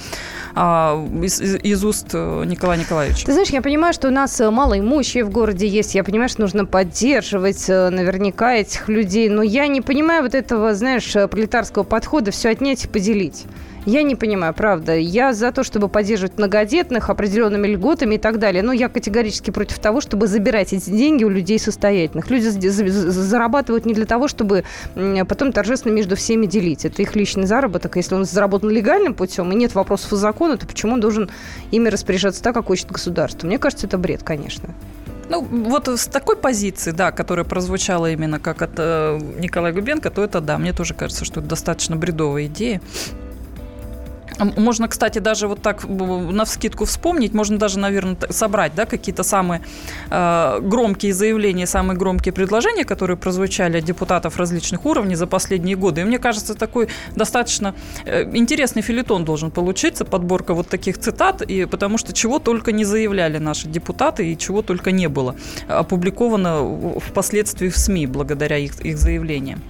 а, 0.55 1.03
из, 1.22 1.40
из, 1.40 1.84
уст 1.84 2.09
э, 2.12 2.45
Николая 2.47 2.78
Николаевича. 2.78 3.26
Ты 3.26 3.32
знаешь, 3.32 3.51
я 3.51 3.62
понимаю, 3.62 3.95
что 3.95 4.09
у 4.09 4.11
нас 4.11 4.40
мало 4.40 4.78
имущие 4.78 5.24
в 5.24 5.30
городе 5.30 5.66
есть, 5.66 5.95
я 5.95 6.05
понимаю, 6.05 6.28
что 6.28 6.42
нужно 6.42 6.66
поддерживать 6.66 6.84
поддерживать 6.85 7.64
э, 7.68 7.89
наверняка 7.89 8.57
этих 8.57 8.89
людей. 8.91 9.30
Но 9.30 9.43
я 9.43 9.66
не 9.68 9.80
понимаю 9.80 10.22
вот 10.22 10.35
этого, 10.35 10.74
знаешь, 10.74 11.11
пролетарского 11.30 11.82
подхода 11.82 12.30
все 12.30 12.51
отнять 12.51 12.85
и 12.85 12.89
поделить. 12.89 13.45
Я 13.87 14.03
не 14.03 14.16
понимаю, 14.16 14.53
правда. 14.55 14.97
Я 14.97 15.32
за 15.32 15.51
то, 15.51 15.62
чтобы 15.62 15.89
поддерживать 15.89 16.37
многодетных 16.37 17.09
определенными 17.11 17.66
льготами 17.68 18.16
и 18.16 18.18
так 18.18 18.39
далее. 18.39 18.62
Но 18.62 18.72
я 18.72 18.89
категорически 18.89 19.51
против 19.51 19.78
того, 19.78 20.03
чтобы 20.03 20.26
забирать 20.26 20.74
эти 20.74 20.91
деньги 20.91 21.24
у 21.24 21.30
людей 21.30 21.59
состоятельных. 21.59 22.30
Люди 22.30 22.49
зарабатывают 22.49 23.87
не 23.87 23.95
для 23.95 24.07
того, 24.07 24.28
чтобы 24.28 24.64
потом 24.95 25.53
торжественно 25.53 25.93
между 25.93 26.16
всеми 26.16 26.47
делить. 26.47 26.85
Это 26.85 27.01
их 27.01 27.16
личный 27.16 27.47
заработок. 27.47 27.97
Если 27.97 28.14
он 28.14 28.24
заработан 28.24 28.70
легальным 28.70 29.14
путем 29.14 29.53
и 29.53 29.55
нет 29.55 29.74
вопросов 29.74 30.12
у 30.12 30.16
закона, 30.16 30.57
то 30.57 30.66
почему 30.66 30.95
он 30.95 31.01
должен 31.01 31.30
ими 31.70 31.89
распоряжаться 31.89 32.43
так, 32.43 32.55
как 32.55 32.66
хочет 32.66 32.91
государство? 32.91 33.47
Мне 33.47 33.59
кажется, 33.59 33.87
это 33.87 33.99
бред, 33.99 34.22
конечно. 34.22 34.70
Ну, 35.29 35.43
вот 35.43 35.89
с 35.89 36.07
такой 36.07 36.37
позиции, 36.37 36.91
да, 36.91 37.12
которая 37.12 37.45
прозвучала 37.45 38.11
именно 38.11 38.39
как 38.39 38.62
от 38.62 38.72
э, 38.77 39.18
Николая 39.39 39.72
Губенко, 39.72 40.11
то 40.11 40.22
это 40.22 40.41
да, 40.41 40.59
мне 40.59 40.72
тоже 40.72 40.95
кажется, 40.95 41.25
что 41.25 41.41
это 41.41 41.49
достаточно 41.49 41.97
бредовая 41.97 42.47
идея. 42.47 42.81
Можно, 44.39 44.89
кстати, 44.89 45.18
даже 45.18 45.49
вот 45.49 45.62
так 45.62 45.85
на 45.85 46.45
вскидку 46.45 46.85
вспомнить, 46.85 47.35
можно 47.35 47.59
даже, 47.59 47.78
наверное, 47.78 48.16
собрать 48.30 48.74
да, 48.74 48.87
какие-то 48.87 49.22
самые 49.22 49.61
э, 50.11 50.61
громкие 50.61 51.12
заявления, 51.12 51.66
самые 51.66 51.97
громкие 51.97 52.32
предложения, 52.32 52.85
которые 52.85 53.16
прозвучали 53.16 53.78
от 53.78 53.85
депутатов 53.85 54.37
различных 54.37 54.87
уровней 54.87 55.16
за 55.16 55.26
последние 55.26 55.76
годы. 55.76 56.01
И 56.01 56.05
мне 56.05 56.18
кажется, 56.18 56.55
такой 56.55 56.89
достаточно 57.16 57.74
э, 58.05 58.24
интересный 58.37 58.82
филитон 58.82 59.24
должен 59.24 59.51
получиться, 59.51 60.05
подборка 60.05 60.55
вот 60.55 60.68
таких 60.68 60.99
цитат, 60.99 61.43
и 61.43 61.66
потому 61.66 61.99
что 61.99 62.12
чего 62.12 62.39
только 62.39 62.72
не 62.72 62.85
заявляли 62.85 63.39
наши 63.39 63.68
депутаты 63.68 64.32
и 64.32 64.39
чего 64.39 64.62
только 64.62 64.93
не 64.93 65.09
было 65.09 65.37
опубликовано 65.68 67.01
впоследствии 67.01 67.68
в 67.68 67.76
СМИ 67.76 68.07
благодаря 68.07 68.59
их, 68.59 68.80
их 68.80 68.99
заявлениям. 68.99 69.61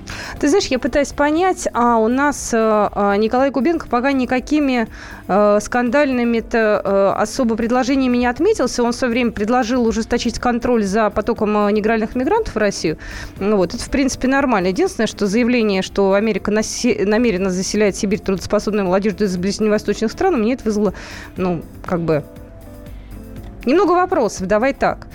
Ты 0.40 0.48
знаешь, 0.48 0.66
я 0.66 0.78
пытаюсь 0.78 1.12
понять, 1.12 1.68
а 1.72 1.96
у 1.98 2.08
нас 2.08 2.52
э, 2.52 2.58
а, 2.58 3.16
Николай 3.16 3.50
Кубенко 3.50 3.88
пока 3.88 4.12
никакие 4.12 4.53
такими 4.54 4.86
э, 5.26 5.58
скандальными-то 5.60 6.82
э, 6.84 7.22
особо 7.22 7.56
предложениями 7.56 8.18
не 8.18 8.26
отметился. 8.26 8.82
Он 8.82 8.92
все 8.92 9.08
время 9.08 9.32
предложил 9.32 9.84
ужесточить 9.86 10.38
контроль 10.38 10.84
за 10.84 11.10
потоком 11.10 11.56
э, 11.66 11.72
негральных 11.72 12.14
мигрантов 12.14 12.54
в 12.54 12.58
Россию. 12.58 12.98
Ну, 13.40 13.56
вот, 13.56 13.74
это, 13.74 13.82
в 13.82 13.90
принципе, 13.90 14.28
нормально. 14.28 14.68
Единственное, 14.68 15.08
что 15.08 15.26
заявление, 15.26 15.82
что 15.82 16.12
Америка 16.12 16.52
насе- 16.52 17.04
намеренно 17.04 17.50
заселяет 17.50 17.96
Сибирь 17.96 18.20
трудоспособной 18.20 18.84
молодежью 18.84 19.26
из 19.26 19.36
ближневосточных 19.36 20.12
стран, 20.12 20.40
мне 20.40 20.54
это 20.54 20.64
вызвало, 20.64 20.94
ну, 21.36 21.62
как 21.84 22.00
бы 22.00 22.24
Немного 23.66 23.92
вопросов, 23.92 24.46
давай 24.46 24.74
так. 24.74 25.06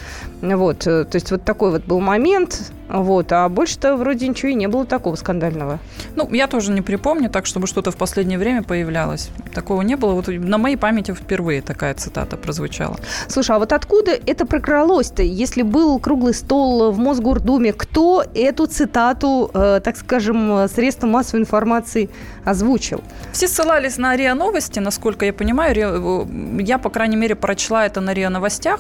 Вот, 0.42 0.80
то 0.80 1.08
есть 1.14 1.32
вот 1.32 1.44
такой 1.44 1.72
вот 1.72 1.86
был 1.86 2.00
момент. 2.00 2.72
Вот, 2.90 3.32
а 3.32 3.48
больше-то 3.50 3.96
вроде 3.96 4.28
ничего 4.28 4.50
и 4.50 4.56
не 4.56 4.68
было 4.68 4.84
такого 4.84 5.16
скандального. 5.16 5.80
Ну, 6.16 6.28
я 6.34 6.48
тоже 6.48 6.72
не 6.72 6.82
припомню, 6.82 7.30
так, 7.30 7.46
чтобы 7.46 7.68
что-то 7.68 7.92
в 7.92 7.98
последнее 7.98 8.40
время 8.40 8.64
появлялось. 8.64 9.30
Такого 9.54 9.84
не 9.84 9.96
было. 9.96 10.14
Вот 10.14 10.28
на 10.28 10.58
моей 10.58 10.76
памяти 10.76 11.14
впервые 11.14 11.62
такая 11.62 11.94
цитата 11.94 12.36
прозвучала. 12.36 12.98
Слушай, 13.28 13.58
а 13.58 13.60
вот 13.60 13.74
откуда 13.74 14.12
это 14.26 14.46
прокралось-то? 14.48 15.22
Если 15.22 15.62
был 15.62 16.00
круглый 16.00 16.34
стол 16.34 16.92
в 16.92 16.98
Мосгордуме, 16.98 17.74
кто 17.74 18.24
эту 18.34 18.66
цитату, 18.66 19.52
э, 19.54 19.82
так 19.84 19.96
скажем, 19.96 20.68
средства 20.68 21.06
массовой 21.06 21.42
информации 21.42 22.10
озвучил? 22.44 23.04
Все 23.34 23.48
ссылались 23.48 23.98
на 23.98 24.16
РИА 24.16 24.34
Новости, 24.34 24.80
насколько 24.80 25.26
я 25.26 25.34
понимаю. 25.34 25.76
Э, 25.76 26.62
я, 26.64 26.80
по 26.80 26.90
крайней 26.90 27.18
мере, 27.18 27.36
прочла 27.36 27.86
это 27.86 28.02
на 28.02 28.16
РИА 28.16 28.32
Новостях. 28.32 28.80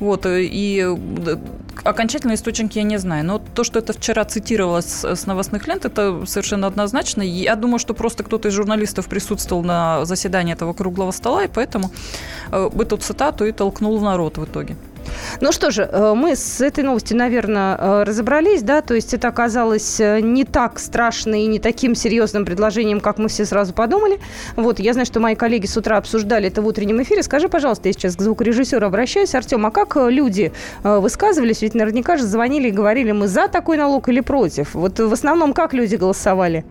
Вот, 0.00 0.26
э, 0.26 0.42
и 0.44 0.80
э, 0.80 1.36
окончательный 1.84 2.34
источник 2.34 2.72
я 2.72 2.82
не 2.82 2.98
знаю. 2.98 3.24
Но 3.24 3.38
то, 3.38 3.64
что 3.64 3.78
это 3.78 3.92
вчера 3.92 4.24
цитировалось 4.24 5.04
с 5.04 5.26
новостных 5.26 5.66
лент, 5.68 5.84
это 5.84 6.24
совершенно 6.26 6.66
однозначно. 6.66 7.22
Я 7.22 7.56
думаю, 7.56 7.78
что 7.78 7.94
просто 7.94 8.24
кто-то 8.24 8.48
из 8.48 8.54
журналистов 8.54 9.06
присутствовал 9.06 9.62
на 9.62 10.04
заседании 10.04 10.54
этого 10.54 10.72
круглого 10.72 11.10
стола, 11.12 11.44
и 11.44 11.48
поэтому 11.48 11.90
эту 12.50 12.96
цитату 12.96 13.44
и 13.44 13.52
толкнул 13.52 13.98
в 13.98 14.02
народ 14.02 14.38
в 14.38 14.44
итоге. 14.44 14.76
Ну 15.40 15.52
что 15.52 15.70
же, 15.70 15.82
э, 15.90 16.14
мы 16.14 16.36
с 16.36 16.60
этой 16.60 16.84
новостью, 16.84 17.16
наверное, 17.16 17.76
э, 17.76 18.02
разобрались, 18.04 18.62
да, 18.62 18.80
то 18.82 18.94
есть 18.94 19.14
это 19.14 19.28
оказалось 19.28 20.00
э, 20.00 20.20
не 20.20 20.44
так 20.44 20.78
страшно 20.78 21.42
и 21.42 21.46
не 21.46 21.58
таким 21.58 21.94
серьезным 21.94 22.44
предложением, 22.44 23.00
как 23.00 23.18
мы 23.18 23.28
все 23.28 23.44
сразу 23.44 23.72
подумали. 23.72 24.20
Вот, 24.56 24.78
я 24.78 24.92
знаю, 24.92 25.06
что 25.06 25.20
мои 25.20 25.34
коллеги 25.34 25.66
с 25.66 25.76
утра 25.76 25.96
обсуждали 25.96 26.48
это 26.48 26.62
в 26.62 26.66
утреннем 26.66 27.02
эфире. 27.02 27.22
Скажи, 27.22 27.48
пожалуйста, 27.48 27.88
я 27.88 27.92
сейчас 27.92 28.16
к 28.16 28.22
звукорежиссеру 28.22 28.86
обращаюсь. 28.86 29.34
Артем, 29.34 29.66
а 29.66 29.70
как 29.70 29.96
люди 29.96 30.52
высказывались? 30.82 31.62
Ведь 31.62 31.74
наверняка 31.74 32.16
же 32.16 32.24
звонили 32.24 32.68
и 32.68 32.70
говорили, 32.70 33.12
мы 33.12 33.28
за 33.28 33.48
такой 33.48 33.76
налог 33.76 34.08
или 34.08 34.20
против. 34.20 34.74
Вот 34.74 34.98
в 34.98 35.12
основном 35.12 35.52
как 35.52 35.74
люди 35.74 35.96
голосовали? 35.96 36.64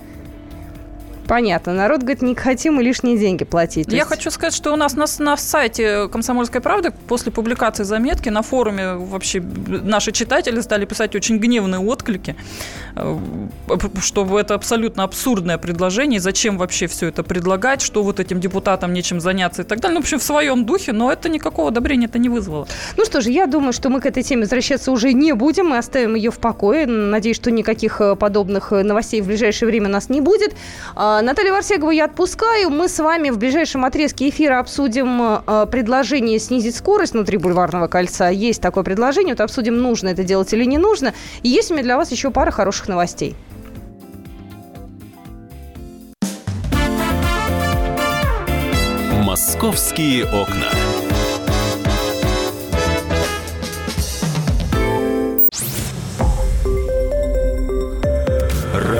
Понятно. 1.27 1.73
Народ 1.73 2.01
говорит, 2.01 2.21
не 2.21 2.35
хотим 2.35 2.75
мы 2.75 2.83
лишние 2.83 3.17
деньги 3.17 3.43
платить. 3.43 3.87
Я 3.89 3.99
есть... 3.99 4.09
хочу 4.09 4.31
сказать, 4.31 4.53
что 4.53 4.73
у 4.73 4.75
нас 4.75 4.95
на, 4.95 5.05
на 5.19 5.37
сайте 5.37 6.07
«Комсомольской 6.09 6.61
правды» 6.61 6.91
после 7.07 7.31
публикации 7.31 7.83
заметки 7.83 8.29
на 8.29 8.41
форуме 8.41 8.95
вообще 8.95 9.41
наши 9.41 10.11
читатели 10.11 10.59
стали 10.61 10.85
писать 10.85 11.15
очень 11.15 11.37
гневные 11.37 11.79
отклики, 11.79 12.35
э, 12.95 13.17
что 14.01 14.39
это 14.39 14.55
абсолютно 14.55 15.03
абсурдное 15.03 15.57
предложение, 15.57 16.19
зачем 16.19 16.57
вообще 16.57 16.87
все 16.87 17.07
это 17.07 17.23
предлагать, 17.23 17.81
что 17.81 18.03
вот 18.03 18.19
этим 18.19 18.39
депутатам 18.39 18.93
нечем 18.93 19.19
заняться 19.19 19.61
и 19.61 19.65
так 19.65 19.79
далее. 19.79 19.95
Ну, 19.95 20.01
в 20.01 20.03
общем, 20.03 20.19
в 20.19 20.23
своем 20.23 20.65
духе, 20.65 20.91
но 20.91 21.11
это 21.11 21.29
никакого 21.29 21.69
одобрения 21.69 22.05
это 22.05 22.19
не 22.19 22.29
вызвало. 22.29 22.67
Ну 22.97 23.05
что 23.05 23.21
же, 23.21 23.31
я 23.31 23.47
думаю, 23.47 23.73
что 23.73 23.89
мы 23.89 24.01
к 24.01 24.05
этой 24.05 24.23
теме 24.23 24.41
возвращаться 24.41 24.91
уже 24.91 25.13
не 25.13 25.33
будем, 25.33 25.67
мы 25.67 25.77
оставим 25.77 26.15
ее 26.15 26.31
в 26.31 26.39
покое. 26.39 26.85
Надеюсь, 26.85 27.37
что 27.37 27.51
никаких 27.51 28.01
э, 28.01 28.15
подобных 28.15 28.71
э, 28.71 28.83
новостей 28.83 29.21
в 29.21 29.27
ближайшее 29.27 29.67
время 29.67 29.87
у 29.87 29.91
нас 29.91 30.09
не 30.09 30.21
будет. 30.21 30.55
А, 30.95 31.12
Наталья 31.21 31.51
Варсегова 31.51 31.91
я 31.91 32.05
отпускаю. 32.05 32.69
Мы 32.69 32.87
с 32.87 32.99
вами 32.99 33.29
в 33.29 33.37
ближайшем 33.37 33.85
отрезке 33.85 34.29
эфира 34.29 34.59
обсудим 34.59 35.19
а, 35.21 35.65
предложение 35.65 36.39
снизить 36.39 36.75
скорость 36.75 37.13
внутри 37.13 37.37
бульварного 37.37 37.87
кольца. 37.87 38.29
Есть 38.29 38.61
такое 38.61 38.83
предложение. 38.83 39.33
Вот 39.33 39.41
обсудим, 39.41 39.77
нужно 39.77 40.09
это 40.09 40.23
делать 40.23 40.53
или 40.53 40.65
не 40.65 40.77
нужно. 40.77 41.13
И 41.43 41.49
есть 41.49 41.71
у 41.71 41.73
меня 41.73 41.83
для 41.83 41.97
вас 41.97 42.11
еще 42.11 42.31
пара 42.31 42.51
хороших 42.51 42.87
новостей. 42.87 43.35
Московские 49.23 50.25
окна. 50.25 50.69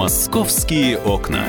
Московские 0.00 0.96
окна. 0.96 1.44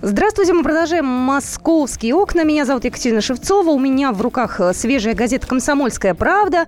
Здравствуйте, 0.00 0.52
мы 0.52 0.62
продолжаем 0.62 1.04
«Московские 1.04 2.14
окна». 2.14 2.44
Меня 2.44 2.64
зовут 2.64 2.84
Екатерина 2.84 3.20
Шевцова. 3.20 3.70
У 3.70 3.80
меня 3.80 4.12
в 4.12 4.22
руках 4.22 4.60
свежая 4.72 5.14
газета 5.14 5.48
«Комсомольская 5.48 6.14
правда». 6.14 6.66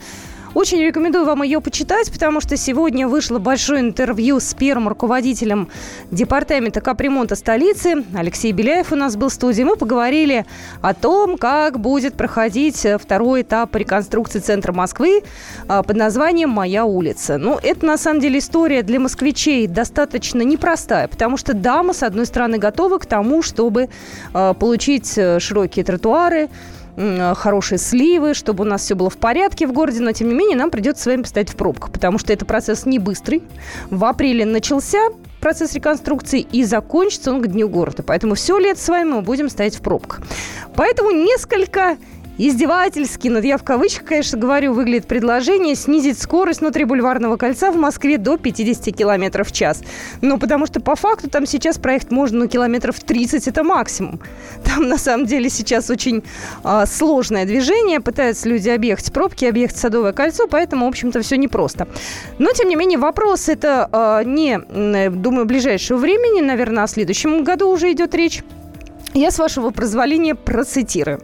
Очень 0.54 0.80
рекомендую 0.82 1.24
вам 1.24 1.42
ее 1.42 1.60
почитать, 1.60 2.12
потому 2.12 2.40
что 2.40 2.56
сегодня 2.56 3.08
вышло 3.08 3.40
большое 3.40 3.80
интервью 3.80 4.38
с 4.38 4.54
первым 4.54 4.86
руководителем 4.86 5.68
департамента 6.12 6.80
капремонта 6.80 7.34
столицы. 7.34 8.04
Алексей 8.14 8.52
Беляев 8.52 8.92
у 8.92 8.94
нас 8.96 9.16
был 9.16 9.30
в 9.30 9.32
студии. 9.32 9.64
Мы 9.64 9.74
поговорили 9.74 10.46
о 10.80 10.94
том, 10.94 11.38
как 11.38 11.80
будет 11.80 12.14
проходить 12.14 12.86
второй 13.00 13.42
этап 13.42 13.74
реконструкции 13.74 14.38
центра 14.38 14.72
Москвы 14.72 15.24
а, 15.66 15.82
под 15.82 15.96
названием 15.96 16.50
«Моя 16.50 16.84
улица». 16.84 17.36
Ну, 17.36 17.58
это, 17.60 17.84
на 17.84 17.98
самом 17.98 18.20
деле, 18.20 18.38
история 18.38 18.82
для 18.82 19.00
москвичей 19.00 19.66
достаточно 19.66 20.42
непростая, 20.42 21.08
потому 21.08 21.36
что, 21.36 21.52
да, 21.52 21.82
с 21.92 22.04
одной 22.04 22.26
стороны, 22.26 22.58
готовы 22.58 23.00
к 23.00 23.06
тому, 23.06 23.42
чтобы 23.42 23.88
а, 24.32 24.54
получить 24.54 25.18
э, 25.18 25.40
широкие 25.40 25.84
тротуары, 25.84 26.44
Э, 26.44 26.48
хорошие 27.34 27.78
сливы, 27.78 28.34
чтобы 28.34 28.64
у 28.64 28.66
нас 28.66 28.82
все 28.82 28.94
было 28.94 29.10
в 29.10 29.16
порядке 29.16 29.66
в 29.66 29.72
городе, 29.72 30.00
но 30.00 30.12
тем 30.12 30.28
не 30.28 30.34
менее 30.34 30.56
нам 30.56 30.70
придется 30.70 31.02
с 31.02 31.06
вами 31.06 31.22
постоять 31.22 31.50
в 31.50 31.56
пробках, 31.56 31.90
потому 31.90 32.18
что 32.18 32.32
это 32.32 32.44
процесс 32.44 32.86
не 32.86 32.98
быстрый. 32.98 33.42
В 33.90 34.04
апреле 34.04 34.44
начался 34.44 35.08
процесс 35.40 35.74
реконструкции 35.74 36.40
и 36.40 36.64
закончится 36.64 37.30
он 37.30 37.42
к 37.42 37.46
Дню 37.48 37.68
города. 37.68 38.02
Поэтому 38.02 38.34
все 38.34 38.58
лето 38.58 38.80
с 38.80 38.88
вами 38.88 39.10
мы 39.10 39.22
будем 39.22 39.50
стоять 39.50 39.76
в 39.76 39.80
пробках. 39.80 40.22
Поэтому 40.74 41.10
несколько 41.10 41.98
издевательски, 42.38 43.28
но 43.28 43.38
я 43.38 43.56
в 43.58 43.62
кавычках, 43.64 44.06
конечно, 44.06 44.38
говорю, 44.38 44.72
выглядит 44.72 45.06
предложение 45.06 45.74
снизить 45.74 46.18
скорость 46.18 46.60
внутри 46.60 46.84
Бульварного 46.84 47.36
кольца 47.36 47.70
в 47.70 47.76
Москве 47.76 48.18
до 48.18 48.36
50 48.36 48.96
км 48.96 49.44
в 49.44 49.52
час. 49.52 49.82
Ну, 50.20 50.38
потому 50.38 50.66
что 50.66 50.80
по 50.80 50.96
факту 50.96 51.30
там 51.30 51.46
сейчас 51.46 51.78
проехать 51.78 52.10
можно, 52.10 52.40
ну, 52.40 52.48
километров 52.48 52.98
30 53.00 53.48
это 53.48 53.62
максимум. 53.62 54.20
Там, 54.64 54.88
на 54.88 54.98
самом 54.98 55.26
деле, 55.26 55.50
сейчас 55.50 55.90
очень 55.90 56.22
а, 56.62 56.86
сложное 56.86 57.44
движение. 57.44 58.00
Пытаются 58.00 58.48
люди 58.48 58.68
объехать 58.68 59.12
пробки, 59.12 59.44
объехать 59.44 59.76
Садовое 59.76 60.12
кольцо, 60.12 60.46
поэтому, 60.48 60.86
в 60.86 60.88
общем-то, 60.88 61.20
все 61.20 61.36
непросто. 61.36 61.86
Но, 62.38 62.50
тем 62.52 62.68
не 62.68 62.76
менее, 62.76 62.98
вопрос 62.98 63.48
это 63.48 63.88
а, 63.92 64.24
не, 64.24 64.58
думаю, 65.10 65.46
ближайшего 65.46 65.98
времени, 65.98 66.40
наверное, 66.40 66.84
о 66.84 66.88
следующем 66.88 67.44
году 67.44 67.70
уже 67.70 67.92
идет 67.92 68.14
речь. 68.14 68.42
Я, 69.12 69.30
с 69.30 69.38
вашего 69.38 69.70
позволения, 69.70 70.34
процитирую. 70.34 71.20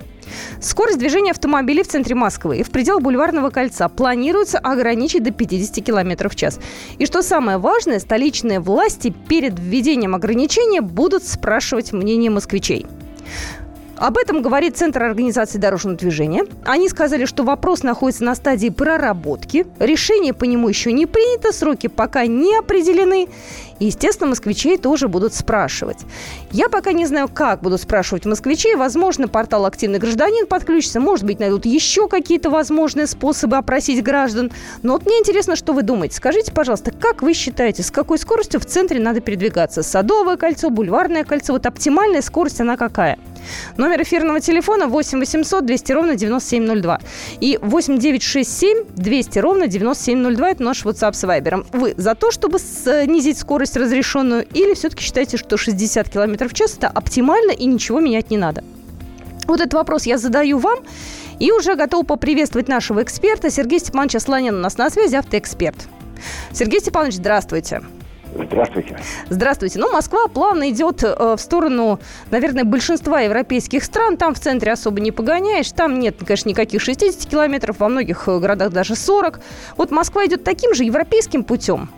Скорость 0.61 0.99
движения 0.99 1.31
автомобилей 1.31 1.83
в 1.83 1.89
центре 1.89 2.15
Москвы 2.15 2.59
и 2.59 2.63
в 2.63 2.71
пределах 2.71 3.03
Бульварного 3.03 3.51
кольца 3.51 3.89
планируется 3.89 4.59
ограничить 4.59 5.23
до 5.23 5.31
50 5.31 5.85
км 5.85 6.29
в 6.29 6.37
час. 6.37 6.59
И 6.99 7.07
что 7.07 7.23
самое 7.23 7.59
важное, 7.59 7.99
столичные 7.99 8.61
власти 8.61 9.15
перед 9.29 9.59
введением 9.59 10.15
ограничения 10.15 10.81
будут 10.81 11.25
спрашивать 11.25 11.93
мнение 11.93 12.31
москвичей. 12.31 12.87
Об 14.01 14.17
этом 14.17 14.41
говорит 14.41 14.79
Центр 14.79 15.03
организации 15.03 15.59
дорожного 15.59 15.99
движения. 15.99 16.47
Они 16.65 16.89
сказали, 16.89 17.27
что 17.27 17.43
вопрос 17.43 17.83
находится 17.83 18.25
на 18.25 18.35
стадии 18.35 18.71
проработки. 18.71 19.67
Решение 19.79 20.33
по 20.33 20.45
нему 20.45 20.71
еще 20.71 20.91
не 20.93 21.05
принято, 21.05 21.53
сроки 21.53 21.87
пока 21.87 22.25
не 22.25 22.57
определены. 22.57 23.29
И, 23.81 23.87
естественно, 23.87 24.29
москвичей 24.29 24.79
тоже 24.79 25.09
будут 25.09 25.35
спрашивать. 25.35 25.99
Я 26.53 26.69
пока 26.69 26.93
не 26.93 27.07
знаю, 27.07 27.29
как 27.29 27.63
будут 27.63 27.81
спрашивать 27.81 28.27
москвичей. 28.27 28.77
Возможно, 28.77 29.27
портал 29.27 29.65
«Активный 29.65 29.99
гражданин» 29.99 30.47
подключится. 30.47 31.01
Может 31.01 31.25
быть, 31.25 31.41
найдут 31.41 31.67
еще 31.67 32.07
какие-то 32.07 32.51
возможные 32.51 33.07
способы 33.07 33.57
опросить 33.57 34.03
граждан. 34.05 34.53
Но 34.83 34.93
вот 34.93 35.07
мне 35.07 35.19
интересно, 35.19 35.57
что 35.57 35.73
вы 35.73 35.83
думаете. 35.83 36.17
Скажите, 36.17 36.53
пожалуйста, 36.53 36.93
как 36.93 37.23
вы 37.23 37.33
считаете, 37.33 37.83
с 37.83 37.91
какой 37.91 38.19
скоростью 38.19 38.61
в 38.61 38.67
центре 38.67 39.01
надо 39.01 39.21
передвигаться? 39.21 39.83
Садовое 39.83 40.37
кольцо, 40.37 40.71
бульварное 40.71 41.25
кольцо? 41.25 41.55
Вот 41.55 41.65
оптимальная 41.65 42.23
скорость, 42.23 42.61
она 42.61 42.77
какая? 42.77 43.19
Номер 43.79 44.03
эфирного 44.03 44.41
телефона 44.41 44.87
8 44.87 45.19
800 45.19 45.65
200 45.65 45.93
ровно 45.93 46.17
9702. 46.17 47.01
И 47.41 47.59
8 47.63 47.99
967 47.99 48.85
200 48.97 49.39
ровно 49.39 49.67
9702– 49.67 50.51
это 50.51 50.63
наш 50.63 50.85
WhatsApp 50.85 51.15
с 51.15 51.25
Viber. 51.25 51.67
Вы 51.73 51.95
за 51.97 52.15
то, 52.15 52.31
чтобы 52.31 52.59
снизить 52.59 53.39
скорость 53.39 53.70
разрешенную, 53.77 54.47
или 54.53 54.75
все-таки 54.75 55.03
считаете, 55.03 55.37
что 55.37 55.57
60 55.57 56.09
км 56.09 56.49
в 56.49 56.55
час– 56.55 56.77
это 56.79 56.89
оптимально 56.89 57.53
и 57.53 57.67
ничего 57.67 58.01
менять 58.01 58.31
не 58.31 58.39
надо? 58.39 58.65
Вот 59.47 59.61
этот 59.61 59.75
вопрос 59.75 60.07
я 60.07 60.19
задаю 60.19 60.59
вам. 60.59 60.81
И 61.39 61.51
уже 61.53 61.75
готов 61.75 62.07
поприветствовать 62.07 62.69
нашего 62.69 63.03
эксперта 63.03 63.51
Сергея 63.51 63.81
Степановича 63.81 64.21
Слонина. 64.21 64.59
У 64.59 64.61
нас 64.61 64.77
на 64.77 64.91
связи 64.91 65.17
автоэксперт. 65.17 65.89
Сергей 66.53 66.81
Степанович, 66.81 67.15
здравствуйте. 67.15 67.81
Здравствуйте. 68.35 68.97
Здравствуйте. 69.29 69.79
Ну, 69.81 69.91
Москва 69.93 70.29
плавно 70.29 70.71
идет 70.71 71.03
э, 71.03 71.35
в 71.37 71.41
сторону, 71.41 71.99
наверное, 72.31 72.65
большинства 72.65 73.21
европейских 73.23 73.83
стран. 73.83 74.17
Там 74.17 74.35
в 74.35 74.39
центре 74.39 74.71
особо 74.71 75.01
не 75.01 75.11
погоняешь. 75.11 75.73
Там 75.73 75.99
нет, 75.99 76.17
конечно, 76.25 76.49
никаких 76.49 76.81
60 76.81 77.29
километров. 77.29 77.81
Во 77.81 77.89
многих 77.89 78.29
э, 78.29 78.39
городах 78.39 78.71
даже 78.71 78.95
40. 78.95 79.41
Вот 79.77 79.91
Москва 79.91 80.25
идет 80.27 80.45
таким 80.45 80.75
же 80.75 80.85
европейским 80.85 81.43
путем. 81.43 81.89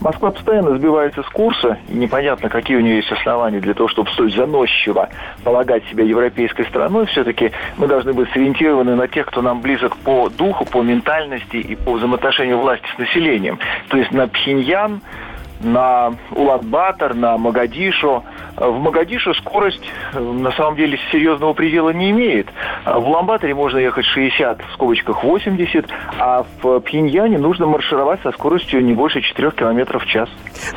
Москва 0.00 0.30
постоянно 0.30 0.76
сбивается 0.76 1.22
с 1.22 1.28
курса, 1.28 1.78
и 1.88 1.94
непонятно, 1.94 2.48
какие 2.48 2.76
у 2.76 2.80
нее 2.80 2.96
есть 2.96 3.12
основания 3.12 3.60
для 3.60 3.74
того, 3.74 3.88
чтобы 3.88 4.10
столь 4.10 4.32
заносчиво 4.32 5.08
полагать 5.44 5.84
себя 5.90 6.04
европейской 6.04 6.64
страной. 6.64 7.06
Все-таки 7.06 7.52
мы 7.76 7.86
должны 7.86 8.12
быть 8.12 8.30
сориентированы 8.32 8.96
на 8.96 9.06
тех, 9.06 9.26
кто 9.26 9.42
нам 9.42 9.60
близок 9.60 9.96
по 9.98 10.28
духу, 10.28 10.64
по 10.64 10.82
ментальности 10.82 11.56
и 11.56 11.76
по 11.76 11.92
взаимоотношению 11.92 12.58
власти 12.58 12.86
с 12.94 12.98
населением. 12.98 13.58
То 13.88 13.96
есть 13.96 14.10
на 14.10 14.26
Пхеньян, 14.26 15.00
на 15.60 16.14
Улан-Батор, 16.32 17.14
на 17.14 17.38
Магадишу. 17.38 18.24
В 18.56 18.78
Магадишу 18.78 19.34
скорость 19.34 19.82
э, 20.12 20.18
на 20.18 20.52
самом 20.52 20.76
деле 20.76 20.98
серьезного 21.10 21.52
предела 21.54 21.90
не 21.90 22.10
имеет. 22.10 22.48
В 22.84 23.08
Улан-Баторе 23.08 23.54
можно 23.54 23.78
ехать 23.78 24.04
60, 24.04 24.60
в 24.60 24.72
скобочках 24.74 25.24
80, 25.24 25.86
а 26.18 26.44
в 26.62 26.80
Пхеньяне 26.80 27.38
нужно 27.38 27.66
маршировать 27.66 28.20
со 28.22 28.32
скоростью 28.32 28.84
не 28.84 28.92
больше 28.92 29.22
4 29.22 29.50
км 29.52 29.98
в 29.98 30.06
час. 30.06 30.28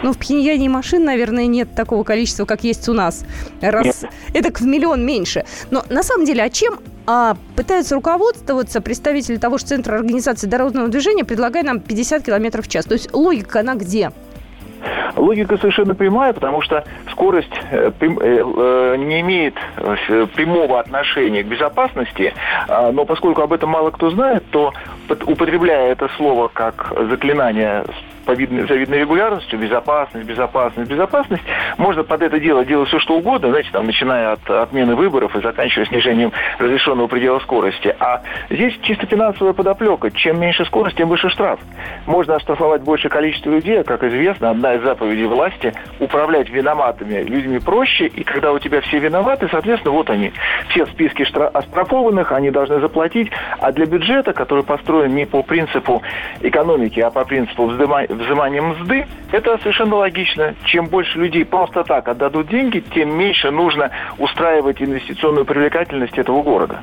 Ну, 0.04 0.14
в 0.14 0.18
Пхеньяне 0.18 0.70
машин, 0.70 1.04
наверное, 1.04 1.48
нет 1.48 1.76
такого 1.76 2.04
количества, 2.04 2.46
как 2.46 2.64
есть 2.64 2.88
у 2.90 2.94
нас. 2.94 3.26
Раз 3.62 4.06
это 4.34 4.54
в 4.54 4.62
миллион 4.62 5.06
меньше. 5.06 5.46
Но 5.70 5.84
на 5.90 6.04
самом 6.04 6.26
деле, 6.26 6.44
а 6.44 6.50
чем 6.50 6.80
а, 7.08 7.38
пытаются 7.56 7.96
руководствоваться 7.96 8.82
представители 8.82 9.38
того 9.38 9.58
же 9.58 9.66
Центра 9.66 9.96
организации 9.96 10.48
дорожного 10.48 10.88
движения, 10.88 11.24
предлагая 11.24 11.64
нам 11.64 11.80
50 11.80 12.24
км 12.24 12.62
в 12.62 12.68
час. 12.68 12.86
То 12.86 12.94
есть 12.94 13.14
логика, 13.14 13.60
она 13.60 13.76
где? 13.76 14.12
Логика 15.16 15.58
совершенно 15.58 15.96
прямая, 15.96 16.34
потому 16.34 16.62
что 16.62 16.84
скорость 17.12 17.54
э, 17.72 17.92
э, 18.00 18.08
э, 18.08 18.96
не 18.98 19.22
имеет 19.22 19.56
прямого 20.36 20.80
отношения 20.80 21.44
к 21.44 21.48
безопасности, 21.48 22.34
а, 22.68 22.92
но 22.92 23.06
поскольку 23.06 23.42
об 23.42 23.54
этом 23.54 23.70
мало 23.70 23.92
кто 23.92 24.10
знает, 24.12 24.44
то 24.52 24.74
употребляя 25.26 25.92
это 25.92 26.10
слово 26.18 26.50
как 26.50 26.94
заклинание 27.10 27.86
видной, 28.34 28.68
завидной 28.68 29.00
регулярностью, 29.00 29.60
безопасность, 29.60 30.28
безопасность, 30.28 30.90
безопасность. 30.90 31.44
Можно 31.78 32.04
под 32.04 32.22
это 32.22 32.40
дело 32.40 32.66
делать 32.66 32.88
все, 32.90 33.00
что 33.00 33.16
угодно, 33.16 33.50
знаете, 33.50 33.70
там, 33.72 33.86
начиная 33.86 34.34
от 34.34 34.50
отмены 34.50 34.96
выборов 34.96 35.36
и 35.36 35.42
заканчивая 35.42 35.86
снижением 35.86 36.32
разрешенного 36.60 37.08
предела 37.08 37.40
скорости. 37.40 37.96
А 38.00 38.22
здесь 38.50 38.78
чисто 38.82 39.06
финансовая 39.06 39.54
подоплека. 39.54 40.12
Чем 40.12 40.40
меньше 40.40 40.66
скорость, 40.66 40.98
тем 40.98 41.10
выше 41.10 41.30
штраф. 41.30 41.60
Можно 42.06 42.36
оштрафовать 42.36 42.82
большее 42.82 43.12
количество 43.12 43.50
людей, 43.50 43.84
как 43.84 44.04
известно, 44.04 44.52
одна 44.52 44.76
из 44.76 44.82
заповедей 44.82 45.26
власти– 45.26 45.74
управлять 46.00 46.50
виноматами 46.50 47.24
людьми 47.24 47.60
проще, 47.60 48.08
и 48.08 48.24
когда 48.24 48.52
у 48.52 48.60
тебя 48.60 48.82
все 48.82 49.00
виноваты, 49.00 49.48
соответственно, 49.50 49.94
вот 49.94 50.10
они, 50.10 50.32
все 50.70 50.86
в 50.86 50.90
списке 50.90 51.24
оштрафованных, 51.24 52.32
они 52.32 52.52
должны 52.52 52.80
заплатить, 52.80 53.32
а 53.60 53.72
для 53.72 53.86
бюджета, 53.86 54.34
который 54.34 54.64
построен 54.64 55.16
не 55.16 55.26
по 55.26 55.44
принципу 55.44 56.02
экономики, 56.42 57.00
а 57.00 57.10
по 57.10 57.26
принципу 57.26 57.66
вздыма 57.66 58.04
взиманием 58.18 58.70
мзды, 58.70 59.06
это 59.32 59.58
совершенно 59.60 59.96
логично. 59.96 60.56
Чем 60.66 60.88
больше 60.88 61.18
людей 61.20 61.46
просто 61.46 61.84
так 61.84 62.08
отдадут 62.08 62.48
деньги, 62.48 62.84
тем 62.94 63.18
меньше 63.18 63.52
нужно 63.52 63.92
устраивать 64.18 64.82
инвестиционную 64.82 65.46
привлекательность 65.46 66.18
этого 66.18 66.42
города. 66.42 66.82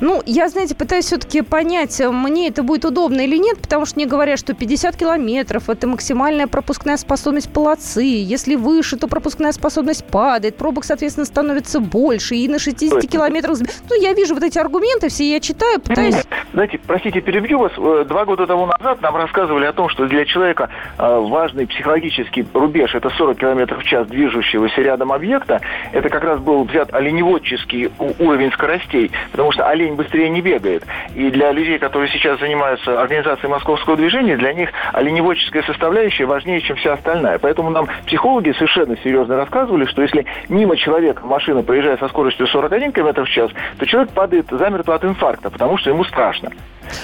Ну, 0.00 0.22
я, 0.26 0.48
знаете, 0.48 0.74
пытаюсь 0.74 1.06
все-таки 1.06 1.42
понять, 1.42 2.00
мне 2.00 2.48
это 2.48 2.62
будет 2.62 2.84
удобно 2.84 3.20
или 3.20 3.36
нет, 3.36 3.58
потому 3.60 3.84
что 3.84 3.96
мне 3.96 4.06
говорят, 4.06 4.38
что 4.38 4.54
50 4.54 4.96
километров– 4.96 5.68
это 5.70 5.86
максимальная 5.86 6.46
пропускная 6.46 6.96
способность 6.96 7.52
полосы. 7.52 8.04
Если 8.04 8.54
выше, 8.54 8.96
то 8.96 9.08
пропускная 9.08 9.52
способность 9.52 10.04
падает, 10.04 10.56
пробок, 10.56 10.84
соответственно, 10.84 11.26
становится 11.26 11.80
больше, 11.80 12.36
и 12.36 12.48
на 12.48 12.58
60 12.58 13.08
километрах… 13.08 13.58
Ну, 13.90 14.00
я 14.00 14.12
вижу 14.12 14.34
вот 14.34 14.42
эти 14.42 14.58
аргументы, 14.58 15.08
все 15.08 15.32
я 15.32 15.40
читаю, 15.40 15.80
пытаюсь… 15.80 16.16
Знаете, 16.52 16.80
простите, 16.86 17.20
перебью 17.20 17.58
вас. 17.58 17.72
Э, 17.76 18.04
два 18.08 18.24
года 18.24 18.46
тому 18.46 18.66
назад 18.66 19.02
нам 19.02 19.16
рассказывали 19.16 19.66
о 19.66 19.72
том, 19.72 19.88
что 19.88 20.06
для 20.06 20.24
человека 20.24 20.70
э, 20.98 21.20
важный 21.20 21.66
психологический 21.66 22.46
рубеж– 22.54 22.94
это 22.94 23.10
40 23.10 23.38
километров 23.38 23.82
в 23.82 23.84
час 23.84 24.06
движущегося 24.08 24.80
рядом 24.80 25.12
объекта. 25.12 25.60
Это 25.92 26.08
как 26.08 26.24
раз 26.24 26.40
был 26.40 26.64
взят 26.64 26.92
оленеводческий 26.94 27.90
уровень 28.18 28.50
скоростей, 28.52 29.10
потому 29.30 29.52
что 29.52 29.68
олень 29.68 29.87
день 29.88 29.96
быстрее 29.96 30.28
не 30.28 30.40
бегает. 30.40 30.84
И 31.14 31.30
для 31.30 31.52
людей, 31.52 31.78
которые 31.78 32.08
сейчас 32.08 32.38
занимаются 32.40 33.00
организацией 33.00 33.50
московского 33.50 33.96
движения, 33.96 34.36
для 34.36 34.52
них 34.52 34.70
оленеводческая 34.92 35.62
составляющая 35.62 36.26
важнее, 36.26 36.60
чем 36.60 36.76
вся 36.76 36.94
остальная. 36.94 37.38
Поэтому 37.38 37.70
нам 37.70 37.88
психологи 38.06 38.52
совершенно 38.52 38.96
серьезно 38.98 39.36
рассказывали, 39.36 39.86
что 39.86 40.02
если 40.02 40.26
мимо 40.48 40.76
человека 40.76 41.24
машина 41.26 41.62
проезжает 41.62 42.00
со 42.00 42.08
скоростью 42.08 42.46
41 42.46 42.92
км 42.92 43.24
в 43.24 43.28
час, 43.28 43.50
то 43.78 43.86
человек 43.86 44.10
падает 44.12 44.46
замертво 44.50 44.94
от 44.94 45.04
инфаркта, 45.04 45.50
потому 45.50 45.78
что 45.78 45.90
ему 45.90 46.04
страшно. 46.04 46.50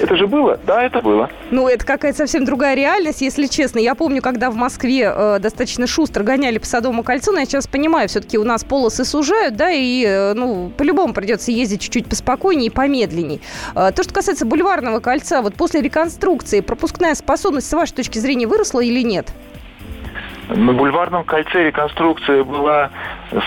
Это 0.01 0.17
же 0.17 0.27
было? 0.27 0.59
Да, 0.67 0.83
это 0.83 1.01
было. 1.01 1.31
Ну, 1.51 1.69
это 1.69 1.85
какая-то 1.85 2.19
совсем 2.19 2.45
другая 2.45 2.75
реальность, 2.75 3.21
если 3.21 3.47
честно. 3.47 3.79
Я 3.79 3.95
помню, 3.95 4.23
когда 4.23 4.51
в 4.51 4.57
Москве 4.57 5.13
э, 5.15 5.39
достаточно 5.39 5.87
шустро 5.87 6.23
гоняли 6.23 6.59
по 6.59 6.67
Садовому 6.67 7.03
кольцу, 7.03 7.33
но 7.33 7.41
я 7.41 7.45
сейчас 7.45 7.67
понимаю, 7.67 8.09
все-таки 8.09 8.39
у 8.39 8.45
нас 8.45 8.65
полосы 8.65 9.05
сужают, 9.05 9.57
да, 9.57 9.71
и, 9.71 10.05
э, 10.05 10.35
ну, 10.35 10.73
по-любому 10.77 11.15
придется 11.15 11.53
ездить 11.53 11.83
чуть-чуть 11.83 12.07
поспокойнее 12.07 12.71
помедленней. 12.75 13.41
Э, 13.75 13.93
то, 13.95 14.03
что 14.03 14.13
касается 14.13 14.45
Бульварного 14.45 15.01
кольца, 15.01 15.41
вот 15.41 15.55
после 15.55 15.81
реконструкции 15.81 16.61
пропускная 16.61 17.15
способность, 17.15 17.69
с 17.69 17.73
вашей 17.73 17.95
точки 17.95 18.19
зрения, 18.19 18.47
выросла 18.47 18.81
или 18.81 19.03
нет? 19.03 19.29
На 20.49 20.73
бульварном 20.73 21.25
кольце 21.25 21.65
реконструкция 21.65 22.45
была 22.45 22.91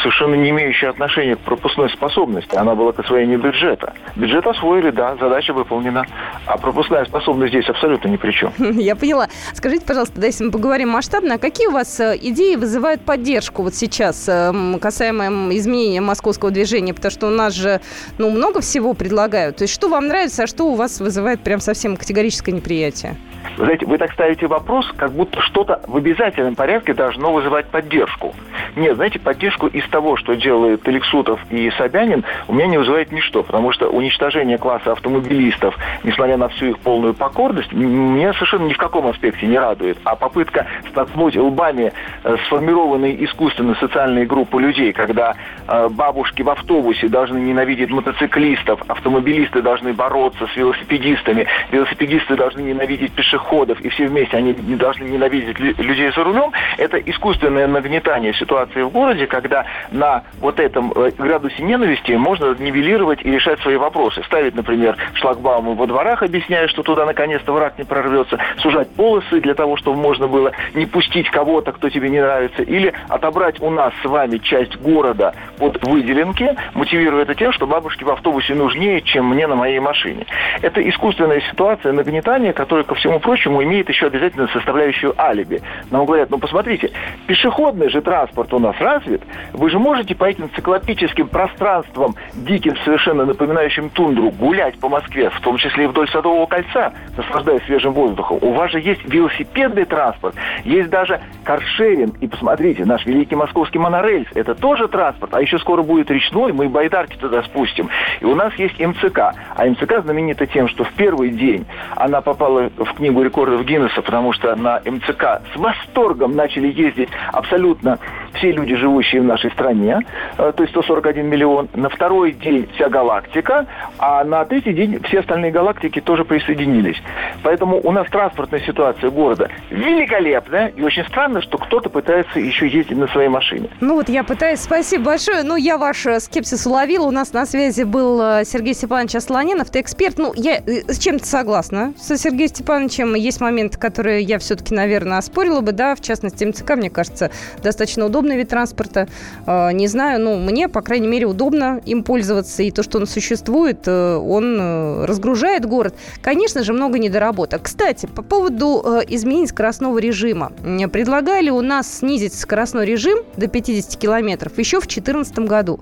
совершенно 0.01 0.35
не 0.35 0.49
имеющая 0.49 0.89
отношения 0.89 1.35
к 1.35 1.39
пропускной 1.39 1.89
способности. 1.89 2.55
Она 2.55 2.75
была 2.75 2.91
к 2.91 2.99
освоению 2.99 3.39
бюджета. 3.39 3.93
Бюджет 4.15 4.47
освоили, 4.47 4.89
да, 4.89 5.15
задача 5.15 5.53
выполнена. 5.53 6.05
А 6.45 6.57
пропускная 6.57 7.05
способность 7.05 7.53
здесь 7.53 7.69
абсолютно 7.69 8.09
ни 8.09 8.17
при 8.17 8.31
чем. 8.31 8.51
Я 8.59 8.95
поняла. 8.95 9.27
Скажите, 9.53 9.85
пожалуйста, 9.85 10.19
если 10.25 10.45
мы 10.45 10.51
поговорим 10.51 10.89
масштабно, 10.89 11.35
а 11.35 11.37
какие 11.37 11.67
у 11.67 11.71
вас 11.71 11.99
э, 11.99 12.17
идеи 12.21 12.55
вызывают 12.55 13.01
поддержку 13.01 13.63
вот 13.63 13.75
сейчас 13.75 14.27
э, 14.27 14.51
касаемо 14.81 15.55
изменения 15.55 16.01
московского 16.01 16.51
движения? 16.51 16.93
Потому 16.93 17.11
что 17.11 17.27
у 17.27 17.31
нас 17.31 17.53
же 17.53 17.79
ну, 18.17 18.29
много 18.31 18.61
всего 18.61 18.93
предлагают. 18.93 19.57
То 19.57 19.63
есть 19.63 19.73
что 19.73 19.87
вам 19.87 20.07
нравится, 20.07 20.43
а 20.43 20.47
что 20.47 20.65
у 20.65 20.75
вас 20.75 20.99
вызывает 20.99 21.41
прям 21.41 21.59
совсем 21.59 21.95
категорическое 21.95 22.53
неприятие? 22.53 23.15
Знаете, 23.55 23.85
вы 23.85 23.97
так 23.97 24.11
ставите 24.13 24.47
вопрос, 24.47 24.91
как 24.97 25.11
будто 25.11 25.41
что-то 25.41 25.81
в 25.87 25.97
обязательном 25.97 26.55
порядке 26.55 26.93
должно 26.93 27.33
вызывать 27.33 27.67
поддержку. 27.67 28.35
Нет, 28.75 28.95
знаете, 28.95 29.19
поддержку 29.19 29.67
из 29.67 29.87
того, 29.89 30.17
что 30.17 30.35
делает 30.35 30.87
Алексутов 30.87 31.39
и 31.49 31.71
Собянин, 31.77 32.23
у 32.47 32.53
меня 32.53 32.67
не 32.67 32.77
вызывает 32.77 33.11
ничто, 33.11 33.43
потому 33.43 33.71
что 33.71 33.89
уничтожение 33.89 34.57
класса 34.57 34.91
автомобилистов, 34.91 35.75
несмотря 36.03 36.37
на 36.37 36.49
всю 36.49 36.67
их 36.67 36.79
полную 36.79 37.13
покорность, 37.13 37.71
меня 37.73 38.33
совершенно 38.33 38.67
ни 38.67 38.73
в 38.73 38.77
каком 38.77 39.07
аспекте 39.07 39.47
не 39.47 39.57
радует. 39.57 39.97
А 40.03 40.15
попытка 40.15 40.67
столкнуть 40.89 41.35
лбами 41.35 41.93
э, 42.23 42.37
сформированные 42.45 43.23
искусственно 43.25 43.75
социальные 43.79 44.25
группы 44.25 44.61
людей, 44.61 44.93
когда 44.93 45.35
э, 45.67 45.89
бабушки 45.89 46.41
в 46.41 46.49
автобусе 46.49 47.07
должны 47.07 47.39
ненавидеть 47.39 47.89
мотоциклистов, 47.89 48.81
автомобилисты 48.87 49.61
должны 49.61 49.93
бороться 49.93 50.47
с 50.53 50.55
велосипедистами, 50.55 51.47
велосипедисты 51.71 52.35
должны 52.35 52.61
ненавидеть 52.61 53.13
пешеходов, 53.13 53.36
пешеходов, 53.38 53.79
и 53.81 53.89
все 53.89 54.07
вместе 54.07 54.38
они 54.38 54.53
не 54.53 54.75
должны 54.75 55.05
ненавидеть 55.05 55.59
людей 55.59 56.11
за 56.11 56.23
рулем, 56.23 56.51
это 56.77 56.97
искусственное 56.97 57.67
нагнетание 57.67 58.33
ситуации 58.33 58.81
в 58.81 58.89
городе, 58.89 59.27
когда 59.27 59.65
на 59.91 60.23
вот 60.39 60.59
этом 60.59 60.91
э, 60.95 61.11
градусе 61.17 61.63
ненависти 61.63 62.13
можно 62.13 62.55
нивелировать 62.57 63.23
и 63.23 63.31
решать 63.31 63.59
свои 63.61 63.77
вопросы. 63.77 64.23
Ставить, 64.23 64.55
например, 64.55 64.97
шлагбаумы 65.13 65.75
во 65.75 65.88
дворах, 65.88 66.23
объясняя, 66.23 66.67
что 66.67 66.83
туда 66.83 67.05
наконец-то 67.05 67.53
враг 67.53 67.77
не 67.77 67.83
прорвется, 67.83 68.39
сужать 68.57 68.89
полосы 68.95 69.39
для 69.41 69.53
того, 69.53 69.77
чтобы 69.77 69.97
можно 69.97 70.27
было 70.27 70.51
не 70.73 70.85
пустить 70.85 71.29
кого-то, 71.29 71.71
кто 71.71 71.89
тебе 71.89 72.09
не 72.09 72.21
нравится, 72.21 72.63
или 72.63 72.93
отобрать 73.09 73.61
у 73.61 73.69
нас 73.69 73.93
с 74.01 74.05
вами 74.05 74.38
часть 74.38 74.77
города 74.77 75.33
под 75.57 75.83
выделенки, 75.85 76.55
мотивируя 76.73 77.23
это 77.23 77.35
тем, 77.35 77.51
что 77.51 77.67
бабушки 77.67 78.03
в 78.03 78.09
автобусе 78.09 78.55
нужнее, 78.55 79.01
чем 79.01 79.29
мне 79.29 79.47
на 79.47 79.55
моей 79.55 79.79
машине. 79.79 80.25
Это 80.61 80.88
искусственная 80.88 81.41
ситуация 81.41 81.93
нагнетания, 81.93 82.53
которая, 82.53 82.83
ко 82.83 82.95
всему 82.95 83.16
прочему, 83.20 83.63
имеет 83.63 83.89
еще 83.89 84.07
обязательно 84.07 84.47
составляющую 84.47 85.13
алиби. 85.20 85.61
Нам 85.91 86.05
говорят, 86.05 86.30
ну 86.30 86.38
посмотрите, 86.38 86.91
пешеходный 87.28 87.89
же 87.89 88.01
транспорт 88.01 88.53
у 88.53 88.59
нас 88.59 88.76
развит, 88.80 89.22
вы 89.53 89.70
же 89.70 89.80
можете 89.80 90.15
по 90.15 90.26
этим 90.26 90.49
циклопическим 90.55 91.28
пространствам, 91.28 92.15
диким, 92.34 92.76
совершенно 92.84 93.26
напоминающим 93.26 93.89
тундру, 93.89 94.32
гулять 94.32 94.80
по 94.80 94.89
Москве, 94.89 95.30
в 95.30 95.39
том 95.41 95.57
числе 95.57 95.86
и 95.86 95.88
вдоль 95.88 96.09
Садового 96.09 96.45
кольца, 96.45 96.93
наслаждаясь 97.15 97.63
свежим 97.63 97.93
воздухом. 97.93 98.39
У 98.41 98.53
вас 98.53 98.72
же 98.72 98.80
есть 98.80 99.03
велосипедный 99.05 99.86
транспорт, 99.86 100.36
есть 100.63 100.89
даже 100.89 101.20
каршеринг. 101.43 102.18
И 102.22 102.28
посмотрите, 102.28 102.86
наш 102.86 103.05
великий 103.05 103.36
московский 103.36 103.80
монорельс, 103.80 104.28
это 104.36 104.55
тоже 104.55 104.88
транспорт, 104.88 105.34
а 105.34 105.41
еще 105.41 105.59
скоро 105.59 105.84
будет 105.84 106.11
речной, 106.11 106.53
мы 106.53 106.70
байдарки 106.70 107.18
туда 107.18 107.43
спустим. 107.43 107.89
И 108.20 108.26
у 108.26 108.36
нас 108.36 108.53
есть 108.55 108.80
МЦК. 108.80 109.34
А 109.55 109.65
МЦК 109.65 110.01
знаменита 110.03 110.45
тем, 110.45 110.68
что 110.68 110.84
в 110.84 110.91
первый 110.93 111.30
день 111.30 111.65
она 111.95 112.22
попала 112.22 112.70
в 112.78 112.93
книгу 112.93 113.07
книгу 113.08 113.24
рекордов 113.24 113.64
Гиннесса, 113.66 114.01
потому 114.01 114.34
что 114.34 114.53
на 114.58 114.82
МЦК 114.84 115.41
с 115.53 115.58
восторгом 115.58 116.36
начали 116.36 116.68
ездить 116.68 117.08
абсолютно 117.32 117.99
все 118.34 118.51
люди, 118.51 118.76
живущие 118.76 119.22
в 119.22 119.24
нашей 119.24 119.49
стране, 119.51 119.99
э, 120.38 120.51
то 120.55 120.64
есть 120.64 120.74
141 120.74 121.26
миллион. 121.26 121.70
На 121.74 121.88
второй 121.88 122.34
день 122.34 122.68
вся 122.76 122.89
галактика, 122.89 123.66
а 123.97 124.26
на 124.26 124.43
третий 124.43 124.74
день 124.74 125.01
все 125.03 125.22
остальные 125.22 125.51
галактики 125.51 126.01
тоже 126.01 126.26
присоединились. 126.26 126.97
Поэтому 127.43 127.80
у 127.82 127.91
нас 127.91 128.08
транспортная 128.10 128.60
ситуация 128.60 129.10
города 129.10 129.49
великолепная, 129.70 130.68
и 130.68 130.82
очень 130.82 131.05
странно, 131.05 131.41
что 131.41 131.58
кто-то 131.58 131.89
пытается 131.89 132.39
еще 132.39 132.68
ездить 132.68 132.97
на 132.97 133.08
своей 133.08 133.30
машине. 133.30 133.70
Ну 133.80 133.95
вот 133.95 134.10
я 134.10 134.24
пытаюсь, 134.24 134.60
спасибо 134.60 135.05
большое. 135.05 135.43
Ну, 135.43 135.55
я 135.55 135.78
ваш 135.78 136.05
э, 136.05 136.20
скепсис 136.20 136.68
уловила. 136.68 137.08
У 137.08 137.12
нас 137.12 137.32
на 137.32 137.45
связи 137.45 137.84
был 137.84 138.22
э, 138.22 138.43
Сергей 138.43 138.74
Степанович 138.74 139.16
Асланинов, 139.16 139.70
ты 139.70 139.80
эксперт. 139.80 140.18
Ну, 140.18 140.34
я 140.36 140.58
с 140.58 140.99
чем-то 140.99 141.26
согласна 141.26 141.93
со 141.97 142.18
Сергеем 142.18 142.49
Степановичем. 142.49 142.96
Есть 143.03 143.41
моменты, 143.41 143.77
которые 143.77 144.23
я 144.23 144.39
все-таки, 144.39 144.73
наверное, 144.73 145.17
оспорила 145.17 145.61
бы, 145.61 145.71
да, 145.71 145.95
в 145.95 146.01
частности, 146.01 146.43
МЦК, 146.43 146.75
мне 146.75 146.89
кажется, 146.89 147.31
достаточно 147.61 148.05
удобный 148.05 148.37
вид 148.37 148.49
транспорта. 148.49 149.07
А, 149.45 149.71
не 149.71 149.87
знаю, 149.87 150.21
ну, 150.21 150.37
мне, 150.37 150.67
по 150.67 150.81
крайней 150.81 151.07
мере, 151.07 151.25
удобно 151.25 151.81
им 151.85 152.03
пользоваться. 152.03 152.63
И 152.63 152.71
то, 152.71 152.83
что 152.83 152.97
он 152.97 153.07
существует, 153.07 153.87
э, 153.87 154.15
он 154.15 154.57
э, 154.59 155.05
разгружает 155.05 155.65
город. 155.65 155.95
Конечно 156.21 156.63
же, 156.63 156.73
много 156.73 156.97
недоработок. 156.97 157.63
Кстати, 157.63 158.05
по 158.07 158.21
поводу 158.21 158.81
э, 158.83 159.01
изменений 159.09 159.47
скоростного 159.47 159.99
режима. 159.99 160.51
Предлагали 160.91 161.49
у 161.49 161.61
нас 161.61 161.99
снизить 161.99 162.33
скоростной 162.33 162.85
режим 162.85 163.19
до 163.35 163.47
50 163.47 163.99
километров 163.99 164.57
еще 164.57 164.77
в 164.77 164.87
2014 164.87 165.39
году. 165.39 165.79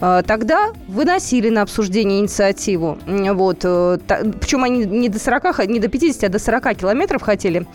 А, 0.00 0.22
тогда 0.22 0.72
выносили 0.88 1.48
на 1.50 1.62
обсуждение 1.62 2.20
инициативу. 2.20 2.98
Вот. 3.06 3.58
Причем 3.60 4.64
они 4.64 4.84
не 4.84 5.08
до 5.08 5.18
40, 5.18 5.66
не 5.68 5.80
до 5.80 5.88
50, 5.88 6.24
а 6.24 6.28
до 6.28 6.38
40 6.38 6.53
километров 6.60 7.22
хотели 7.22 7.66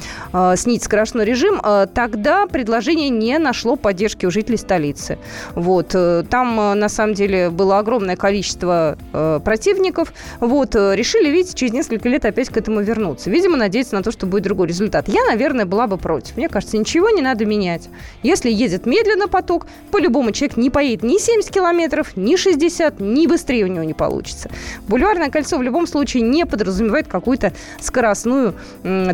снизить 0.56 0.84
скоростной 0.84 1.26
режим. 1.26 1.62
Тогда 1.94 2.48
предложение 2.48 3.10
не 3.10 3.38
нашло 3.38 3.76
поддержки 3.76 4.00
поддержки 4.00 4.26
у 4.26 4.32
жителей 4.32 4.58
столицы. 4.58 5.18
Вот. 5.56 5.92
Э, 5.94 6.24
там, 6.30 6.60
э, 6.60 6.74
на 6.74 6.90
самом 6.90 7.16
деле, 7.16 7.50
было 7.50 7.80
огромное 7.80 8.16
количество 8.16 8.98
э, 9.14 9.40
противников. 9.44 10.14
Вот. 10.40 10.76
Э, 10.76 10.96
решили, 10.96 11.30
видите, 11.30 11.56
через 11.56 11.74
несколько 11.74 12.08
лет 12.10 12.24
опять 12.26 12.50
к 12.50 12.58
этому 12.58 12.82
вернуться. 12.82 13.30
Видимо, 13.30 13.58
надеяться 13.58 13.96
на 13.96 14.04
то, 14.04 14.12
что 14.12 14.26
будет 14.26 14.44
другой 14.44 14.68
результат. 14.68 15.08
Я, 15.08 15.26
наверное, 15.26 15.66
была 15.66 15.88
бы 15.88 15.98
против. 15.98 16.38
Мне 16.38 16.50
кажется, 16.50 16.78
ничего 16.78 17.10
не 17.10 17.22
надо 17.22 17.46
менять. 17.46 17.90
Если 18.24 18.50
едет 18.50 18.86
медленно 18.86 19.28
поток, 19.28 19.68
по-любому 19.92 20.32
человек 20.32 20.58
не 20.58 20.70
поедет 20.70 21.04
ни 21.04 21.18
70 21.18 21.52
километров, 21.52 22.16
ни 22.16 22.36
60, 22.36 23.00
ни 23.00 23.28
быстрее 23.28 23.66
у 23.66 23.68
него 23.68 23.84
не 23.84 23.94
получится. 23.94 24.50
Бульварное 24.88 25.30
кольцо 25.30 25.58
в 25.58 25.62
любом 25.62 25.88
случае 25.88 26.24
не 26.24 26.46
подразумевает 26.46 27.08
какую-то 27.08 27.54
скоростную, 27.82 28.56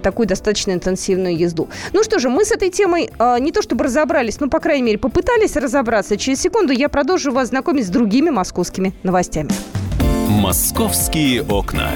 такую 0.01 0.27
достаточно 0.27 0.71
интенсивную 0.71 1.37
езду. 1.37 1.69
Ну 1.93 2.03
что 2.03 2.19
же, 2.19 2.29
мы 2.29 2.45
с 2.45 2.51
этой 2.51 2.69
темой 2.69 3.09
э, 3.17 3.39
не 3.39 3.51
то 3.51 3.61
чтобы 3.61 3.85
разобрались, 3.85 4.39
но, 4.39 4.49
по 4.49 4.59
крайней 4.59 4.83
мере, 4.83 4.97
попытались 4.97 5.55
разобраться. 5.55 6.17
Через 6.17 6.41
секунду 6.41 6.73
я 6.73 6.89
продолжу 6.89 7.31
вас 7.31 7.49
знакомить 7.49 7.85
с 7.85 7.89
другими 7.89 8.29
московскими 8.29 8.93
новостями. 9.03 9.51
«Московские 10.27 11.43
окна». 11.43 11.91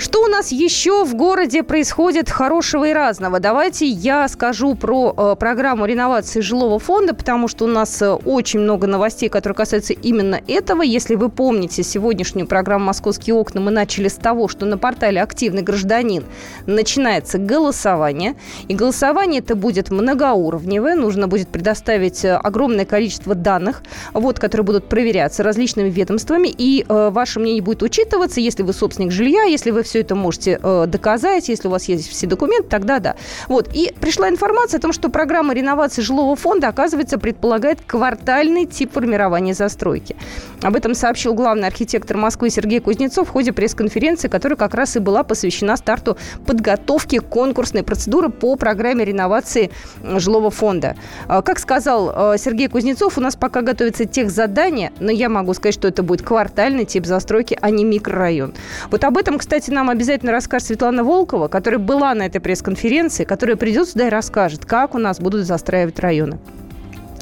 Что 0.00 0.22
у 0.22 0.28
нас 0.28 0.50
еще 0.50 1.04
в 1.04 1.14
городе 1.14 1.62
происходит 1.62 2.30
хорошего 2.30 2.88
и 2.88 2.92
разного? 2.94 3.38
Давайте 3.38 3.86
я 3.86 4.26
скажу 4.28 4.74
про 4.74 5.14
э, 5.14 5.36
программу 5.38 5.84
реновации 5.84 6.40
жилого 6.40 6.78
фонда, 6.78 7.14
потому 7.14 7.48
что 7.48 7.66
у 7.66 7.68
нас 7.68 8.00
э, 8.00 8.08
очень 8.08 8.60
много 8.60 8.86
новостей, 8.86 9.28
которые 9.28 9.54
касаются 9.54 9.92
именно 9.92 10.40
этого. 10.48 10.80
Если 10.80 11.16
вы 11.16 11.28
помните 11.28 11.82
сегодняшнюю 11.82 12.46
программу 12.46 12.86
«Московские 12.86 13.34
окна», 13.34 13.60
мы 13.60 13.70
начали 13.70 14.08
с 14.08 14.14
того, 14.14 14.48
что 14.48 14.64
на 14.64 14.78
портале 14.78 15.20
«Активный 15.20 15.60
гражданин» 15.60 16.24
начинается 16.64 17.36
голосование. 17.36 18.36
И 18.68 18.74
голосование 18.74 19.42
это 19.42 19.54
будет 19.54 19.90
многоуровневое. 19.90 20.94
Нужно 20.94 21.28
будет 21.28 21.48
предоставить 21.48 22.24
э, 22.24 22.36
огромное 22.36 22.86
количество 22.86 23.34
данных, 23.34 23.82
вот, 24.14 24.38
которые 24.38 24.64
будут 24.64 24.88
проверяться 24.88 25.42
различными 25.42 25.90
ведомствами. 25.90 26.48
И 26.48 26.86
э, 26.88 27.10
ваше 27.10 27.38
мнение 27.38 27.60
будет 27.60 27.82
учитываться, 27.82 28.40
если 28.40 28.62
вы 28.62 28.72
собственник 28.72 29.12
жилья, 29.12 29.42
если 29.42 29.70
вы 29.70 29.89
все 29.90 30.00
это 30.00 30.14
можете 30.14 30.60
э, 30.62 30.86
доказать, 30.86 31.48
если 31.48 31.66
у 31.66 31.70
вас 31.72 31.88
есть 31.88 32.08
все 32.08 32.26
документы, 32.28 32.68
тогда 32.68 33.00
да. 33.00 33.16
Вот. 33.48 33.70
И 33.74 33.92
пришла 34.00 34.28
информация 34.28 34.78
о 34.78 34.80
том, 34.80 34.92
что 34.92 35.08
программа 35.08 35.52
реновации 35.52 36.00
жилого 36.00 36.36
фонда, 36.36 36.68
оказывается, 36.68 37.18
предполагает 37.18 37.80
квартальный 37.84 38.66
тип 38.66 38.92
формирования 38.92 39.52
застройки. 39.52 40.14
Об 40.62 40.76
этом 40.76 40.94
сообщил 40.94 41.34
главный 41.34 41.66
архитектор 41.66 42.16
Москвы 42.16 42.50
Сергей 42.50 42.78
Кузнецов 42.78 43.28
в 43.28 43.32
ходе 43.32 43.52
пресс-конференции, 43.52 44.28
которая 44.28 44.56
как 44.56 44.74
раз 44.74 44.96
и 44.96 45.00
была 45.00 45.24
посвящена 45.24 45.76
старту 45.76 46.16
подготовки 46.46 47.18
конкурсной 47.18 47.82
процедуры 47.82 48.28
по 48.28 48.54
программе 48.54 49.04
реновации 49.04 49.70
жилого 50.02 50.50
фонда. 50.50 50.96
А, 51.26 51.42
как 51.42 51.58
сказал 51.58 52.34
э, 52.34 52.38
Сергей 52.38 52.68
Кузнецов, 52.68 53.18
у 53.18 53.20
нас 53.20 53.34
пока 53.34 53.62
готовится 53.62 54.04
тех 54.04 54.30
задания, 54.30 54.92
но 55.00 55.10
я 55.10 55.28
могу 55.28 55.52
сказать, 55.54 55.74
что 55.74 55.88
это 55.88 56.04
будет 56.04 56.22
квартальный 56.22 56.84
тип 56.84 57.06
застройки, 57.06 57.58
а 57.60 57.70
не 57.70 57.82
микрорайон. 57.84 58.54
Вот 58.90 59.02
об 59.02 59.18
этом, 59.18 59.38
кстати, 59.38 59.70
нам 59.80 59.88
обязательно 59.88 60.30
расскажет 60.30 60.68
Светлана 60.68 61.04
Волкова, 61.04 61.48
которая 61.48 61.80
была 61.80 62.12
на 62.14 62.26
этой 62.26 62.38
пресс-конференции, 62.38 63.24
которая 63.24 63.56
придет 63.56 63.88
сюда 63.88 64.08
и 64.08 64.10
расскажет, 64.10 64.66
как 64.66 64.94
у 64.94 64.98
нас 64.98 65.18
будут 65.20 65.46
застраивать 65.46 65.98
районы. 66.00 66.38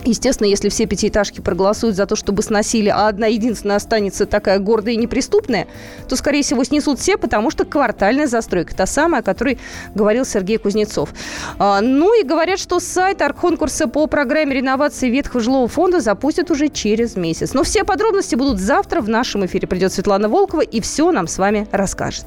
Естественно, 0.05 0.49
если 0.49 0.69
все 0.69 0.87
пятиэтажки 0.87 1.41
проголосуют 1.41 1.95
за 1.95 2.07
то, 2.07 2.17
чтобы 2.17 2.43
сносили, 2.43 2.89
а 2.89 3.07
одна 3.07 3.29
единственная 3.29 3.77
останется 3.77 4.27
такая 4.27 4.59
гордая 4.59 4.95
и 4.95 4.97
неприступная, 4.97 5.69
то, 6.09 6.17
скорее 6.17 6.43
всего, 6.43 6.65
снесут 6.65 6.99
все, 6.99 7.17
потому 7.17 7.53
что 7.53 7.65
квартальная 7.65 8.27
застройка, 8.27 8.75
та 8.75 8.87
самая, 8.87 9.21
о 9.21 9.25
которой 9.25 9.59
говорил 9.95 10.25
Сергей 10.25 10.59
Кузнецов. 10.59 11.11
А, 11.59 11.81
ну 11.81 12.21
и 12.21 12.25
говорят, 12.25 12.59
что 12.59 12.81
сайт 12.81 13.23
арт-конкурса 13.23 13.87
по 13.87 14.09
программе 14.09 14.57
реновации 14.57 15.11
ветхого 15.11 15.41
жилого 15.41 15.69
фонда 15.69 16.01
запустят 16.01 16.51
уже 16.51 16.69
через 16.71 17.15
месяц. 17.15 17.55
Но 17.55 17.63
все 17.63 17.85
подробности 17.85 18.35
будут 18.35 18.59
завтра 18.59 19.01
в 19.01 19.09
нашем 19.09 19.47
эфире. 19.47 19.69
Придет 19.69 19.93
Светлана 19.93 20.29
Волкова 20.29 20.63
и 20.63 20.81
все 20.81 21.13
нам 21.13 21.29
с 21.29 21.39
вами 21.39 21.69
расскажет. 21.71 22.27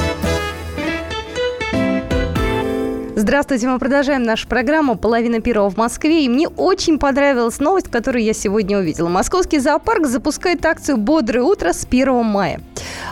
Здравствуйте, 3.21 3.67
мы 3.67 3.77
продолжаем 3.77 4.23
нашу 4.23 4.47
программу 4.47 4.95
«Половина 4.95 5.41
первого 5.41 5.69
в 5.69 5.77
Москве». 5.77 6.25
И 6.25 6.27
мне 6.27 6.47
очень 6.47 6.97
понравилась 6.97 7.59
новость, 7.59 7.87
которую 7.87 8.23
я 8.23 8.33
сегодня 8.33 8.79
увидела. 8.79 9.09
Московский 9.09 9.59
зоопарк 9.59 10.07
запускает 10.07 10.65
акцию 10.65 10.97
«Бодрое 10.97 11.43
утро» 11.43 11.71
с 11.71 11.85
1 11.85 12.25
мая. 12.25 12.61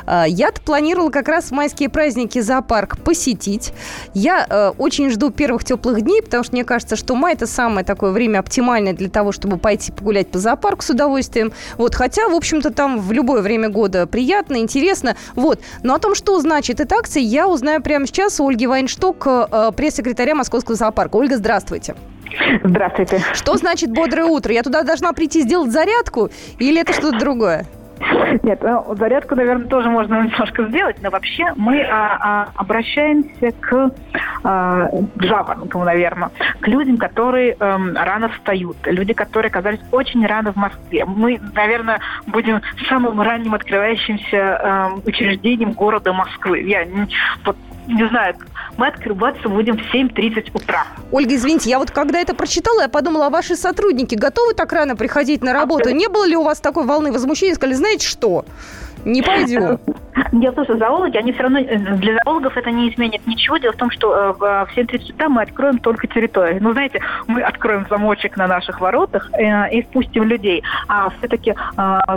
А, 0.08 0.26
я-то 0.28 0.62
планировала 0.62 1.12
как 1.12 1.28
раз 1.28 1.46
в 1.46 1.52
майские 1.52 1.90
праздники 1.90 2.40
зоопарк 2.40 2.98
посетить. 2.98 3.72
Я 4.16 4.48
э, 4.50 4.70
очень 4.80 5.12
жду 5.12 5.30
первых 5.30 5.64
теплых 5.64 6.02
дней, 6.02 6.24
потому 6.24 6.44
что 6.44 6.54
мне 6.54 6.64
кажется, 6.64 6.96
что 6.96 7.14
май 7.14 7.36
это 7.36 7.46
самое 7.46 7.86
такое 7.86 8.12
время 8.12 8.40
оптимальное 8.40 8.94
для 8.94 9.10
того, 9.10 9.32
чтобы 9.32 9.58
пойти 9.58 9.92
погулять 9.92 10.30
по 10.30 10.40
зоопарку 10.40 10.82
с 10.82 10.90
удовольствием. 10.90 11.54
Вот, 11.78 11.94
хотя, 11.94 12.28
в 12.28 12.34
общем-то, 12.34 12.72
там 12.72 13.00
в 13.00 13.12
любое 13.12 13.44
время 13.44 13.70
года 13.70 14.08
приятно, 14.08 14.58
интересно. 14.58 15.16
Вот. 15.36 15.60
Но 15.84 15.94
о 15.94 16.00
том, 16.00 16.16
что 16.16 16.40
значит 16.40 16.80
эта 16.80 16.96
акция, 16.96 17.22
я 17.22 17.48
узнаю 17.48 17.82
прямо 17.84 18.08
сейчас 18.08 18.40
у 18.40 18.48
Ольги 18.48 18.66
Вайншток, 18.66 19.28
э, 19.28 19.72
пресс-секретаря 20.00 20.36
Московского 20.36 20.76
зоопарка. 20.76 21.18
Ольга, 21.18 21.36
здравствуйте. 21.38 21.96
Здравствуйте. 22.64 23.22
Что 23.34 23.58
значит 23.58 23.92
бодрое 23.92 24.26
утро? 24.26 24.54
Я 24.54 24.64
туда 24.64 24.84
должна 24.84 25.12
прийти 25.14 25.42
сделать 25.42 25.72
зарядку 25.72 26.30
или 26.58 26.82
это 26.82 26.94
что-то 26.94 27.20
другое? 27.20 27.66
Нет, 28.44 28.60
ну, 28.62 28.96
зарядку, 28.96 29.36
наверное, 29.36 29.68
тоже 29.68 29.90
можно 29.90 30.24
немножко 30.24 30.64
сделать, 30.68 30.98
но 31.02 31.10
вообще 31.10 31.52
мы 31.58 31.82
а, 31.82 32.18
а, 32.22 32.50
обращаемся 32.56 33.52
к, 33.60 33.92
а, 34.44 34.88
к 34.88 35.22
жаворонкам, 35.22 35.84
наверное, 35.84 36.30
к 36.62 36.68
людям, 36.68 36.98
которые 36.98 37.58
а, 37.60 37.78
рано 38.06 38.30
встают, 38.30 38.78
люди, 38.86 39.14
которые 39.14 39.50
оказались 39.50 39.82
очень 39.92 40.26
рано 40.26 40.54
в 40.54 40.56
Москве. 40.56 41.04
Мы, 41.04 41.42
наверное, 41.54 42.00
будем 42.26 42.62
самым 42.88 43.20
ранним 43.20 43.54
открывающимся 43.54 44.38
а, 44.38 44.92
учреждением 45.06 45.74
города 45.74 46.14
Москвы. 46.14 46.62
Я 46.62 46.88
вот 47.44 47.58
не 47.90 48.08
знаю, 48.08 48.36
мы 48.78 48.88
открываться 48.88 49.50
будем 49.50 49.78
в 49.78 49.94
7.30 49.94 50.52
утра. 50.54 50.86
Ольга, 51.12 51.36
извините, 51.36 51.70
я 51.70 51.80
вот 51.80 51.92
когда 51.92 52.20
это 52.20 52.34
прочитала, 52.36 52.82
я 52.82 52.88
подумала, 52.88 53.28
а 53.28 53.30
ваши 53.30 53.56
сотрудники 53.56 54.16
готовы 54.16 54.54
так 54.54 54.72
рано 54.72 54.96
приходить 54.96 55.44
на 55.44 55.54
работу? 55.54 55.90
Не 55.90 56.08
было 56.08 56.26
ли 56.26 56.36
у 56.36 56.44
вас 56.44 56.60
такой 56.60 56.86
волны 56.86 57.12
возмущения? 57.12 57.56
Сказали, 57.56 57.76
знаете 57.76 58.08
что? 58.08 58.46
Не 59.06 59.22
пойдем. 59.22 59.80
Дело 60.32 60.52
в 60.52 60.56
том, 60.56 60.66
что 60.66 60.78
зоологи, 60.78 61.18
они 61.18 61.32
все 61.32 61.44
равно, 61.44 61.60
э, 61.60 61.78
для 61.78 62.18
зоологов 62.24 62.58
это 62.58 62.72
не 62.72 62.90
изменит 62.90 63.26
ничего. 63.26 63.58
Дело 63.58 63.74
в 63.74 63.78
том, 63.78 63.90
что 63.92 64.14
э, 64.14 64.34
в 64.34 64.70
7.30 64.76 65.14
утра 65.14 65.30
мы 65.30 65.42
откроем 65.42 65.80
только 65.80 66.08
территорию. 66.08 66.62
Ну, 66.62 66.74
знаете, 66.74 67.02
мы 67.28 67.42
откроем 67.42 67.86
замочек 67.90 68.38
на 68.38 68.48
наших 68.48 68.82
воротах 68.82 69.30
э, 69.34 69.72
и 69.72 69.82
впустим 69.82 70.24
людей. 70.24 70.64
А 70.88 71.10
все-таки 71.18 71.56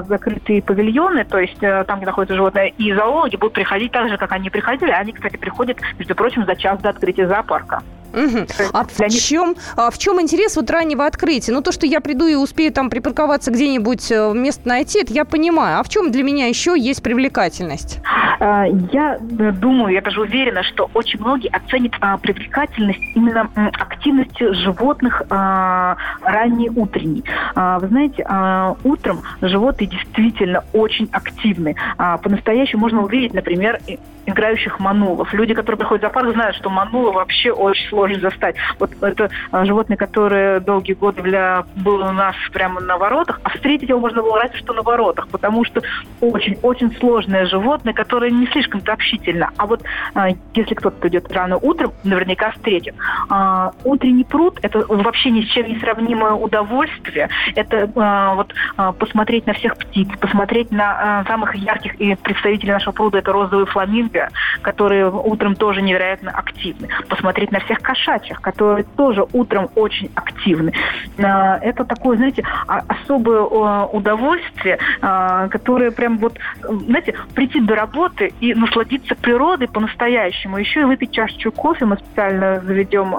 закрытые 0.09 0.63
павильоны, 0.63 1.25
то 1.25 1.39
есть 1.39 1.59
там, 1.59 1.99
где 1.99 2.07
находятся 2.07 2.35
животные, 2.35 2.71
и 2.71 2.93
зоологи 2.93 3.37
будут 3.37 3.55
приходить 3.55 3.93
так 3.93 4.09
же, 4.09 4.17
как 4.17 4.33
они 4.33 4.51
приходили. 4.51 4.91
Они, 4.91 5.13
кстати, 5.13 5.37
приходят, 5.37 5.79
между 5.99 6.15
прочим, 6.15 6.45
за 6.45 6.57
час 6.57 6.81
до 6.81 6.91
открытия 6.91 7.27
зоопарка. 7.27 7.83
Угу. 8.13 8.47
А 8.73 8.85
в 8.85 9.11
чем, 9.11 9.57
а 9.77 9.91
в 9.91 9.99
чем 9.99 10.21
интерес 10.21 10.57
вот 10.57 10.71
раннего 10.71 11.07
открытия? 11.07 11.53
Ну, 11.53 11.63
то, 11.63 11.73
что 11.73 11.87
я 11.87 12.01
приду 12.01 12.27
и 12.27 12.35
успею 12.35 12.73
там 12.73 12.91
припарковаться 12.91 13.51
где-нибудь, 13.51 14.11
э, 14.11 14.33
место 14.35 14.69
найти, 14.69 15.01
это 15.01 15.13
я 15.13 15.25
понимаю. 15.25 15.81
А 15.81 15.83
в 15.83 15.89
чем 15.89 16.11
для 16.11 16.23
меня 16.23 16.47
еще 16.47 16.75
есть 16.79 17.03
привлекательность? 17.03 18.01
А, 18.41 18.67
я 18.93 19.17
э, 19.17 19.53
думаю, 19.53 19.95
я 19.95 20.01
даже 20.01 20.21
уверена, 20.21 20.63
что 20.63 20.91
очень 20.95 21.21
многие 21.21 21.49
оценят 21.49 21.93
а, 22.01 22.19
привлекательность 22.19 23.01
именно 23.15 23.49
активности 23.55 24.53
животных 24.53 25.23
а, 25.31 25.97
ранней 26.23 26.71
утренней. 26.71 27.25
А, 27.55 27.79
вы 27.79 27.89
знаете, 27.89 28.25
а, 28.29 28.77
утром 28.85 29.23
животные 29.41 29.89
действительно 29.89 30.65
очень 30.73 31.09
активны. 31.13 31.77
А, 31.99 32.19
по-настоящему 32.19 32.83
можно 32.83 33.03
увидеть, 33.03 33.33
например, 33.33 33.81
играющих 34.27 34.79
манулов. 34.81 35.33
Люди, 35.33 35.55
которые 35.55 35.79
приходят 35.79 36.03
в 36.03 36.07
зоопарк, 36.07 36.33
знают, 36.33 36.57
что 36.57 36.71
манула 36.71 37.13
вообще 37.13 37.51
очень 37.53 37.89
сложно 37.89 38.02
застать. 38.21 38.57
Вот 38.79 38.91
это 39.03 39.31
а, 39.51 39.65
животное, 39.65 39.97
которое 39.97 40.61
долгие 40.61 40.95
годы 40.95 41.23
для, 41.23 41.65
было 41.77 42.11
у 42.11 42.13
нас 42.13 42.35
прямо 42.53 42.81
на 42.81 42.99
воротах, 42.99 43.41
а 43.43 43.51
встретить 43.51 43.89
его 43.89 44.01
можно 44.01 44.23
было 44.23 44.41
разве 44.41 44.59
что 44.59 44.73
на 44.73 44.83
воротах, 44.83 45.29
потому 45.29 45.65
что 45.65 45.83
очень-очень 46.21 46.95
сложное 46.97 47.47
животное, 47.47 47.93
которое 47.93 48.31
не 48.31 48.47
слишком-то 48.47 48.93
общительно. 48.93 49.51
А 49.57 49.67
вот 49.67 49.83
а, 50.15 50.29
если 50.55 50.75
кто-то 50.75 50.97
придет 50.97 51.31
рано 51.33 51.57
утром, 51.57 51.93
наверняка 52.05 52.51
встретит. 52.53 52.95
А, 53.29 53.73
утренний 53.85 54.25
пруд– 54.25 54.59
это 54.63 54.85
вообще 54.89 55.31
ни 55.31 55.43
с 55.43 55.47
чем 55.47 55.69
не 55.69 55.79
сравнимое 55.79 56.33
удовольствие. 56.33 57.29
Это 57.55 57.91
вот 58.35 58.55
посмотреть 58.99 59.47
на 59.47 59.53
всех 59.55 59.77
птиц, 59.77 60.09
посмотреть 60.21 60.71
на 60.71 61.25
самых 61.27 61.55
ярких 61.55 61.95
и 62.01 62.15
представителей 62.15 62.73
нашего 62.73 62.93
пруда– 62.93 63.19
это 63.23 63.33
розовые 63.33 63.67
фламинго, 63.67 64.29
которые 64.63 65.11
утром 65.11 65.55
тоже 65.55 65.83
невероятно 65.83 66.31
активны. 66.31 66.89
Посмотреть 67.09 67.53
на 67.53 67.61
всех 67.61 67.81
кошачьих, 67.93 68.41
которые 68.41 68.85
тоже 68.97 69.27
утром 69.33 69.69
очень 69.75 70.11
активны. 70.15 70.73
А, 71.19 71.59
это 71.59 71.85
такое, 71.85 72.17
знаете, 72.17 72.43
а, 72.67 72.83
особое 72.89 73.43
удовольствие, 73.43 74.79
а, 75.03 75.49
которое 75.49 75.91
прям 75.91 76.19
вот, 76.19 76.39
знаете, 76.63 77.15
прийти 77.35 77.61
до 77.61 77.75
работы 77.75 78.33
и 78.41 78.55
насладиться 78.55 79.15
природой 79.15 79.69
по-настоящему. 79.69 80.57
Еще 80.57 80.81
и 80.81 80.85
выпить 80.85 81.13
чашечку 81.13 81.53
кофе. 81.53 81.85
Мы 81.85 81.97
специально 81.97 82.61
заведем 82.61 83.13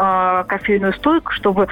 кофейную 0.47 0.93
стойку, 0.93 1.31
чтобы 1.31 1.67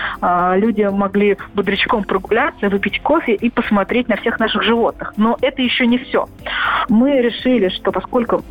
люди 0.55 0.83
могли 0.83 1.37
бодрячком 1.55 2.03
прогуляться, 2.03 2.69
выпить 2.69 3.01
кофе 3.01 3.33
и 3.33 3.49
посмотреть 3.49 4.07
на 4.09 4.17
всех 4.17 4.39
наших 4.39 4.63
животных. 4.63 5.13
Но 5.17 5.37
это 5.41 5.61
еще 5.61 5.87
не 5.87 5.97
все. 5.97 6.27
Мы 6.89 7.21
решили, 7.21 7.69
что 7.69 7.91
поскольку 7.91 8.43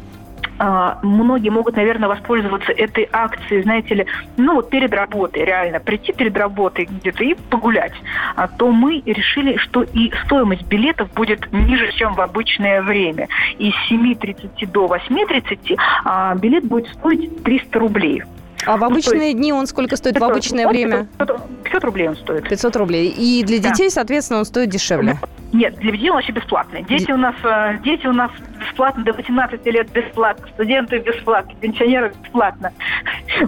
многие 1.03 1.51
могут, 1.51 1.77
наверное, 1.77 2.09
воспользоваться 2.09 2.73
этой 2.73 3.09
акцией, 3.13 3.63
знаете 3.63 3.95
ли, 3.95 4.07
ну 4.37 4.57
вот 4.57 4.71
перед 4.71 4.93
работой, 4.93 5.45
реально, 5.45 5.81
прийти 5.81 6.13
перед 6.13 6.37
работой 6.37 6.87
где-то 6.87 7.25
и 7.25 7.35
погулять, 7.35 7.95
а 8.37 8.49
то 8.49 8.71
мы 8.71 9.03
решили, 9.07 9.57
что 9.57 9.83
и 9.83 10.11
стоимость 10.25 10.67
билетов 10.67 11.13
будет 11.15 11.51
ниже, 11.53 11.91
чем 11.93 12.15
в 12.15 12.21
обычное 12.21 12.83
время. 12.83 13.29
И 13.59 13.71
с 13.71 13.93
7.30 13.93 14.67
до 14.71 14.87
8.30 14.87 15.77
а, 16.05 16.35
билет 16.35 16.65
будет 16.65 16.89
стоить 16.89 17.43
300 17.43 17.79
рублей. 17.79 18.23
А 18.67 18.77
в 18.77 18.81
ну, 18.81 18.87
обычные 18.87 19.33
ну, 19.33 19.39
дни 19.39 19.53
он 19.53 19.67
сколько 19.67 19.97
стоит 19.97 20.15
500, 20.15 20.29
в 20.29 20.31
обычное 20.31 20.69
время? 20.69 21.09
500, 21.19 21.63
500 21.65 21.85
рублей 21.85 22.09
он 22.09 22.17
стоит. 22.17 22.49
500 22.49 22.77
рублей. 22.77 23.09
И 23.09 23.43
для 23.45 23.59
детей, 23.59 23.89
да. 23.89 23.91
соответственно, 23.91 24.41
он 24.41 24.45
стоит 24.45 24.69
дешевле. 24.69 25.17
Нет, 25.53 25.77
для 25.77 25.93
детей 25.93 26.11
он 26.11 26.17
вообще 26.17 26.33
бесплатный. 26.33 26.83
Дети 26.83 27.11
у 27.11 27.17
нас, 27.17 27.35
э, 27.43 27.79
дети 27.83 28.07
у 28.07 28.13
нас 28.13 28.31
бесплатно, 28.61 29.05
до 29.05 29.13
18 29.13 29.67
лет 29.67 29.91
бесплатно, 29.93 30.47
студенты 30.55 30.99
бесплатно, 30.99 31.53
пенсионеры 31.61 32.13
бесплатно. 32.23 32.73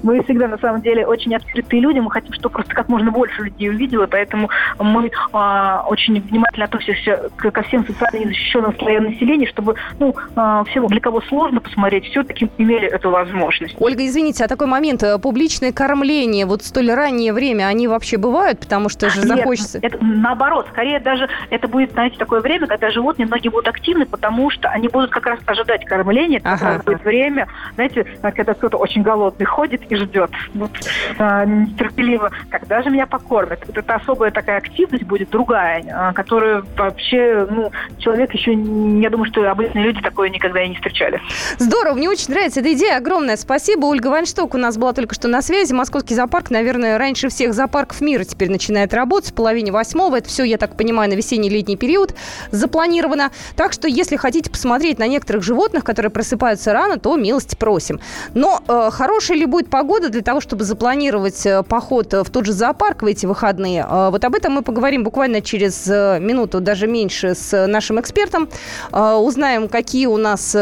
Мы 0.03 0.23
всегда, 0.25 0.49
на 0.49 0.59
самом 0.59 0.81
деле, 0.83 1.07
очень 1.07 1.35
открытые 1.35 1.81
люди. 1.81 1.99
Мы 1.99 2.11
хотим, 2.11 2.33
чтобы 2.33 2.55
просто 2.55 2.75
как 2.75 2.89
можно 2.89 3.11
больше 3.11 3.43
людей 3.43 3.71
увидело, 3.71 4.07
поэтому 4.07 4.49
мы 4.79 5.11
а, 5.33 5.85
очень 5.89 6.21
внимательно 6.21 6.65
относимся 6.65 7.31
ко 7.37 7.63
всем 7.63 7.87
социально 7.87 8.19
незащищенным 8.19 8.77
слоям 8.79 9.05
населения, 9.05 9.47
чтобы, 9.47 9.77
ну, 9.99 10.15
а, 10.37 10.65
все, 10.65 10.87
для 10.87 11.01
кого 11.01 11.21
сложно 11.23 11.61
посмотреть, 11.61 12.07
все-таки 12.07 12.51
имели 12.59 12.89
эту 12.89 13.11
возможность. 13.11 13.77
Ольга, 13.79 14.07
извините, 14.07 14.45
а 14.45 14.49
такой 14.49 14.67
момент, 14.67 15.03
э, 15.03 15.19
публичное 15.19 15.73
кормление, 15.73 16.47
вот 16.47 16.63
столь 16.63 16.93
раннее 16.93 17.33
время, 17.33 17.67
они 17.67 17.89
вообще 17.89 18.17
бывают, 18.17 18.61
потому 18.61 18.89
что 18.89 19.11
же 19.11 19.21
Нет, 19.21 19.29
захочется... 19.29 19.79
это 19.83 19.99
наоборот, 20.01 20.67
скорее 20.71 21.01
даже 21.01 21.29
это 21.51 21.69
будет, 21.69 21.93
знаете, 21.93 22.17
такое 22.19 22.41
время, 22.41 22.67
когда 22.67 22.91
животные 22.91 23.27
многие 23.27 23.49
будут 23.49 23.69
активны, 23.69 24.07
потому 24.07 24.51
что 24.51 24.69
они 24.69 24.89
будут 24.89 25.02
как 25.11 25.27
раз 25.27 25.39
ожидать 25.47 25.85
кормления, 25.85 26.39
это 26.39 26.53
Ага. 26.53 26.83
будет 26.85 27.05
время, 27.05 27.49
знаете, 27.75 28.07
когда 28.21 28.55
кто-то 28.55 28.77
очень 28.79 29.03
голодный 29.03 29.47
ходит 29.47 29.83
и 29.91 29.97
ждет, 29.97 30.31
вот, 30.55 30.71
а, 31.19 31.45
нетерпеливо, 31.45 32.31
когда 32.51 32.83
же 32.83 32.91
меня 32.91 33.07
покормят. 33.07 33.61
Вот 33.67 33.77
это 33.77 33.95
особая 33.95 34.31
такая 34.31 34.59
активность 34.59 35.05
будет 35.05 35.31
другая, 35.31 35.85
а, 35.93 36.13
которую 36.13 36.65
вообще, 36.77 37.47
ну, 37.51 37.71
человек 37.99 38.33
еще, 38.35 38.53
я 38.53 39.11
думаю, 39.11 39.27
что 39.31 39.51
обычные 39.51 39.85
люди 39.85 40.01
такое 40.01 40.29
никогда 40.29 40.63
и 40.63 40.69
не 40.69 40.75
встречали. 40.77 41.21
Здорово, 41.59 41.95
мне 41.95 42.09
очень 42.09 42.33
нравится 42.33 42.61
эта 42.61 42.73
идея. 42.73 42.97
Огромное 42.97 43.37
спасибо. 43.37 43.87
Ольга 43.87 44.09
Вайншток 44.09 44.55
у 44.55 44.59
нас 44.59 44.77
была 44.77 44.93
только 44.93 45.15
что 45.15 45.29
на 45.29 45.43
связи. 45.43 45.73
Московский 45.73 46.15
зоопарк, 46.15 46.51
наверное, 46.51 46.99
раньше 46.99 47.29
всех 47.29 47.55
зоопарков 47.55 48.01
мира 48.01 48.25
теперь 48.25 48.51
начинает 48.51 48.95
работать 48.95 49.31
в 49.31 49.35
половине 49.35 49.73
восьмого. 49.73 50.17
Это 50.17 50.29
все, 50.29 50.45
я 50.45 50.59
так 50.59 50.77
понимаю, 50.77 51.11
на 51.11 51.15
весенний-летний 51.15 51.77
период 51.77 52.15
запланировано. 52.51 53.31
Так 53.57 53.73
что, 53.73 53.89
если 53.89 54.17
хотите 54.17 54.51
посмотреть 54.51 54.92
на 54.99 55.07
некоторых 55.07 55.43
животных, 55.43 55.85
которые 55.85 56.11
просыпаются 56.11 56.73
рано, 56.73 56.99
то 56.99 57.17
милости 57.17 57.57
просим. 57.57 58.01
Но 58.35 58.63
э, 58.67 58.91
хорошая 58.93 59.39
ли 59.39 59.47
будет 59.47 59.71
погода 59.71 60.09
для 60.09 60.23
того, 60.23 60.41
чтобы 60.41 60.65
запланировать 60.65 61.47
э, 61.47 61.63
поход 61.63 62.13
в 62.13 62.31
тот 62.31 62.47
же 62.47 62.53
зоопарк 62.53 63.03
в 63.03 63.07
эти 63.07 63.27
выходные? 63.27 63.87
Э, 63.89 64.11
вот 64.11 64.25
об 64.25 64.35
этом 64.35 64.53
мы 64.53 64.63
поговорим 64.63 65.05
буквально 65.05 65.41
через 65.41 65.89
э, 65.89 66.19
минуту, 66.21 66.61
даже 66.61 66.87
меньше, 66.87 67.35
с 67.35 67.67
нашим 67.67 68.01
экспертом. 68.01 68.49
Э, 68.93 69.15
узнаем, 69.15 69.69
какие 69.69 70.07
у 70.07 70.17
нас 70.17 70.55
э, 70.55 70.59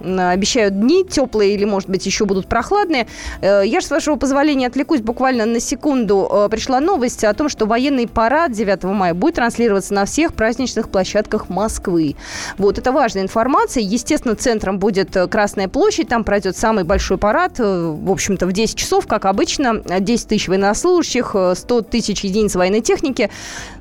э, 0.00 0.30
обещают 0.30 0.78
дни, 0.78 1.04
теплые 1.04 1.54
или, 1.54 1.64
может 1.64 1.88
быть, 1.88 2.06
еще 2.06 2.24
будут 2.24 2.46
прохладные. 2.46 3.06
Э, 3.40 3.62
я 3.64 3.80
же, 3.80 3.86
с 3.86 3.90
вашего 3.90 4.16
позволения, 4.16 4.66
отвлекусь 4.66 5.00
буквально 5.00 5.46
на 5.46 5.60
секунду. 5.60 6.28
Э, 6.30 6.48
пришла 6.50 6.80
новость 6.80 7.24
о 7.24 7.34
том, 7.34 7.48
что 7.48 7.66
военный 7.66 8.08
парад 8.08 8.52
9 8.52 8.84
мая 8.84 9.14
будет 9.14 9.36
транслироваться 9.36 9.94
на 9.94 10.04
всех 10.04 10.34
праздничных 10.34 10.88
площадках 10.88 11.48
Москвы. 11.48 12.16
Вот, 12.58 12.78
это 12.78 12.92
важная 12.92 13.22
информация. 13.22 13.49
Естественно, 13.80 14.34
центром 14.34 14.78
будет 14.78 15.16
э, 15.16 15.26
Красная 15.26 15.68
площадь, 15.68 16.08
там 16.08 16.24
пройдет 16.24 16.56
самый 16.56 16.84
большой 16.84 17.18
парад, 17.18 17.58
э, 17.58 17.96
в 17.96 18.10
общем-то, 18.10 18.46
в 18.46 18.52
10 18.52 18.76
часов, 18.76 19.06
как 19.06 19.24
обычно, 19.24 19.82
10 19.84 20.28
тысяч 20.28 20.48
военнослужащих, 20.48 21.32
э, 21.34 21.54
100 21.56 21.82
тысяч 21.82 22.24
единиц 22.24 22.54
военной 22.54 22.80
техники. 22.80 23.30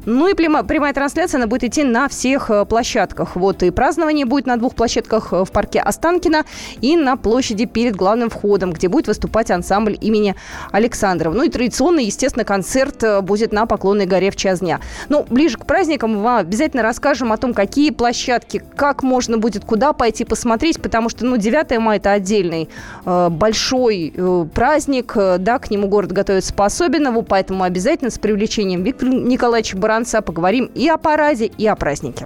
Ну 0.10 0.28
и 0.28 0.34
прямо- 0.34 0.64
прямая 0.64 0.92
трансляция, 0.92 1.38
она 1.38 1.46
будет 1.46 1.64
идти 1.64 1.84
на 1.84 2.08
всех 2.10 2.50
э, 2.50 2.66
площадках. 2.66 3.36
Вот 3.36 3.62
и 3.62 3.70
празднование 3.70 4.26
будет 4.26 4.48
на 4.48 4.58
двух 4.58 4.74
площадках 4.74 5.32
э, 5.32 5.46
в 5.46 5.52
парке 5.52 5.80
Останкино 5.80 6.46
и 6.82 6.98
на 6.98 7.16
площади 7.16 7.66
перед 7.66 7.96
главным 7.96 8.32
входом, 8.32 8.74
где 8.74 8.88
будет 8.88 9.08
выступать 9.08 9.52
ансамбль 9.52 9.98
имени 10.02 10.36
Александрова. 10.72 11.36
Ну 11.36 11.44
и 11.44 11.50
традиционно, 11.50 12.00
естественно, 12.00 12.44
концерт 12.44 13.04
э, 13.04 13.22
будет 13.22 13.54
на 13.54 13.68
Поклонной 13.68 14.08
горе 14.08 14.32
в 14.32 14.36
час 14.36 14.62
дня. 14.62 14.80
Ну, 15.10 15.28
ближе 15.30 15.58
к 15.58 15.66
праздникам 15.68 16.24
вам 16.24 16.38
обязательно 16.38 16.82
расскажем 16.82 17.32
о 17.32 17.38
том, 17.38 17.54
какие 17.54 17.92
площадки, 17.92 18.64
как 18.76 19.04
можно 19.04 19.38
будет 19.38 19.64
куда 19.64 19.94
пойти 19.94 20.26
посмотреть, 20.26 20.82
потому 20.82 21.10
что, 21.10 21.24
ну, 21.26 21.38
9 21.38 21.78
мая– 21.78 21.98
это 22.00 22.14
отдельный 22.14 22.70
большой 23.06 24.14
праздник, 24.54 25.14
да, 25.16 25.60
к 25.60 25.70
нему 25.70 25.88
город 25.88 26.12
готовится 26.12 26.54
по-особенному, 26.54 27.22
поэтому 27.22 27.64
обязательно 27.64 28.10
с 28.10 28.18
привлечением 28.18 28.84
Виктора 28.84 29.12
Николаевича 29.12 29.78
Баранца 30.00 30.22
поговорим 30.22 30.72
и 30.76 30.88
о 30.88 30.98
параде, 30.98 31.48
и 31.58 31.68
о 31.68 31.76
празднике. 31.76 32.26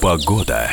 Погода. 0.00 0.70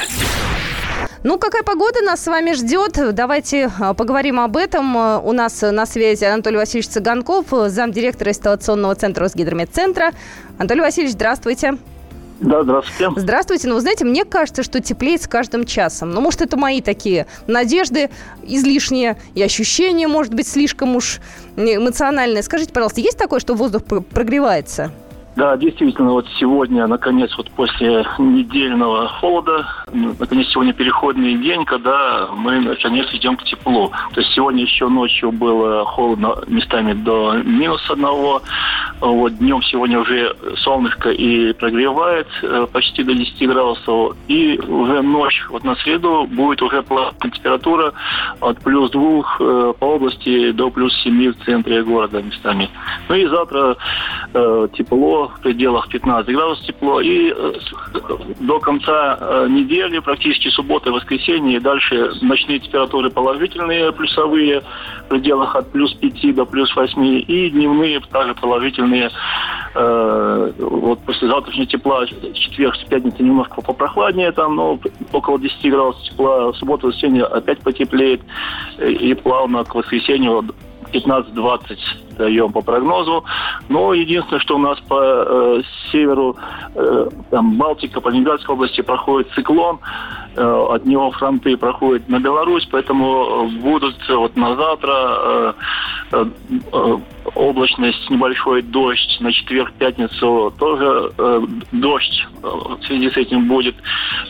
Ну, 1.23 1.39
какая 1.39 1.63
погода 1.63 2.01
нас 2.01 2.21
с 2.21 2.27
вами 2.27 2.53
ждет? 2.53 2.99
Давайте 3.15 3.71
а, 3.79 3.95
поговорим 3.95 4.39
об 4.39 4.55
этом. 4.55 4.95
А, 4.95 5.19
У 5.19 5.31
нас 5.31 5.61
на 5.61 5.86
связи 5.88 6.25
Анатолий 6.25 6.57
Васильевич 6.57 6.89
Цыганков, 6.89 7.45
замдиректора 7.49 8.29
инсталляционного 8.29 8.93
центра 8.93 9.23
Росгидрометцентра. 9.23 10.11
Анатолий 10.59 10.81
Васильевич, 10.81 11.13
здравствуйте. 11.13 11.77
Да, 12.39 12.63
здравствуйте. 12.63 13.11
Здравствуйте. 13.19 13.67
Ну, 13.67 13.75
вы 13.75 13.81
знаете, 13.81 14.05
мне 14.05 14.25
кажется, 14.25 14.63
что 14.63 14.81
теплеет 14.81 15.21
с 15.21 15.27
каждым 15.27 15.65
часом. 15.65 16.11
Ну, 16.11 16.21
может, 16.21 16.41
это 16.41 16.57
мои 16.57 16.81
такие 16.81 17.27
надежды 17.47 18.09
излишние 18.43 19.17
и 19.36 19.41
ощущения, 19.41 20.07
может 20.07 20.34
быть, 20.34 20.47
слишком 20.47 20.95
уж 20.95 21.19
эмоциональные. 21.55 22.43
Скажите, 22.43 22.73
пожалуйста, 22.73 23.01
есть 23.01 23.17
такое, 23.17 23.39
что 23.39 23.53
воздух 23.53 23.84
пр- 23.84 24.01
прогревается? 24.01 24.91
Да, 25.36 25.57
действительно, 25.57 26.11
вот 26.11 26.27
сегодня, 26.39 26.86
наконец, 26.86 27.36
вот 27.38 27.49
после 27.51 28.05
недельного 28.19 29.07
холода, 29.07 29.65
наконец, 29.91 30.47
сегодня 30.49 30.73
переходный 30.73 31.36
день, 31.36 31.65
когда 31.65 32.27
мы, 32.36 32.59
наконец, 32.59 33.07
идем 33.13 33.36
к 33.38 33.43
теплу. 33.43 33.91
То 34.13 34.21
есть 34.21 34.31
сегодня 34.34 34.61
еще 34.61 34.88
ночью 34.89 35.31
было 35.31 35.86
холодно 35.86 36.36
местами 36.45 36.93
до 36.93 37.34
минус 37.43 37.81
одного. 37.89 38.43
Вот 39.01 39.38
днем 39.38 39.63
сегодня 39.63 39.99
уже 39.99 40.36
солнышко 40.57 41.09
и 41.09 41.53
прогревает 41.53 42.27
э, 42.43 42.67
почти 42.71 43.03
до 43.03 43.13
10 43.13 43.47
градусов. 43.47 44.15
И 44.27 44.59
уже 44.59 45.01
ночь, 45.01 45.45
вот 45.49 45.63
на 45.63 45.75
среду, 45.77 46.27
будет 46.29 46.61
уже 46.61 46.84
плавная 46.84 47.13
температура 47.19 47.93
от 48.39 48.59
плюс 48.59 48.91
двух 48.91 49.41
э, 49.41 49.73
по 49.79 49.86
области 49.86 50.51
до 50.51 50.69
плюс 50.69 50.93
семи 51.03 51.29
в 51.29 51.43
центре 51.43 51.84
города 51.84 52.21
местами. 52.21 52.69
Ну 53.09 53.15
и 53.15 53.25
завтра 53.25 53.77
э, 54.34 54.67
тепло 54.73 55.22
в 55.28 55.39
пределах 55.41 55.88
15 55.89 56.34
градусов 56.34 56.65
тепло. 56.65 57.01
И 57.01 57.32
э, 57.36 57.53
с- 57.59 58.39
до 58.39 58.59
конца 58.59 59.17
э, 59.19 59.47
недели, 59.49 59.99
практически 59.99 60.49
суббота 60.49 60.89
и 60.89 60.93
воскресенье, 60.93 61.57
и 61.57 61.59
дальше 61.59 62.11
ночные 62.21 62.59
температуры 62.59 63.09
положительные, 63.09 63.91
плюсовые, 63.91 64.61
в 65.05 65.09
пределах 65.09 65.55
от 65.55 65.71
плюс 65.71 65.93
5 65.93 66.36
до 66.36 66.45
плюс 66.45 66.76
8, 66.76 67.03
и 67.28 67.49
дневные 67.49 67.99
также 68.11 68.36
положительные. 68.36 69.09
Э, 69.76 70.51
вот 70.59 70.99
после 71.05 71.28
завтрашнего 71.28 71.65
тепла, 71.67 72.05
четверг, 72.07 72.76
пятница 72.89 73.24
немножко 73.24 73.61
попрохладнее, 73.61 74.32
там, 74.32 74.55
но 74.55 74.80
около 75.11 75.39
10 75.39 75.71
градусов 75.71 76.03
тепла, 76.03 76.51
в 76.51 76.57
субботу, 76.57 76.88
воскресенье 76.88 77.26
опять 77.26 77.59
потеплеет, 77.59 78.21
э, 78.78 78.91
и 78.91 79.13
плавно 79.13 79.63
к 79.63 79.74
воскресенью 79.76 80.45
15-20 80.91 81.78
даем 82.18 82.51
по 82.51 82.61
прогнозу. 82.61 83.24
Но 83.70 83.93
единственное, 83.93 84.39
что 84.39 84.55
у 84.55 84.59
нас 84.59 84.80
по 84.82 84.99
э, 85.01 85.61
северу, 85.91 86.36
э, 86.76 87.09
там, 87.32 87.57
Балтика, 87.57 88.01
по 88.01 88.09
Ленинградской 88.09 88.55
области 88.55 88.82
проходит 88.82 89.32
циклон, 89.34 89.80
э, 90.36 90.41
от 90.43 90.86
него 90.86 91.11
фронты 91.11 91.57
проходят 91.57 92.09
на 92.09 92.20
Беларусь, 92.20 92.68
поэтому 92.72 93.47
э, 93.47 93.61
будут 93.61 93.95
вот 94.09 94.36
на 94.36 94.55
завтра 94.55 94.93
э, 94.95 95.53
э, 96.11 96.26
э, 96.72 96.97
облачность, 97.36 98.09
небольшой 98.09 98.61
дождь, 98.61 99.17
на 99.19 99.32
четверг, 99.32 99.71
пятницу 99.74 100.53
тоже 100.57 101.11
э, 101.17 101.41
дождь. 101.71 102.26
Э, 102.43 102.47
В 102.47 102.86
связи 102.86 103.09
с 103.09 103.17
этим 103.17 103.47
будет 103.47 103.76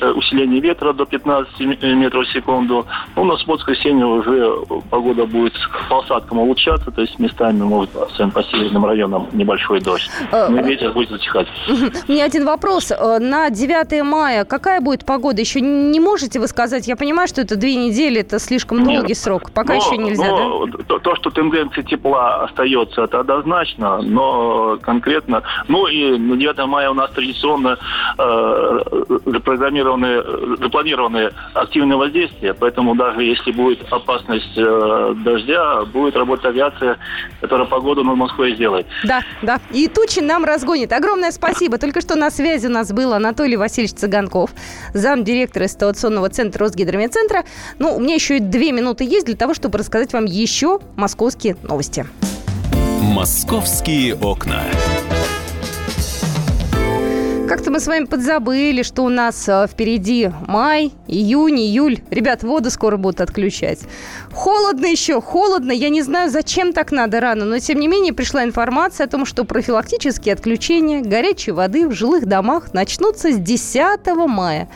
э, 0.01 0.09
усиление 0.11 0.59
ветра 0.61 0.93
до 0.93 1.05
15 1.05 1.61
м- 1.61 1.99
метров 1.99 2.25
в 2.27 2.31
секунду. 2.33 2.85
Ну, 3.15 3.23
на 3.25 3.35
воскресенье 3.45 4.05
уже 4.05 4.55
погода 4.89 5.25
будет 5.25 5.53
по 5.89 5.99
осадкам 5.99 6.39
улучшаться, 6.39 6.91
то 6.91 7.01
есть 7.01 7.17
местами 7.19 7.61
может, 7.63 7.95
особенно 7.95 8.31
по 8.31 8.43
северным 8.43 8.85
районам, 8.85 9.27
небольшой 9.33 9.81
дождь. 9.81 10.09
Э, 10.31 10.47
Но 10.49 10.61
ветер 10.61 10.91
будет 10.93 11.09
затихать. 11.09 11.47
У 12.07 12.11
меня 12.11 12.25
один 12.25 12.45
вопрос. 12.45 12.91
Э, 12.91 13.19
На 13.19 13.49
9 13.49 14.03
мая 14.03 14.45
какая 14.45 14.81
будет 14.81 15.05
погода? 15.05 15.41
Еще 15.41 15.61
не 15.61 15.99
можете 15.99 16.39
вы 16.39 16.47
сказать? 16.47 16.87
Я 16.87 16.95
понимаю, 16.95 17.27
что 17.27 17.41
это 17.41 17.55
две 17.55 17.75
недели, 17.75 18.21
это 18.21 18.39
слишком 18.39 18.83
Нет. 18.83 18.99
долгий 18.99 19.15
срок. 19.15 19.51
Пока 19.51 19.73
Но- 19.75 19.79
еще 19.79 19.97
нельзя, 19.97 20.27
да? 20.29 20.99
то, 20.99 21.15
что 21.15 21.29
тенденция 21.29 21.83
тепла 21.83 22.43
остается, 22.43 22.82
это 22.97 23.19
однозначно, 23.19 24.01
но 24.01 24.77
конкретно... 24.81 25.43
Ну 25.67 25.87
и 25.87 26.17
на 26.17 26.37
9 26.37 26.67
мая 26.67 26.89
у 26.89 26.93
нас 26.93 27.11
традиционно 27.11 27.77
э, 28.17 28.79
запрограммированные, 29.25 30.57
запланированные 30.57 31.31
активные 31.53 31.97
воздействия, 31.97 32.53
поэтому 32.53 32.95
даже 32.95 33.23
если 33.23 33.51
будет 33.51 33.91
опасность 33.91 34.57
э, 34.57 35.15
дождя, 35.23 35.85
будет 35.85 36.15
работать 36.15 36.45
авиация, 36.45 36.97
которая 37.41 37.67
погоду 37.67 38.03
над 38.03 38.15
Москвой 38.15 38.55
сделает. 38.55 38.85
Да, 39.03 39.21
да. 39.41 39.59
И 39.71 39.87
тучи 39.87 40.19
нам 40.19 40.45
разгонит. 40.45 40.91
Огромное 40.93 41.31
спасибо. 41.31 41.77
Только 41.77 42.01
что 42.01 42.15
на 42.15 42.29
связи 42.29 42.67
у 42.67 42.71
нас 42.71 42.91
был 42.91 43.13
Анатолий 43.13 43.57
Васильевич 43.57 43.95
Цыганков, 43.95 44.51
замдиректора 44.93 45.65
инсталляционного 45.65 46.29
центра 46.29 46.65
Росгидрометцентра. 46.65 47.43
Ну, 47.79 47.95
у 47.95 47.99
меня 47.99 48.15
еще 48.15 48.37
и 48.37 48.39
две 48.39 48.71
минуты 48.71 49.03
есть 49.03 49.25
для 49.25 49.35
того, 49.35 49.53
чтобы 49.53 49.77
рассказать 49.77 50.13
вам 50.13 50.25
еще 50.25 50.79
московские 50.95 51.57
новости. 51.63 52.05
«Московские 53.13 54.15
окна». 54.15 55.12
Как-то 57.53 57.69
мы 57.69 57.79
с 57.79 57.85
вами 57.85 58.05
подзабыли, 58.05 58.81
что 58.81 59.03
у 59.03 59.09
нас 59.09 59.47
э, 59.47 59.67
впереди 59.69 60.31
май, 60.47 60.91
июнь, 61.07 61.59
июль. 61.59 61.99
Ребят, 62.09 62.41
воду 62.41 62.71
скоро 62.71 62.97
будут 62.97 63.21
отключать. 63.21 63.81
Холодно 64.31 64.87
еще, 64.87 65.21
холодно. 65.21 65.71
Я 65.71 65.89
не 65.89 66.01
знаю, 66.01 66.31
зачем 66.31 66.73
так 66.73 66.91
надо 66.91 67.19
рано, 67.19 67.45
но 67.45 67.59
тем 67.59 67.79
не 67.79 67.87
менее 67.87 68.11
пришла 68.11 68.43
информация 68.43 69.05
о 69.05 69.07
том, 69.07 69.27
что 69.27 69.43
профилактические 69.43 70.33
отключения 70.33 71.03
горячей 71.03 71.51
воды 71.51 71.87
в 71.87 71.91
жилых 71.91 72.25
домах 72.25 72.73
начнутся 72.73 73.31
с 73.31 73.37
10 73.37 73.99
мая. 74.27 74.67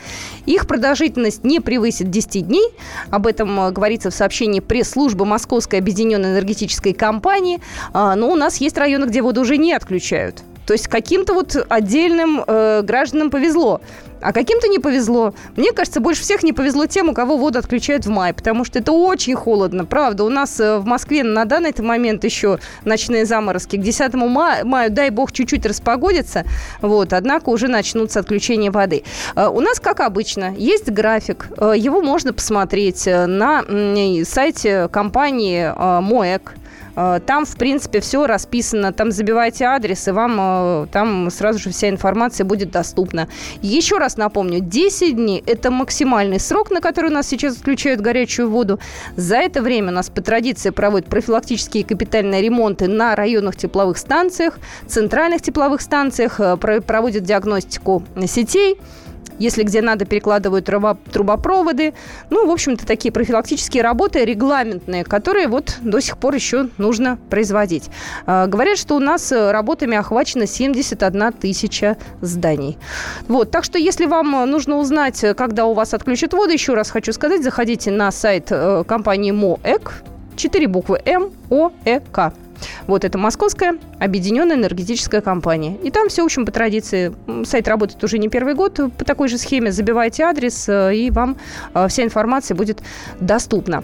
Их 0.46 0.68
продолжительность 0.68 1.42
не 1.42 1.58
превысит 1.58 2.10
10 2.10 2.46
дней. 2.46 2.68
Об 3.10 3.26
этом 3.26 3.58
э, 3.58 3.72
говорится 3.72 4.10
в 4.10 4.14
сообщении 4.14 4.60
пресс-службы 4.60 5.24
Московской 5.24 5.80
объединенной 5.80 6.30
энергетической 6.30 6.92
компании. 6.92 7.58
А, 7.92 8.14
но 8.14 8.30
у 8.30 8.36
нас 8.36 8.58
есть 8.58 8.78
районы, 8.78 9.06
где 9.06 9.20
воду 9.20 9.40
уже 9.40 9.56
не 9.56 9.72
отключают. 9.72 10.44
То 10.68 10.74
есть 10.74 10.86
каким-то 10.86 11.32
вот 11.32 11.56
отдельным 11.70 12.44
э, 12.46 12.82
гражданам 12.82 13.30
повезло. 13.30 13.80
А 14.20 14.32
каким-то 14.32 14.68
не 14.68 14.78
повезло. 14.78 15.34
Мне 15.56 15.72
кажется, 15.72 16.00
больше 16.00 16.22
всех 16.22 16.42
не 16.42 16.52
повезло 16.52 16.86
тем, 16.86 17.08
у 17.08 17.14
кого 17.14 17.36
воду 17.36 17.58
отключают 17.58 18.06
в 18.06 18.10
мае, 18.10 18.34
потому 18.34 18.64
что 18.64 18.78
это 18.78 18.92
очень 18.92 19.34
холодно. 19.34 19.84
Правда, 19.84 20.24
у 20.24 20.28
нас 20.28 20.58
э, 20.60 20.78
в 20.78 20.86
Москве 20.86 21.22
на 21.22 21.44
данный 21.44 21.74
момент 21.78 22.24
еще 22.24 22.58
ночные 22.84 23.24
заморозки. 23.24 23.76
К 23.76 23.80
10 23.80 24.14
мая, 24.14 24.88
дай 24.90 25.10
бог, 25.10 25.32
чуть-чуть 25.32 25.66
распогодится, 25.66 26.44
вот, 26.80 27.12
однако 27.12 27.50
уже 27.50 27.68
начнутся 27.68 28.20
отключения 28.20 28.70
воды. 28.70 29.04
Э, 29.36 29.48
у 29.48 29.60
нас, 29.60 29.80
как 29.80 30.00
обычно, 30.00 30.54
есть 30.56 30.90
график. 30.90 31.48
Э, 31.56 31.74
его 31.76 32.00
можно 32.00 32.32
посмотреть 32.32 33.06
на 33.06 33.64
сайте 34.24 34.88
компании 34.88 35.72
МОЭК. 36.00 36.54
Там, 37.26 37.44
в 37.44 37.56
принципе, 37.56 38.00
все 38.00 38.26
расписано. 38.26 38.92
Там 38.92 39.12
забивайте 39.12 39.64
адрес, 39.66 40.08
и 40.08 40.10
вам 40.10 40.88
там 40.88 41.30
сразу 41.30 41.60
же 41.60 41.70
вся 41.70 41.88
информация 41.88 42.44
будет 42.44 42.72
доступна. 42.72 43.28
Еще 43.62 43.98
раз 43.98 44.07
напомню, 44.16 44.60
10 44.60 45.16
дней– 45.16 45.42
это 45.46 45.70
максимальный 45.70 46.40
срок, 46.40 46.70
на 46.70 46.80
который 46.80 47.10
у 47.10 47.14
нас 47.14 47.28
сейчас 47.28 47.56
отключают 47.56 48.00
горячую 48.00 48.50
воду. 48.50 48.78
За 49.16 49.36
это 49.36 49.62
время 49.62 49.88
у 49.88 49.94
нас 49.94 50.10
по 50.10 50.20
традиции 50.20 50.70
проводят 50.70 51.08
профилактические 51.08 51.84
капитальные 51.84 52.42
ремонты 52.42 52.88
на 52.88 53.14
районных 53.14 53.56
тепловых 53.56 53.98
станциях, 53.98 54.58
центральных 54.86 55.42
тепловых 55.42 55.80
станциях, 55.80 56.40
э, 56.40 56.56
проводят 56.56 57.24
диагностику 57.24 58.02
сетей. 58.26 58.78
Если 59.38 59.62
где 59.62 59.82
надо, 59.82 60.04
перекладывают 60.04 60.64
трубопроводы. 60.64 61.94
Ну, 62.30 62.46
в 62.46 62.50
общем-то, 62.50 62.86
такие 62.86 63.12
профилактические 63.12 63.82
работы 63.82 64.24
регламентные, 64.24 65.04
которые 65.04 65.48
вот 65.48 65.76
до 65.80 66.00
сих 66.00 66.18
пор 66.18 66.34
еще 66.34 66.68
нужно 66.78 67.18
производить. 67.30 67.90
А, 68.26 68.46
говорят, 68.46 68.78
что 68.78 68.96
у 68.96 69.00
нас 69.00 69.30
э, 69.32 69.50
работами 69.50 69.96
охвачено 69.96 70.46
71 70.46 71.32
тысяча 71.32 71.96
зданий. 72.20 72.78
Вот, 73.28 73.50
так 73.50 73.64
что 73.64 73.78
если 73.78 74.06
вам 74.06 74.30
нужно 74.50 74.76
узнать, 74.76 75.24
когда 75.36 75.66
у 75.66 75.74
вас 75.74 75.94
отключат 75.94 76.32
воду, 76.32 76.52
еще 76.52 76.74
раз 76.74 76.90
хочу 76.90 77.12
сказать, 77.12 77.42
заходите 77.42 77.90
на 77.90 78.10
сайт 78.10 78.48
э, 78.50 78.84
компании 78.86 79.30
МОЭК, 79.30 80.02
4 80.36 80.66
буквы 80.68 81.00
М, 81.04 81.30
О, 81.50 81.70
Э, 81.84 82.00
К. 82.00 82.32
Вот 82.86 83.04
это 83.04 83.18
Московская 83.18 83.78
объединенная 83.98 84.56
энергетическая 84.56 85.20
компания. 85.20 85.76
И 85.82 85.90
там 85.90 86.08
все, 86.08 86.22
в 86.22 86.26
общем, 86.26 86.46
по 86.46 86.52
традиции. 86.52 87.14
Сайт 87.44 87.68
работает 87.68 88.02
уже 88.02 88.18
не 88.18 88.28
первый 88.28 88.54
год. 88.54 88.80
По 88.96 89.04
такой 89.04 89.28
же 89.28 89.38
схеме 89.38 89.72
забивайте 89.72 90.24
адрес, 90.24 90.68
э, 90.68 90.94
и 90.94 91.10
вам 91.10 91.36
э, 91.74 91.88
вся 91.88 92.04
информация 92.04 92.54
будет 92.54 92.82
доступна. 93.20 93.82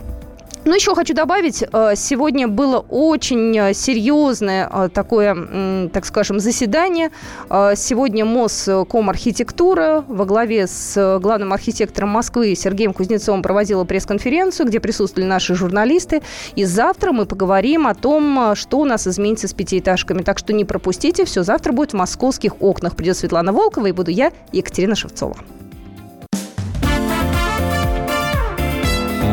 Ну, 0.66 0.74
еще 0.74 0.94
хочу 0.94 1.12
добавить, 1.12 1.62
э, 1.62 1.92
сегодня 1.94 2.48
было 2.48 2.78
очень 2.78 3.56
э, 3.58 3.74
серьезное 3.74 4.70
э, 4.72 4.88
такое, 4.88 5.88
так 5.92 6.06
скажем, 6.06 6.40
заседание. 6.40 7.10
Сегодня 7.50 8.24
Москомархитектура 8.24 10.02
во 10.08 10.24
главе 10.24 10.66
с 10.66 11.18
главным 11.20 11.52
архитектором 11.52 12.08
Москвы 12.10 12.54
Сергеем 12.54 12.94
Кузнецовым 12.94 13.42
проводила 13.42 13.84
пресс-конференцию, 13.84 14.66
где 14.68 14.80
присутствовали 14.80 15.28
наши 15.28 15.54
журналисты. 15.54 16.22
И 16.56 16.64
завтра 16.64 17.12
мы 17.12 17.26
поговорим 17.26 17.86
о 17.86 17.94
том, 17.94 18.54
что 18.54 18.78
у 18.78 18.84
нас 18.84 19.06
изменится 19.06 19.48
с 19.48 19.52
пятиэтажками. 19.52 20.22
Так 20.22 20.38
что 20.38 20.52
не 20.52 20.64
пропустите, 20.64 21.24
все 21.24 21.42
завтра 21.42 21.72
будет 21.72 21.92
в 21.92 21.96
московских 21.96 22.62
окнах. 22.62 22.96
Придет 22.96 23.16
Светлана 23.16 23.52
Волкова 23.52 23.86
и 23.86 23.92
буду 23.92 24.10
я, 24.10 24.32
Екатерина 24.52 24.94
Шевцова. 24.94 25.36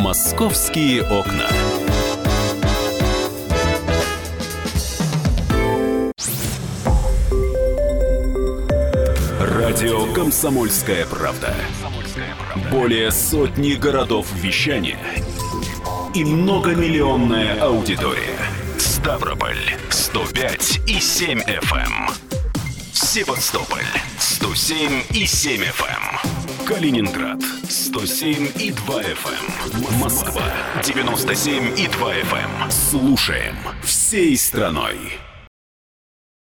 «Московские 0.01 1.03
окна». 1.03 1.47
Радио 9.39 10.11
«Комсомольская 10.11 11.05
правда». 11.05 11.53
Более 12.71 13.11
сотни 13.11 13.73
городов 13.73 14.25
вещания 14.33 14.97
и 16.15 16.25
многомиллионная 16.25 17.61
аудитория. 17.61 18.39
Ставрополь 18.79 19.77
105 19.91 20.81
и 20.87 20.99
7 20.99 21.41
FM. 21.41 21.75
Эм. 21.75 22.09
Севастополь 22.91 23.85
107 24.41 25.03
и 25.13 25.25
7 25.27 25.61
FM. 25.61 25.85
Эм. 25.85 26.65
Калининград 26.65 27.39
107 27.69 28.49
и 28.57 28.71
2 28.71 29.01
FM. 29.03 29.93
Эм. 29.93 29.99
Москва 29.99 30.43
97 30.83 31.77
и 31.77 31.87
2 31.87 32.13
FM. 32.15 32.71
Слушаем 32.71 33.55
всей 33.83 34.35
страной. 34.35 34.97